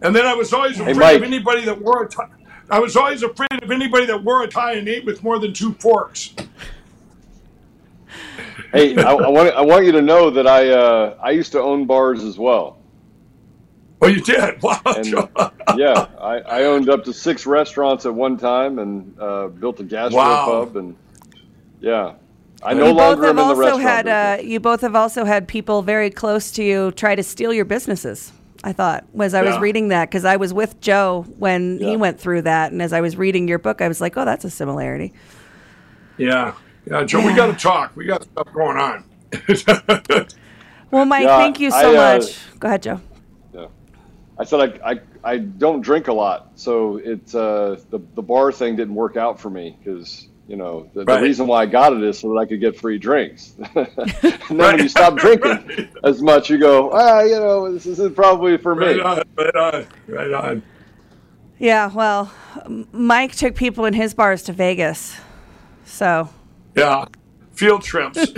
And 0.00 0.14
then 0.14 0.26
I 0.26 0.34
was 0.34 0.52
always 0.52 0.78
afraid 0.78 0.96
hey, 0.96 1.16
of 1.16 1.22
anybody 1.24 1.64
that 1.64 1.80
wore 1.80 2.04
a 2.04 2.08
tie. 2.08 2.28
I 2.70 2.78
was 2.78 2.96
always 2.96 3.22
afraid 3.22 3.62
of 3.62 3.70
anybody 3.70 4.06
that 4.06 4.22
wore 4.22 4.42
a 4.42 4.48
tie 4.48 4.74
and 4.74 4.88
ate 4.88 5.04
with 5.04 5.22
more 5.22 5.38
than 5.38 5.52
two 5.52 5.72
forks. 5.74 6.34
Hey, 8.72 8.94
I, 8.98 9.12
I, 9.12 9.28
want 9.28 9.54
I 9.54 9.62
want 9.62 9.86
you 9.86 9.92
to 9.92 10.02
know 10.02 10.28
that 10.28 10.46
I 10.46 10.68
uh, 10.68 11.16
I 11.22 11.30
used 11.30 11.52
to 11.52 11.60
own 11.60 11.86
bars 11.86 12.22
as 12.22 12.38
well. 12.38 12.78
Oh, 14.02 14.06
you 14.08 14.20
did? 14.20 14.62
Wow. 14.62 14.80
And, 14.84 15.06
yeah, 15.76 16.06
I, 16.20 16.38
I 16.40 16.62
owned 16.64 16.90
up 16.90 17.02
to 17.04 17.12
six 17.14 17.46
restaurants 17.46 18.04
at 18.04 18.14
one 18.14 18.36
time 18.36 18.78
and 18.78 19.18
uh, 19.18 19.48
built 19.48 19.80
a 19.80 19.84
gastropub 19.84 20.12
wow. 20.12 20.70
and 20.74 20.96
yeah. 21.80 22.14
I 22.62 22.74
no 22.74 22.88
you 22.88 22.92
longer 22.92 23.22
both 23.22 23.24
have 23.24 23.24
am 23.24 23.30
in 23.30 23.36
the 23.36 23.42
also 23.42 23.60
restaurant. 23.78 23.82
had 23.82 24.08
uh, 24.08 24.42
you 24.42 24.60
both 24.60 24.80
have 24.82 24.94
also 24.94 25.24
had 25.24 25.48
people 25.48 25.80
very 25.82 26.10
close 26.10 26.50
to 26.52 26.62
you 26.62 26.90
try 26.92 27.14
to 27.14 27.22
steal 27.22 27.52
your 27.52 27.64
businesses. 27.64 28.32
I 28.64 28.72
thought 28.72 29.04
was 29.12 29.32
I 29.32 29.42
was 29.42 29.56
reading 29.58 29.88
that 29.88 30.10
because 30.10 30.24
I 30.24 30.36
was 30.36 30.52
with 30.52 30.80
Joe 30.80 31.24
when 31.38 31.78
Yeah. 31.78 31.90
he 31.90 31.96
went 31.96 32.20
through 32.20 32.42
that, 32.42 32.72
and 32.72 32.82
as 32.82 32.92
I 32.92 33.00
was 33.00 33.16
reading 33.16 33.46
your 33.46 33.60
book, 33.60 33.80
I 33.80 33.86
was 33.86 34.00
like, 34.00 34.16
"Oh, 34.16 34.24
that's 34.24 34.44
a 34.44 34.50
similarity." 34.50 35.12
Yeah. 36.16 36.54
Yeah, 36.90 37.04
Joe, 37.04 37.26
we 37.26 37.34
got 37.34 37.46
to 37.46 37.52
talk. 37.52 37.94
We 37.96 38.06
got 38.06 38.22
stuff 38.22 38.52
going 38.52 38.76
on. 38.78 39.04
Well, 40.90 41.04
Mike, 41.04 41.24
Yeah, 41.24 41.36
thank 41.36 41.60
you 41.60 41.70
so 41.70 41.94
I, 41.94 42.14
uh, 42.14 42.18
much. 42.18 42.38
Go 42.58 42.68
ahead, 42.68 42.82
Joe. 42.82 43.00
Yeah. 43.52 43.66
I 44.38 44.44
said 44.44 44.80
I, 44.82 44.92
I, 44.92 45.00
I 45.22 45.36
don't 45.36 45.82
drink 45.82 46.08
a 46.08 46.12
lot, 46.14 46.52
so 46.54 46.96
it's 46.96 47.34
uh, 47.34 47.78
the 47.90 48.00
the 48.14 48.22
bar 48.22 48.50
thing 48.52 48.74
didn't 48.76 48.94
work 48.94 49.18
out 49.18 49.38
for 49.38 49.50
me 49.50 49.76
because 49.78 50.28
you 50.46 50.56
know 50.56 50.88
the, 50.94 51.04
Right. 51.04 51.16
the 51.16 51.22
reason 51.26 51.46
why 51.46 51.60
I 51.60 51.66
got 51.66 51.92
it 51.92 52.02
is 52.02 52.18
so 52.18 52.30
that 52.32 52.38
I 52.38 52.46
could 52.46 52.60
get 52.60 52.80
free 52.80 52.96
drinks. 52.96 53.52
and 53.74 53.86
then 54.48 54.56
when 54.56 54.78
you 54.78 54.88
stop 54.88 55.16
drinking 55.18 55.90
as 56.04 56.22
much, 56.22 56.48
you 56.48 56.56
go, 56.56 56.90
ah, 56.92 57.20
you 57.20 57.38
know, 57.38 57.70
this 57.70 57.84
isn't 57.84 58.16
probably 58.16 58.56
for 58.56 58.74
right 58.74 58.96
me. 58.96 59.02
on, 59.02 59.22
right 59.36 59.56
on, 59.56 59.86
right 60.06 60.32
on. 60.32 60.62
Yeah, 61.58 61.92
well, 61.92 62.32
Mike 62.92 63.34
took 63.36 63.54
people 63.56 63.84
in 63.84 63.92
his 63.92 64.14
bars 64.14 64.42
to 64.44 64.54
Vegas, 64.54 65.20
so. 65.84 66.30
Yeah. 66.78 67.06
Field 67.52 67.82
trips. 67.82 68.18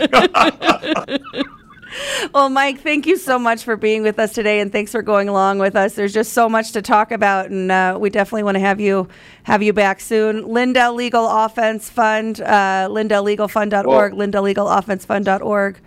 Well, 2.33 2.49
Mike, 2.51 2.81
thank 2.83 3.05
you 3.07 3.17
so 3.17 3.37
much 3.37 3.65
for 3.65 3.77
being 3.77 4.05
with 4.05 4.21
us 4.21 4.33
today, 4.33 4.61
and 4.61 4.71
thanks 4.71 4.93
for 4.93 5.03
going 5.03 5.29
along 5.29 5.59
with 5.59 5.75
us. 5.75 5.95
There's 5.95 6.13
just 6.13 6.33
so 6.33 6.49
much 6.49 6.71
to 6.73 6.83
talk 6.83 7.11
about, 7.11 7.51
and 7.51 7.73
uh, 7.73 7.99
we 8.01 8.11
definitely 8.11 8.45
want 8.45 8.55
to 8.55 8.61
have 8.61 8.79
you 8.81 9.09
have 9.43 9.61
you 9.61 9.73
back 9.73 9.99
soon. 10.01 10.47
Lindell 10.47 10.95
Legal 10.95 11.29
Offense 11.29 11.91
Fund, 11.91 12.41
uh, 12.43 12.87
LindellLegalFund.org, 12.89 14.15
Well- 14.15 14.29
LindellLegalOffenseFund.org. 14.29 15.81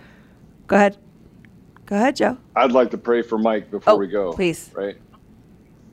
Go 0.68 0.76
ahead. 0.76 0.97
Go 1.86 1.95
ahead, 1.95 2.18
Joe. 2.18 2.38
I'd 2.54 2.74
like 2.74 2.91
to 2.91 2.97
pray 2.97 3.22
for 3.22 3.38
Mike 3.38 3.72
before 3.72 3.93
Oh, 3.93 3.97
we 3.97 4.08
go. 4.08 4.34
please. 4.34 4.72
Right. 4.76 4.97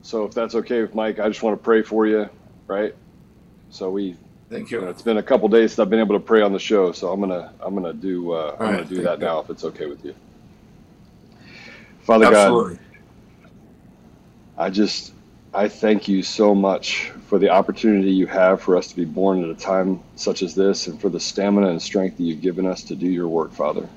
So 0.01 0.25
if 0.25 0.33
that's 0.33 0.55
okay 0.55 0.81
with 0.81 0.93
Mike, 0.93 1.19
I 1.19 1.29
just 1.29 1.41
want 1.41 1.57
to 1.57 1.63
pray 1.63 1.83
for 1.83 2.05
you. 2.05 2.29
Right. 2.67 2.93
So 3.69 3.89
we 3.89 4.17
Thank 4.51 4.69
You 4.69 4.81
it's 4.89 5.01
been 5.01 5.15
a 5.15 5.23
couple 5.23 5.47
days 5.47 5.71
since 5.71 5.79
I've 5.79 5.89
been 5.89 6.01
able 6.01 6.15
to 6.15 6.25
pray 6.25 6.41
on 6.41 6.51
the 6.51 6.59
show, 6.59 6.91
so 6.91 7.09
I'm 7.09 7.21
gonna 7.21 7.53
I'm 7.61 7.73
gonna 7.73 7.93
do 7.93 8.33
uh, 8.33 8.57
I'm 8.59 8.65
right, 8.65 8.75
gonna 8.75 8.85
do 8.89 9.01
that 9.03 9.19
you. 9.21 9.25
now 9.25 9.39
if 9.39 9.49
it's 9.49 9.63
okay 9.63 9.85
with 9.85 10.03
you. 10.03 10.13
Father 12.01 12.25
Absolutely. 12.25 12.73
God, 12.73 12.79
I 14.57 14.69
just 14.69 15.13
I 15.53 15.69
thank 15.69 16.09
you 16.09 16.21
so 16.21 16.53
much 16.53 17.11
for 17.27 17.39
the 17.39 17.49
opportunity 17.49 18.11
you 18.11 18.27
have 18.27 18.61
for 18.61 18.75
us 18.75 18.87
to 18.89 18.95
be 18.97 19.05
born 19.05 19.41
at 19.41 19.49
a 19.49 19.55
time 19.55 20.01
such 20.17 20.43
as 20.43 20.53
this, 20.53 20.87
and 20.87 20.99
for 20.99 21.07
the 21.07 21.19
stamina 21.19 21.69
and 21.69 21.81
strength 21.81 22.17
that 22.17 22.23
you've 22.23 22.41
given 22.41 22.65
us 22.65 22.83
to 22.83 22.95
do 22.95 23.07
your 23.07 23.29
work, 23.29 23.53
Father. 23.53 23.87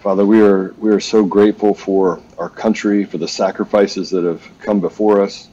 Father, 0.00 0.26
we 0.26 0.42
are 0.42 0.74
we 0.78 0.90
are 0.90 1.00
so 1.00 1.24
grateful 1.24 1.72
for 1.72 2.20
our 2.36 2.50
country, 2.50 3.04
for 3.06 3.16
the 3.16 3.28
sacrifices 3.28 4.10
that 4.10 4.24
have 4.24 4.46
come 4.60 4.78
before 4.78 5.22
us. 5.22 5.48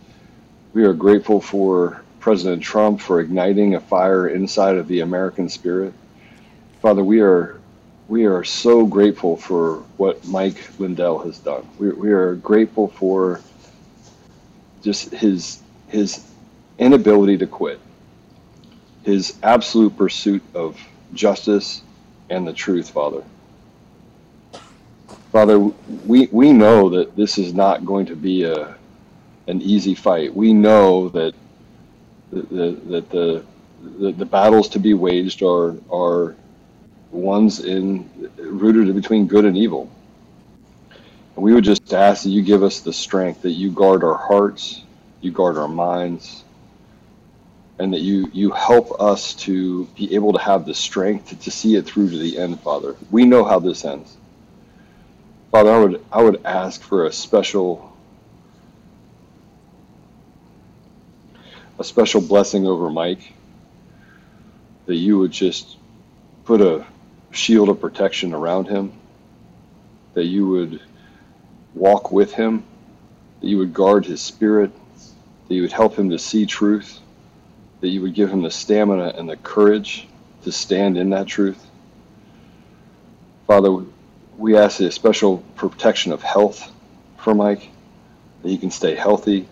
We 0.74 0.84
are 0.84 0.94
grateful 0.94 1.40
for 1.40 2.04
President 2.28 2.62
Trump 2.62 3.00
for 3.00 3.22
igniting 3.22 3.76
a 3.76 3.80
fire 3.80 4.28
inside 4.28 4.76
of 4.76 4.90
the 4.90 5.00
American 5.00 5.48
spirit. 5.48 5.94
Father, 6.82 7.02
we 7.02 7.22
are 7.22 7.58
we 8.10 8.26
are 8.26 8.44
so 8.44 8.86
grateful 8.86 9.38
for 9.38 9.78
what 9.96 10.28
Mike 10.28 10.58
Lindell 10.78 11.20
has 11.20 11.40
done. 11.40 11.66
We, 11.80 11.92
we 11.92 12.12
are 12.12 12.36
grateful 12.36 12.90
for 12.90 13.40
just 14.82 15.12
his 15.12 15.62
his 15.88 16.22
inability 16.78 17.38
to 17.38 17.48
quit, 17.48 17.80
his 19.04 19.38
absolute 19.42 19.96
pursuit 19.96 20.44
of 20.54 20.78
justice 21.14 21.82
and 22.30 22.46
the 22.46 22.52
truth, 22.52 22.90
Father. 22.90 23.24
Father, 25.32 25.60
we 26.06 26.28
we 26.34 26.52
know 26.52 26.90
that 26.90 27.16
this 27.16 27.38
is 27.38 27.54
not 27.54 27.86
going 27.86 28.06
to 28.08 28.18
be 28.18 28.44
a 28.44 28.76
an 29.48 29.62
easy 29.62 29.96
fight. 29.96 30.36
We 30.36 30.52
know 30.52 31.08
that 31.08 31.34
the, 32.32 32.42
the, 32.42 32.72
that 32.88 33.10
the 33.10 33.46
the, 33.82 34.12
the 34.12 34.26
battles 34.26 34.70
to 34.70 34.80
be 34.80 34.94
waged 34.94 35.44
are 35.44 35.76
are 35.92 36.36
ones 37.12 37.64
in 37.64 38.10
rooted 38.38 38.94
between 38.96 39.28
good 39.28 39.46
and 39.46 39.58
evil. 39.58 39.90
And 41.36 41.44
we 41.44 41.54
would 41.54 41.64
just 41.64 41.94
ask 41.94 42.24
that 42.24 42.30
you 42.30 42.42
give 42.42 42.64
us 42.64 42.80
the 42.80 42.94
strength, 42.94 43.44
that 43.44 43.52
you 43.52 43.72
guard 43.72 44.04
our 44.04 44.18
hearts, 44.18 44.84
you 45.22 45.32
guard 45.32 45.58
our 45.58 45.68
minds, 45.68 46.44
and 47.80 47.94
that 47.94 48.02
you 48.02 48.30
you 48.34 48.52
help 48.52 49.00
us 49.00 49.34
to 49.36 49.86
be 49.96 50.14
able 50.16 50.34
to 50.34 50.40
have 50.40 50.66
the 50.66 50.74
strength 50.74 51.30
to, 51.30 51.36
to 51.38 51.52
see 51.52 51.76
it 51.76 51.86
through 51.86 52.10
to 52.10 52.18
the 52.18 52.38
end, 52.38 52.60
Father. 52.62 52.96
We 53.12 53.26
know 53.26 53.44
how 53.44 53.60
this 53.60 53.86
ends. 53.86 54.18
Father, 55.52 55.72
I 55.72 55.80
would 55.80 56.06
I 56.12 56.24
would 56.24 56.46
ask 56.46 56.82
for 56.82 57.06
a 57.06 57.12
special 57.12 57.87
a 61.80 61.84
special 61.84 62.22
blessing 62.22 62.66
over 62.66 62.90
Mike. 62.90 63.34
That 64.86 64.96
you 64.96 65.20
would 65.20 65.32
just 65.32 65.78
put 66.46 66.62
a 66.62 66.86
shield 67.32 67.70
of 67.70 67.82
protection 67.82 68.34
around 68.34 68.68
him. 68.68 68.94
That 70.14 70.26
you 70.26 70.48
would 70.48 70.82
walk 71.74 72.12
with 72.12 72.34
him. 72.34 72.64
That 73.42 73.48
you 73.48 73.58
would 73.58 73.74
guard 73.74 74.06
his 74.06 74.22
spirit. 74.22 74.72
That 75.48 75.56
you 75.56 75.62
would 75.62 75.74
help 75.74 75.96
him 75.96 76.10
to 76.10 76.20
see 76.20 76.46
truth. 76.46 77.00
That 77.82 77.90
you 77.90 78.02
would 78.02 78.14
give 78.14 78.32
him 78.32 78.42
the 78.42 78.52
stamina 78.52 79.14
and 79.18 79.30
the 79.30 79.38
courage 79.38 80.08
to 80.44 80.52
stand 80.52 80.98
in 80.98 81.10
that 81.12 81.28
truth. 81.28 81.64
Father, 83.46 83.86
we 84.38 84.58
ask 84.58 84.80
a 84.80 84.92
special 84.92 85.38
protection 85.56 86.12
of 86.12 86.22
health 86.22 86.72
for 87.18 87.34
Mike, 87.36 87.70
that 88.42 88.50
he 88.50 88.58
can 88.58 88.72
stay 88.72 88.96
healthy. 88.96 89.48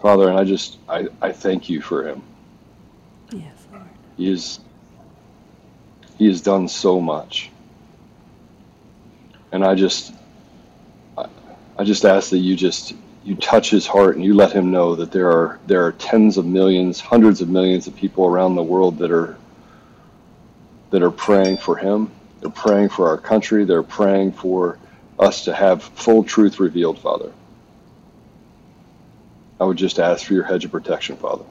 Father, 0.00 0.28
and 0.28 0.38
I 0.38 0.44
just 0.44 0.78
I, 0.88 1.08
I 1.20 1.32
thank 1.32 1.68
you 1.68 1.80
for 1.80 2.06
him. 2.06 2.22
Yes, 3.32 3.66
Lord. 3.72 3.84
He 4.16 4.30
is 4.30 4.60
he 6.18 6.26
has 6.26 6.40
done 6.40 6.68
so 6.68 7.00
much. 7.00 7.50
And 9.52 9.64
I 9.64 9.74
just 9.74 10.14
I, 11.16 11.26
I 11.78 11.84
just 11.84 12.04
ask 12.04 12.30
that 12.30 12.38
you 12.38 12.56
just 12.56 12.94
you 13.24 13.34
touch 13.36 13.70
his 13.70 13.86
heart 13.86 14.16
and 14.16 14.24
you 14.24 14.34
let 14.34 14.52
him 14.52 14.70
know 14.70 14.94
that 14.94 15.12
there 15.12 15.30
are 15.30 15.58
there 15.66 15.84
are 15.84 15.92
tens 15.92 16.38
of 16.38 16.46
millions, 16.46 17.00
hundreds 17.00 17.40
of 17.40 17.48
millions 17.48 17.86
of 17.86 17.96
people 17.96 18.26
around 18.26 18.54
the 18.54 18.62
world 18.62 18.98
that 18.98 19.10
are 19.10 19.36
that 20.90 21.02
are 21.02 21.10
praying 21.10 21.58
for 21.58 21.76
him. 21.76 22.10
They're 22.40 22.50
praying 22.50 22.90
for 22.90 23.08
our 23.08 23.18
country. 23.18 23.64
They're 23.64 23.82
praying 23.82 24.32
for 24.32 24.78
us 25.18 25.44
to 25.44 25.54
have 25.54 25.82
full 25.82 26.22
truth 26.22 26.60
revealed, 26.60 26.98
Father. 27.00 27.32
I 29.60 29.64
would 29.64 29.76
just 29.76 29.98
ask 29.98 30.26
for 30.26 30.34
your 30.34 30.44
hedge 30.44 30.64
of 30.64 30.72
protection, 30.72 31.16
Father. 31.16 31.44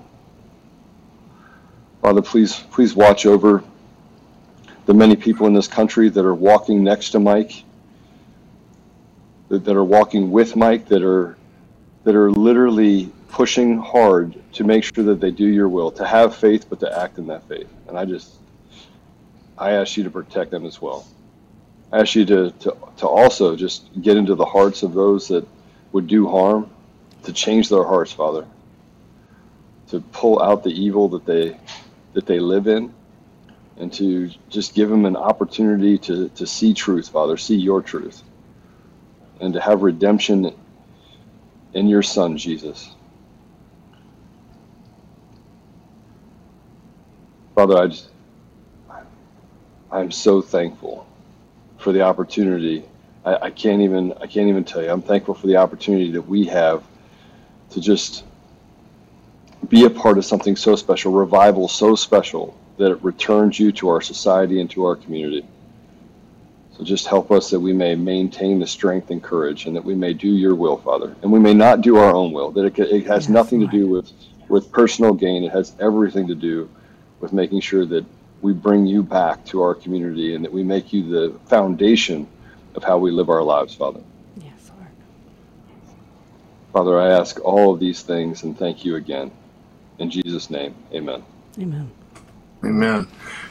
Father, 2.02 2.22
please, 2.22 2.56
please 2.72 2.96
watch 2.96 3.26
over 3.26 3.64
the 4.86 4.94
many 4.94 5.16
people 5.16 5.48
in 5.48 5.54
this 5.54 5.68
country 5.68 6.10
that 6.10 6.24
are 6.26 6.36
walking 6.36 6.84
next 6.84 7.10
to 7.12 7.20
Mike, 7.20 7.64
that, 9.50 9.66
that 9.66 9.76
are 9.76 9.84
walking 9.84 10.32
with 10.32 10.56
Mike, 10.56 10.88
that 10.88 11.04
are 11.04 11.38
that 12.06 12.16
are 12.16 12.32
literally 12.32 13.12
pushing 13.28 13.78
hard 13.78 14.34
to 14.54 14.64
make 14.64 14.82
sure 14.84 15.04
that 15.04 15.20
they 15.20 15.30
do 15.32 15.46
your 15.46 15.68
will, 15.68 15.92
to 15.92 16.06
have 16.06 16.34
faith, 16.34 16.68
but 16.70 16.80
to 16.80 17.00
act 17.00 17.18
in 17.18 17.28
that 17.28 17.44
faith. 17.50 17.68
And 17.90 17.98
I 18.00 18.06
just 18.06 18.34
I 19.58 19.72
ask 19.72 19.98
you 19.98 20.04
to 20.06 20.10
protect 20.10 20.52
them 20.52 20.66
as 20.66 20.82
well. 20.82 21.06
I 21.92 22.00
ask 22.00 22.16
you 22.16 22.26
to, 22.26 22.52
to, 22.52 22.78
to 22.98 23.08
also 23.08 23.56
just 23.58 23.90
get 24.02 24.16
into 24.16 24.36
the 24.36 24.46
hearts 24.46 24.84
of 24.84 24.94
those 24.94 25.28
that 25.30 25.46
would 25.92 26.08
do 26.08 26.28
harm, 26.30 26.70
to 27.24 27.34
change 27.34 27.70
their 27.70 27.84
hearts, 27.84 28.12
Father, 28.12 28.46
to 29.90 30.00
pull 30.00 30.42
out 30.42 30.64
the 30.64 30.72
evil 30.72 31.10
that 31.10 31.26
they 31.26 31.58
that 32.14 32.26
they 32.26 32.40
live 32.40 32.68
in, 32.68 32.94
and 33.78 33.94
to 33.94 34.30
just 34.50 34.74
give 34.74 34.90
them 34.90 35.06
an 35.06 35.16
opportunity 35.16 35.98
to, 36.00 36.30
to 36.30 36.48
see 36.48 36.74
truth, 36.74 37.10
Father, 37.10 37.38
see 37.38 37.56
your 37.56 37.82
truth, 37.82 38.24
and 39.40 39.54
to 39.54 39.62
have 39.62 39.84
redemption 39.84 40.54
in 41.74 41.88
your 41.88 42.02
Son, 42.02 42.38
Jesus. 42.38 42.96
Father, 47.56 47.78
I 47.78 47.88
just 47.88 48.10
I'm 49.92 50.12
so 50.12 50.42
thankful 50.42 51.08
for 51.78 51.92
the 51.92 52.02
opportunity. 52.02 52.84
I, 53.26 53.36
I, 53.36 53.50
can't 53.52 53.82
even 53.82 54.14
I 54.14 54.28
can't 54.28 54.50
even 54.50 54.64
tell 54.64 54.84
you. 54.84 54.90
I'm 54.90 55.02
thankful 55.02 55.34
for 55.34 55.48
the 55.48 55.58
opportunity 55.58 56.12
that 56.12 56.22
we 56.22 56.46
have 56.46 56.84
to 57.72 57.82
just 57.82 58.24
be 59.68 59.86
a 59.86 59.90
part 59.90 60.18
of 60.18 60.26
something 60.26 60.56
so 60.56 60.76
special, 60.76 61.12
revival 61.12 61.68
so 61.68 61.96
special 61.96 62.58
that 62.78 62.92
it 62.92 63.04
returns 63.04 63.60
you 63.60 63.72
to 63.74 63.90
our 63.90 64.02
society 64.02 64.62
and 64.62 64.70
to 64.72 64.86
our 64.86 64.96
community. 64.96 65.46
So 66.78 66.84
just 66.84 67.08
help 67.08 67.32
us 67.32 67.50
that 67.50 67.60
we 67.60 67.74
may 67.74 67.96
maintain 67.96 68.60
the 68.60 68.68
strength 68.68 69.10
and 69.10 69.22
courage, 69.22 69.66
and 69.66 69.76
that 69.76 69.84
we 69.84 69.96
may 69.96 70.14
do 70.14 70.28
your 70.28 70.54
will, 70.54 70.78
Father, 70.78 71.16
and 71.24 71.32
we 71.32 71.40
may 71.40 71.56
not 71.56 71.82
do 71.82 71.98
our 71.98 72.14
own 72.14 72.32
will. 72.32 72.52
That 72.52 72.66
it, 72.66 72.80
it 72.80 73.08
has 73.08 73.24
yes, 73.24 73.30
nothing 73.30 73.60
to 73.62 73.68
do 73.68 73.88
with 73.88 74.12
with 74.48 74.72
personal 74.72 75.14
gain. 75.14 75.44
It 75.44 75.52
has 75.52 75.74
everything 75.80 76.28
to 76.28 76.36
do 76.36 76.70
with 77.20 77.34
making 77.34 77.62
sure 77.62 77.86
that 77.88 78.06
we 78.42 78.54
bring 78.54 78.86
you 78.86 79.02
back 79.02 79.44
to 79.46 79.62
our 79.62 79.74
community 79.74 80.36
and 80.36 80.46
that 80.46 80.54
we 80.54 80.64
make 80.64 80.94
you 80.94 81.10
the 81.10 81.40
foundation 81.48 82.28
of 82.76 82.84
how 82.84 83.00
we 83.00 83.10
live 83.10 83.30
our 83.30 83.42
lives, 83.42 83.74
Father. 83.74 84.02
Yes, 86.78 86.86
Lord. 86.86 86.98
Father, 86.98 87.00
I 87.00 87.20
ask 87.20 87.40
all 87.44 87.74
of 87.74 87.80
these 87.80 88.02
things 88.02 88.44
and 88.44 88.58
thank 88.58 88.86
you 88.86 88.96
again. 88.96 89.32
In 90.00 90.10
Jesus' 90.10 90.50
name, 90.50 90.76
amen. 90.94 91.24
Amen. 91.60 91.92
Amen. 92.64 93.08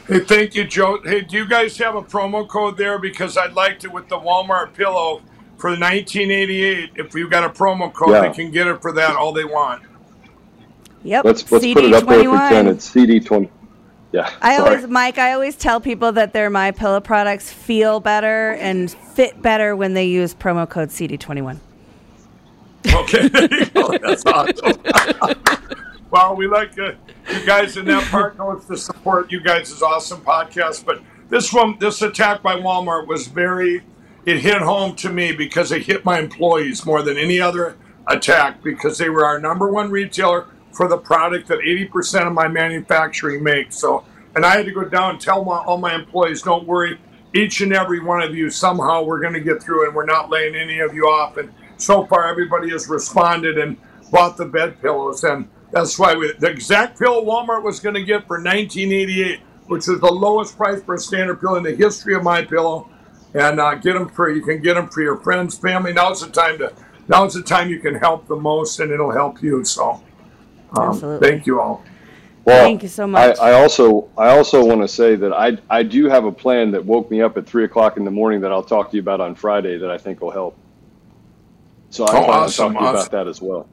Hey, 0.09 0.21
thank 0.21 0.55
you, 0.55 0.65
Joe. 0.65 1.01
Hey, 1.05 1.23
do 1.23 1.37
you 1.37 1.49
guys 1.49 1.77
have 1.79 1.95
a 1.95 2.03
promo 2.03 2.47
code 2.47 2.77
there? 2.77 2.99
Because 2.99 3.37
I'd 3.37 3.55
like 3.55 3.79
to 3.81 3.89
with 3.89 4.09
the 4.09 4.19
Walmart 4.19 4.75
pillow 4.75 5.23
for 5.59 5.71
1988. 5.71 6.93
If 6.97 7.15
we've 7.15 7.31
got 7.31 7.45
a 7.45 7.49
promo 7.49 7.93
code, 7.93 8.11
yeah. 8.11 8.29
they 8.29 8.35
can 8.35 8.51
get 8.51 8.67
it 8.67 8.83
for 8.83 8.93
that 8.93 9.17
all 9.17 9.33
they 9.33 9.45
want. 9.45 9.83
Yep. 11.03 11.25
Let's 11.25 11.51
let's 11.53 11.65
put 11.67 11.85
it 11.85 11.93
up 11.95 12.07
there 12.07 12.21
if 12.21 12.27
we 12.27 12.37
can. 12.37 12.67
It's 12.67 12.85
CD 12.85 13.21
twenty. 13.21 13.51
Yeah. 14.13 14.31
I 14.41 14.57
sorry. 14.57 14.77
always, 14.77 14.89
Mike, 14.89 15.19
I 15.19 15.33
always 15.33 15.57
tell 15.57 15.81
people 15.81 16.13
that 16.13 16.33
their 16.33 16.51
My 16.51 16.71
Pillow 16.71 17.01
products 17.01 17.53
feel 17.53 18.01
better 18.01 18.53
and 18.53 18.91
fit 18.91 19.41
better 19.43 19.77
when 19.77 19.95
they 19.95 20.07
use 20.07 20.35
promo 20.35 20.69
code 20.69 20.89
CD21. 20.89 21.59
Okay, 22.95 23.29
That's 23.29 24.25
awesome. 24.27 24.83
well, 26.11 26.37
we 26.37 26.47
like 26.47 26.79
uh, 26.79 26.93
you 27.33 27.47
guys 27.47 27.77
in 27.77 27.85
that 27.87 28.05
part. 28.11 28.39
Know 28.39 28.53
it's 28.53 28.67
to 28.67 28.77
support 28.77 29.31
you 29.33 29.41
guys' 29.41 29.83
awesome 29.83 30.21
podcast. 30.21 30.85
But 30.85 31.03
this 31.29 31.53
one, 31.53 31.79
this 31.79 32.03
attack 32.03 32.43
by 32.43 32.57
Walmart 32.57 33.07
was 33.07 33.29
very. 33.29 33.83
It 34.25 34.41
hit 34.41 34.61
home 34.61 34.97
to 34.97 35.11
me 35.11 35.33
because 35.33 35.71
it 35.71 35.83
hit 35.83 36.05
my 36.05 36.19
employees 36.19 36.85
more 36.85 37.03
than 37.03 37.17
any 37.17 37.41
other 37.41 37.77
attack 38.09 38.63
because 38.63 38.99
they 38.99 39.09
were 39.09 39.25
our 39.25 39.39
number 39.39 39.71
one 39.71 39.91
retailer 39.91 40.49
for 40.73 40.89
the 40.89 40.99
product 40.99 41.49
that 41.49 41.61
80% 41.61 42.27
of 42.27 42.33
my 42.33 42.49
manufacturing 42.49 43.43
makes. 43.43 43.77
So, 43.77 44.05
and 44.35 44.45
I 44.45 44.57
had 44.57 44.67
to 44.67 44.73
go 44.73 44.85
down 44.85 45.11
and 45.11 45.21
tell 45.21 45.45
my, 45.45 45.59
all 45.59 45.79
my 45.79 45.95
employees, 45.95 46.43
don't 46.43 46.67
worry, 46.67 46.99
each 47.35 47.61
and 47.61 47.73
every 47.73 48.01
one 48.01 48.23
of 48.23 48.35
you, 48.35 48.51
somehow 48.51 49.03
we're 49.03 49.21
going 49.21 49.35
to 49.35 49.41
get 49.41 49.63
through 49.63 49.87
and 49.87 49.95
we're 49.95 50.05
not 50.05 50.29
laying 50.29 50.55
any 50.55 50.81
of 50.81 50.95
you 50.95 51.05
off. 51.05 51.37
And 51.37 51.53
so 51.77 52.07
far, 52.07 52.29
everybody 52.29 52.71
has 52.71 52.89
responded 52.89 53.59
and 53.59 53.77
bought 54.11 54.37
the 54.37 54.45
bed 54.45 54.81
pillows. 54.81 55.25
And 55.25 55.49
that's 55.71 55.99
why 55.99 56.15
we, 56.15 56.33
the 56.39 56.49
exact 56.49 56.99
pillow 56.99 57.25
Walmart 57.25 57.63
was 57.63 57.81
going 57.81 57.95
to 57.95 58.05
get 58.05 58.27
for 58.27 58.37
1988, 58.37 59.41
which 59.67 59.89
is 59.89 60.01
the 60.01 60.13
lowest 60.13 60.57
price 60.57 60.83
for 60.83 60.95
a 60.95 60.99
standard 60.99 61.41
pillow 61.41 61.57
in 61.57 61.63
the 61.63 61.75
history 61.75 62.15
of 62.15 62.23
my 62.23 62.45
pillow. 62.45 62.89
And 63.35 63.61
uh, 63.61 63.75
get 63.75 63.95
them 63.95 64.09
for 64.09 64.31
you 64.31 64.43
can 64.43 64.63
get 64.63 64.75
them 64.75 64.89
for 64.89 65.03
your 65.03 65.19
friends, 65.19 65.59
family. 65.59 65.93
Now's 65.93 66.23
the 66.23 66.29
time 66.29 66.57
to 66.59 66.73
now's 67.07 67.35
the 67.35 67.43
time 67.43 67.69
you 67.69 67.81
can 67.81 67.95
help 67.95 68.27
the 68.29 68.37
most, 68.37 68.81
and 68.81 68.91
it'll 68.91 69.11
help 69.11 69.43
you. 69.43 69.63
So 69.63 70.03
um, 70.73 71.21
Thank 71.21 71.47
you 71.47 71.61
all. 71.61 71.85
Well, 72.45 72.63
Thank 72.63 72.83
you 72.83 72.89
so 72.89 73.07
much. 73.07 73.39
I, 73.39 73.51
I, 73.51 73.53
also 73.55 74.09
I 74.17 74.29
also 74.29 74.65
want 74.65 74.81
to 74.81 74.89
say 74.89 75.17
that 75.17 75.33
I 75.33 75.59
I 75.69 75.83
do 75.83 76.07
have 76.07 76.25
a 76.25 76.33
plan 76.33 76.71
that 76.71 76.85
woke 76.85 77.11
me 77.11 77.21
up 77.21 77.37
at 77.37 77.47
three 77.47 77.65
o'clock 77.65 77.97
in 77.97 78.05
the 78.05 78.11
morning 78.11 78.41
that 78.43 78.53
I'll 78.53 78.63
talk 78.63 78.91
to 78.91 78.97
you 78.97 79.03
about 79.03 79.21
on 79.21 79.35
Friday 79.35 79.79
that 79.79 79.91
I 79.91 79.99
think 79.99 80.21
will 80.21 80.31
help. 80.31 80.57
So 81.91 82.05
I 82.05 82.09
oh, 82.09 82.25
plan 82.25 82.31
awesome, 82.31 82.73
to 82.73 82.79
talk 82.79 82.83
to 82.83 82.91
about 82.91 83.11
that 83.11 83.29
as 83.29 83.41
well. 83.41 83.69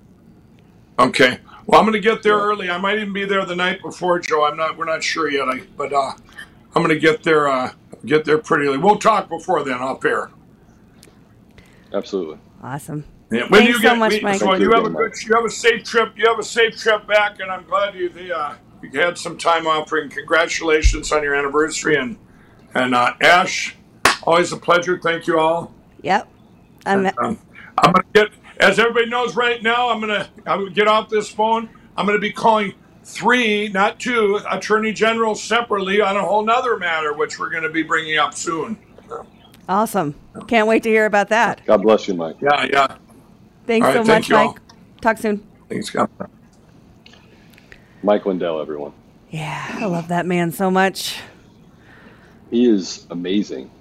Okay. 0.99 1.39
Well, 1.65 1.79
I'm 1.79 1.85
going 1.85 1.93
to 1.93 1.99
get 1.99 2.23
there 2.23 2.37
early. 2.37 2.69
I 2.69 2.77
might 2.77 2.97
even 2.99 3.13
be 3.13 3.25
there 3.25 3.45
the 3.45 3.55
night 3.55 3.81
before, 3.81 4.19
Joe. 4.19 4.45
I'm 4.45 4.57
not. 4.57 4.77
We're 4.77 4.85
not 4.85 5.03
sure 5.03 5.29
yet. 5.29 5.47
I, 5.47 5.61
but 5.77 5.93
uh, 5.93 6.11
I'm 6.75 6.83
going 6.83 6.89
to 6.89 6.99
get 6.99 7.23
there. 7.23 7.47
Uh, 7.47 7.71
get 8.05 8.25
there 8.25 8.37
pretty 8.37 8.67
early. 8.67 8.77
We'll 8.77 8.97
talk 8.97 9.29
before 9.29 9.63
then 9.63 9.75
off 9.75 10.03
air. 10.03 10.29
Absolutely. 11.93 12.37
Awesome. 12.61 13.05
Yeah, 13.31 13.47
when 13.47 13.61
Thanks 13.61 13.77
you 13.77 13.81
get, 13.81 13.89
so 13.89 13.95
much, 13.95 14.21
Mike. 14.21 14.39
So 14.39 14.53
you 14.55 14.71
have 14.73 14.85
a 14.85 14.89
good, 14.89 15.13
you 15.23 15.33
have 15.35 15.45
a 15.45 15.49
safe 15.49 15.83
trip. 15.83 16.13
You 16.15 16.27
have 16.27 16.37
a 16.37 16.43
safe 16.43 16.77
trip 16.77 17.07
back, 17.07 17.39
and 17.39 17.49
I'm 17.49 17.65
glad 17.65 17.95
you 17.95 18.09
the, 18.09 18.37
uh, 18.37 18.55
you 18.81 18.99
had 18.99 19.17
some 19.17 19.37
time 19.37 19.65
off. 19.65 19.91
And 19.91 20.11
congratulations 20.11 21.11
on 21.11 21.23
your 21.23 21.33
anniversary, 21.33 21.95
and 21.95 22.17
and 22.75 22.93
uh, 22.93 23.13
Ash, 23.21 23.75
always 24.23 24.51
a 24.51 24.57
pleasure. 24.57 24.99
Thank 24.99 25.27
you 25.27 25.39
all. 25.39 25.73
Yep. 26.01 26.27
I'm. 26.85 27.05
And, 27.05 27.17
um, 27.19 27.39
I'm 27.77 27.91
gonna 27.93 28.05
get, 28.13 28.29
as 28.59 28.79
everybody 28.79 29.07
knows 29.09 29.35
right 29.35 29.61
now. 29.63 29.89
I'm 29.89 29.99
gonna 29.99 30.29
I'm 30.45 30.59
gonna 30.59 30.71
get 30.71 30.87
off 30.87 31.09
this 31.09 31.29
phone. 31.29 31.69
I'm 31.95 32.05
going 32.05 32.17
to 32.17 32.21
be 32.21 32.31
calling 32.31 32.73
three, 33.03 33.67
not 33.69 33.99
two, 33.99 34.39
attorney 34.49 34.93
generals 34.93 35.43
separately 35.43 36.01
on 36.01 36.17
a 36.17 36.21
whole 36.23 36.43
nother 36.43 36.77
matter, 36.77 37.13
which 37.13 37.37
we're 37.37 37.49
going 37.51 37.63
to 37.63 37.69
be 37.69 37.83
bringing 37.83 38.17
up 38.17 38.33
soon. 38.33 38.77
Awesome. 39.69 40.15
Can't 40.47 40.67
wait 40.67 40.83
to 40.83 40.89
hear 40.89 41.05
about 41.05 41.29
that. 41.29 41.61
God 41.65 41.83
bless 41.83 42.07
you, 42.07 42.15
Mike. 42.15 42.37
Yeah, 42.41 42.65
yeah. 42.71 42.95
Thanks 43.67 43.85
All 43.87 43.93
right, 43.93 43.99
so 43.99 44.03
thank 44.03 44.07
much, 44.23 44.29
you 44.29 44.35
all. 44.37 44.47
Mike. 44.53 44.61
Talk 45.01 45.17
soon. 45.19 45.45
Thanks, 45.69 45.89
God. 45.89 46.09
Mike 48.01 48.25
Lindell, 48.25 48.59
everyone. 48.59 48.93
Yeah, 49.29 49.77
I 49.79 49.85
love 49.85 50.09
that 50.09 50.25
man 50.25 50.51
so 50.51 50.69
much. 50.71 51.19
He 52.49 52.65
is 52.65 53.07
amazing. 53.09 53.71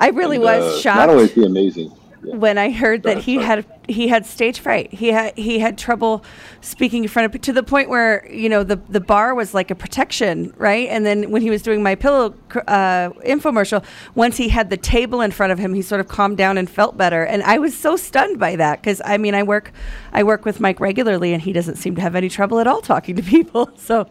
I 0.00 0.08
really 0.08 0.36
And, 0.36 0.44
was 0.44 0.64
uh, 0.64 0.80
shocked. 0.80 0.96
Not 0.96 1.08
only 1.10 1.24
is 1.24 1.32
he 1.32 1.44
amazing, 1.44 1.92
when 2.22 2.58
I 2.58 2.70
heard 2.70 3.02
that 3.04 3.18
he 3.18 3.36
had 3.36 3.64
he 3.88 4.08
had 4.08 4.26
stage 4.26 4.60
fright. 4.60 4.92
He 4.92 5.08
had 5.08 5.36
he 5.36 5.58
had 5.58 5.78
trouble 5.78 6.24
speaking 6.60 7.02
in 7.02 7.08
front 7.08 7.34
of 7.34 7.40
to 7.40 7.52
the 7.52 7.62
point 7.62 7.88
where 7.88 8.30
you 8.30 8.48
know 8.48 8.62
the 8.62 8.76
the 8.88 9.00
bar 9.00 9.34
was 9.34 9.54
like 9.54 9.70
a 9.70 9.74
protection, 9.74 10.52
right? 10.56 10.88
And 10.88 11.04
then 11.04 11.30
when 11.30 11.42
he 11.42 11.50
was 11.50 11.62
doing 11.62 11.82
my 11.82 11.94
pillow 11.94 12.34
uh, 12.68 13.10
infomercial, 13.24 13.84
once 14.14 14.36
he 14.36 14.48
had 14.48 14.70
the 14.70 14.76
table 14.76 15.20
in 15.20 15.30
front 15.30 15.52
of 15.52 15.58
him, 15.58 15.74
he 15.74 15.82
sort 15.82 16.00
of 16.00 16.08
calmed 16.08 16.36
down 16.36 16.58
and 16.58 16.68
felt 16.68 16.96
better. 16.96 17.24
And 17.24 17.42
I 17.42 17.58
was 17.58 17.76
so 17.76 17.96
stunned 17.96 18.38
by 18.38 18.56
that 18.56 18.80
because 18.80 19.00
I 19.04 19.18
mean 19.18 19.34
I 19.34 19.42
work 19.42 19.72
I 20.12 20.22
work 20.22 20.44
with 20.44 20.60
Mike 20.60 20.80
regularly, 20.80 21.32
and 21.32 21.42
he 21.42 21.52
doesn't 21.52 21.76
seem 21.76 21.94
to 21.96 22.00
have 22.02 22.14
any 22.14 22.28
trouble 22.28 22.60
at 22.60 22.66
all 22.66 22.82
talking 22.82 23.16
to 23.16 23.22
people. 23.30 23.70
So, 23.76 24.06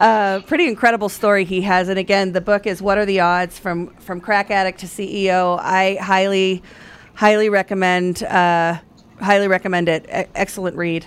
uh, 0.00 0.40
pretty 0.40 0.68
incredible 0.68 1.08
story 1.08 1.44
he 1.44 1.62
has. 1.62 1.88
And 1.88 1.98
again, 1.98 2.32
the 2.32 2.40
book 2.40 2.66
is 2.66 2.82
"What 2.82 2.98
Are 2.98 3.06
the 3.06 3.20
Odds?" 3.20 3.58
from 3.58 3.88
from 3.96 4.20
crack 4.20 4.50
addict 4.50 4.80
to 4.80 4.86
CEO. 4.86 5.58
I 5.60 5.96
highly 6.00 6.62
highly 7.16 7.48
recommend 7.48 8.22
uh, 8.22 8.78
highly 9.20 9.48
recommend 9.48 9.88
it 9.88 10.04
E- 10.06 10.30
excellent 10.34 10.76
read 10.76 11.06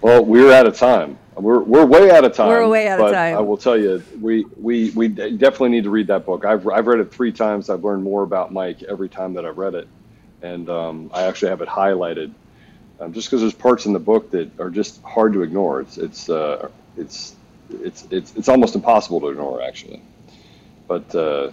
Well, 0.00 0.24
we're 0.24 0.52
out 0.52 0.66
of 0.66 0.76
time. 0.76 1.18
We're, 1.34 1.60
we're 1.60 1.84
way 1.84 2.10
out 2.10 2.24
of 2.24 2.32
time. 2.32 2.48
We're 2.48 2.68
way 2.68 2.88
out 2.88 3.00
of 3.00 3.12
time. 3.12 3.36
I 3.36 3.40
will 3.40 3.56
tell 3.56 3.76
you, 3.76 4.02
we, 4.20 4.44
we, 4.56 4.90
we 4.90 5.08
definitely 5.08 5.70
need 5.70 5.84
to 5.84 5.90
read 5.90 6.06
that 6.06 6.24
book. 6.24 6.44
I've, 6.44 6.66
I've 6.68 6.86
read 6.86 7.00
it 7.00 7.12
three 7.12 7.32
times. 7.32 7.68
I've 7.68 7.84
learned 7.84 8.04
more 8.04 8.22
about 8.22 8.52
Mike 8.52 8.82
every 8.84 9.08
time 9.08 9.34
that 9.34 9.44
I've 9.44 9.58
read 9.58 9.74
it. 9.74 9.88
And 10.42 10.70
um, 10.70 11.10
I 11.12 11.24
actually 11.24 11.48
have 11.50 11.60
it 11.60 11.68
highlighted 11.68 12.32
um, 13.00 13.12
just 13.12 13.28
because 13.28 13.40
there's 13.40 13.52
parts 13.52 13.84
in 13.86 13.92
the 13.92 13.98
book 13.98 14.30
that 14.30 14.60
are 14.60 14.70
just 14.70 15.02
hard 15.02 15.32
to 15.32 15.42
ignore. 15.42 15.80
It's, 15.80 15.98
it's, 15.98 16.30
uh, 16.30 16.68
it's, 16.96 17.34
it's, 17.68 18.06
it's, 18.10 18.34
it's 18.36 18.48
almost 18.48 18.74
impossible 18.74 19.20
to 19.22 19.28
ignore, 19.28 19.60
actually. 19.60 20.00
But, 20.86 21.14
uh, 21.14 21.50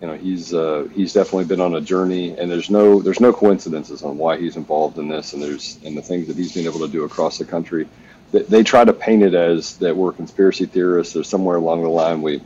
you 0.00 0.06
know, 0.06 0.14
he's, 0.14 0.52
uh, 0.52 0.88
he's 0.94 1.12
definitely 1.12 1.46
been 1.46 1.60
on 1.60 1.74
a 1.74 1.80
journey 1.80 2.38
and 2.38 2.50
there's 2.50 2.68
no, 2.68 3.00
there's 3.00 3.20
no 3.20 3.32
coincidences 3.32 4.02
on 4.02 4.18
why 4.18 4.36
he's 4.36 4.56
involved 4.56 4.98
in 4.98 5.08
this. 5.08 5.32
And 5.32 5.42
there's, 5.42 5.78
and 5.84 5.96
the 5.96 6.02
things 6.02 6.26
that 6.26 6.36
he's 6.36 6.52
been 6.52 6.66
able 6.66 6.80
to 6.80 6.88
do 6.88 7.04
across 7.04 7.38
the 7.38 7.44
country. 7.44 7.88
They, 8.32 8.42
they 8.42 8.62
try 8.62 8.84
to 8.84 8.92
paint 8.92 9.22
it 9.22 9.34
as 9.34 9.76
that 9.78 9.96
we're 9.96 10.12
conspiracy 10.12 10.66
theorists 10.66 11.16
or 11.16 11.24
somewhere 11.24 11.56
along 11.56 11.82
the 11.82 11.88
line. 11.88 12.22
We 12.22 12.42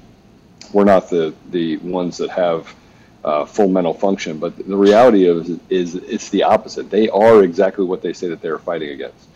we're 0.72 0.84
not 0.84 1.10
the 1.10 1.34
the 1.50 1.78
ones 1.78 2.18
that 2.18 2.30
have 2.30 2.72
uh, 3.24 3.44
full 3.44 3.68
mental 3.68 3.92
function 3.92 4.38
but 4.38 4.56
the 4.56 4.76
reality 4.76 5.26
is 5.26 5.58
is 5.68 5.94
it's 5.94 6.28
the 6.30 6.44
opposite. 6.44 6.90
They 6.90 7.08
are 7.08 7.42
exactly 7.42 7.84
what 7.84 8.02
they 8.02 8.12
say 8.12 8.28
that 8.28 8.40
they're 8.40 8.58
fighting 8.58 8.90
against 8.90 9.28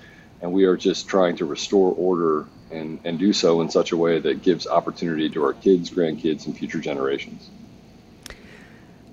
and 0.43 0.53
we 0.53 0.65
are 0.65 0.77
just 0.77 1.09
trying 1.09 1.37
to 1.37 1.45
restore 1.47 1.95
order 1.97 2.47
and 2.71 3.01
and 3.05 3.19
do 3.19 3.33
so 3.33 3.61
in 3.63 3.69
such 3.71 3.93
a 3.93 3.97
way 3.97 4.19
that 4.19 4.43
gives 4.43 4.67
opportunity 4.67 5.29
to 5.31 5.43
our 5.43 5.55
kids 5.55 5.91
grandkids 5.91 6.47
and 6.47 6.57
future 6.57 6.81
generations 6.81 7.51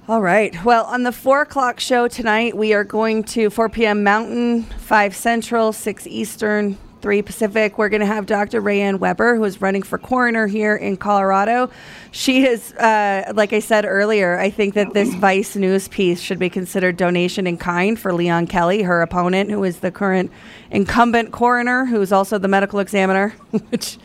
all 0.08 0.22
right 0.22 0.66
well 0.66 0.86
on 0.86 1.04
the 1.04 1.12
four 1.12 1.43
o'clock 1.43 1.80
show 1.80 2.08
tonight 2.08 2.58
we 2.58 2.74
are 2.74 2.84
going 2.84 3.24
to 3.24 3.52
4 3.52 3.70
p.m 3.70 4.04
mountain 4.04 4.64
5 4.64 5.16
central 5.16 5.72
6 5.72 6.08
eastern 6.08 6.76
3 7.02 7.22
Pacific. 7.22 7.78
We're 7.78 7.89
going 7.89 8.02
to 8.02 8.06
have 8.06 8.26
Dr. 8.26 8.62
Rae 8.62 8.82
Ann 8.82 8.99
Weber, 8.99 9.36
who 9.36 9.43
is 9.43 9.60
running 9.60 9.82
for 9.82 9.97
coroner 9.97 10.47
here 10.47 10.76
in 10.76 10.97
Colorado. 10.97 11.70
She 12.12 12.45
is, 12.45 12.74
uh, 12.74 13.34
like 13.36 13.54
I 13.54 13.60
said 13.60 13.86
earlier, 13.86 14.38
I 14.38 14.49
think 14.49 14.76
that 14.76 14.93
this 14.93 15.14
Vice 15.16 15.56
News 15.56 15.88
piece 15.88 16.22
should 16.22 16.39
be 16.39 16.49
considered 16.49 16.97
donation 16.97 17.47
in 17.47 17.58
kind 17.58 17.99
for 17.99 18.14
Leon 18.14 18.47
Kelly, 18.47 18.84
her 18.84 19.02
opponent, 19.02 19.49
who 19.49 19.64
is 19.64 19.80
the 19.80 19.91
current 19.91 20.32
incumbent 20.70 21.32
coroner, 21.32 21.86
who 21.86 21.99
is 22.02 22.12
also 22.12 22.38
the 22.38 22.47
medical 22.47 22.80
examiner, 22.80 23.30
which 23.70 23.97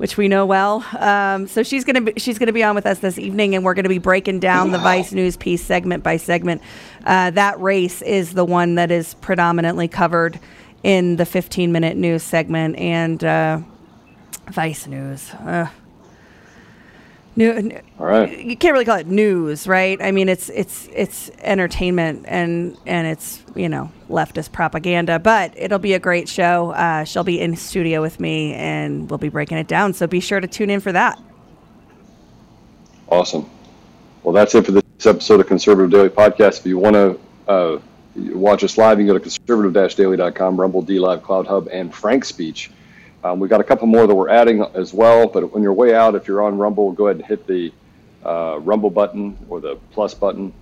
which 0.00 0.16
we 0.16 0.28
know 0.28 0.46
well. 0.46 0.82
Um, 0.98 1.46
so 1.46 1.62
she's 1.62 1.84
gonna 1.84 2.00
be 2.00 2.14
she's 2.16 2.38
gonna 2.38 2.54
be 2.54 2.62
on 2.64 2.74
with 2.74 2.86
us 2.86 3.00
this 3.00 3.18
evening, 3.18 3.54
and 3.54 3.62
we're 3.62 3.74
gonna 3.74 3.90
be 3.90 3.98
breaking 3.98 4.40
down 4.40 4.70
the 4.70 4.78
Vice 4.78 5.12
News 5.12 5.36
piece 5.36 5.62
segment 5.62 6.02
by 6.02 6.16
segment. 6.16 6.62
Uh, 7.04 7.30
that 7.32 7.60
race 7.60 8.00
is 8.00 8.32
the 8.32 8.46
one 8.46 8.76
that 8.76 8.90
is 8.90 9.12
predominantly 9.12 9.88
covered 9.88 10.40
in 10.82 11.16
the 11.16 11.26
15 11.26 11.70
minute 11.70 11.98
news 11.98 12.22
segment 12.22 12.76
and 12.76 13.22
uh, 13.22 13.60
Vice 14.50 14.86
News. 14.86 15.34
Uh, 15.34 15.66
new, 17.36 17.80
All 17.98 18.06
right. 18.06 18.38
You 18.38 18.56
can't 18.56 18.72
really 18.72 18.84
call 18.84 18.98
it 18.98 19.06
news, 19.06 19.66
right? 19.66 20.00
I 20.00 20.10
mean, 20.10 20.28
it's 20.28 20.48
it's 20.50 20.88
it's 20.92 21.30
entertainment 21.40 22.24
and 22.28 22.76
and 22.86 23.06
it's 23.06 23.42
you 23.54 23.68
know 23.68 23.90
leftist 24.08 24.52
propaganda. 24.52 25.18
But 25.18 25.54
it'll 25.56 25.78
be 25.78 25.94
a 25.94 25.98
great 25.98 26.28
show. 26.28 26.70
Uh, 26.72 27.04
she'll 27.04 27.24
be 27.24 27.40
in 27.40 27.56
studio 27.56 28.00
with 28.02 28.20
me, 28.20 28.54
and 28.54 29.08
we'll 29.08 29.18
be 29.18 29.28
breaking 29.28 29.58
it 29.58 29.68
down. 29.68 29.94
So 29.94 30.06
be 30.06 30.20
sure 30.20 30.40
to 30.40 30.48
tune 30.48 30.70
in 30.70 30.80
for 30.80 30.92
that. 30.92 31.18
Awesome. 33.08 33.48
Well, 34.22 34.34
that's 34.34 34.54
it 34.54 34.66
for 34.66 34.72
this 34.72 35.06
episode 35.06 35.40
of 35.40 35.46
Conservative 35.46 35.90
Daily 35.90 36.10
Podcast. 36.10 36.60
If 36.60 36.66
you 36.66 36.78
want 36.78 36.94
to 36.94 37.18
uh, 37.48 37.78
watch 38.14 38.62
us 38.62 38.76
live, 38.76 38.98
you 39.00 39.06
can 39.06 39.14
go 39.14 39.18
to 39.18 39.20
conservative-daily.com, 39.20 40.60
Rumble, 40.60 40.82
D 40.82 40.98
Live, 40.98 41.22
CloutHub, 41.22 41.68
and 41.72 41.92
Frank 41.92 42.24
Speech. 42.24 42.70
Um, 43.22 43.38
we've 43.38 43.50
got 43.50 43.60
a 43.60 43.64
couple 43.64 43.86
more 43.86 44.06
that 44.06 44.14
we're 44.14 44.30
adding 44.30 44.62
as 44.74 44.94
well, 44.94 45.26
but 45.26 45.52
when 45.52 45.62
you're 45.62 45.72
way 45.72 45.94
out, 45.94 46.14
if 46.14 46.26
you're 46.26 46.42
on 46.42 46.56
Rumble, 46.56 46.92
go 46.92 47.08
ahead 47.08 47.16
and 47.16 47.26
hit 47.26 47.46
the 47.46 47.72
uh, 48.24 48.58
Rumble 48.60 48.90
button 48.90 49.36
or 49.48 49.60
the 49.60 49.76
plus 49.92 50.14
button. 50.14 50.52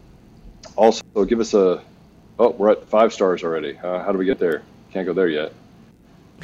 Also, 0.77 1.03
give 1.27 1.41
us 1.41 1.55
a. 1.55 1.83
Oh, 2.39 2.51
we're 2.51 2.71
at 2.71 2.89
five 2.89 3.13
stars 3.13 3.43
already. 3.43 3.77
Uh, 3.77 4.03
how 4.03 4.13
do 4.13 4.19
we 4.19 4.25
get 4.25 4.39
there? 4.39 4.63
Can't 4.93 5.07
go 5.07 5.13
there 5.13 5.29
yet. 5.29 5.53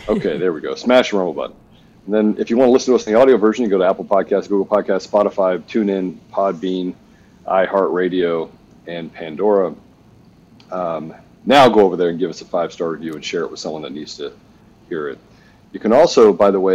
Okay, 0.08 0.38
there 0.38 0.52
we 0.52 0.60
go. 0.60 0.74
Smash 0.74 1.10
the 1.10 1.16
Rumble 1.16 1.34
button. 1.34 1.56
And 2.06 2.14
then 2.14 2.36
if 2.38 2.50
you 2.50 2.56
want 2.56 2.68
to 2.68 2.72
listen 2.72 2.92
to 2.92 2.96
us 2.96 3.06
in 3.06 3.12
the 3.12 3.18
audio 3.18 3.36
version, 3.36 3.64
you 3.64 3.70
go 3.70 3.78
to 3.78 3.86
Apple 3.86 4.04
Podcasts, 4.04 4.48
Google 4.48 4.66
Podcasts, 4.66 5.08
Spotify, 5.08 5.62
TuneIn, 5.62 6.18
Podbean, 6.30 6.94
iHeartRadio, 7.46 8.50
and 8.86 9.12
Pandora. 9.12 9.74
Um, 10.70 11.14
now 11.46 11.68
go 11.68 11.80
over 11.80 11.96
there 11.96 12.08
and 12.08 12.18
give 12.18 12.30
us 12.30 12.40
a 12.40 12.44
five 12.44 12.72
star 12.72 12.90
review 12.90 13.14
and 13.14 13.24
share 13.24 13.42
it 13.42 13.50
with 13.50 13.60
someone 13.60 13.82
that 13.82 13.92
needs 13.92 14.16
to 14.18 14.32
hear 14.88 15.08
it. 15.08 15.18
You 15.74 15.80
can 15.80 15.92
also, 15.92 16.32
by 16.32 16.52
the 16.52 16.60
way, 16.60 16.72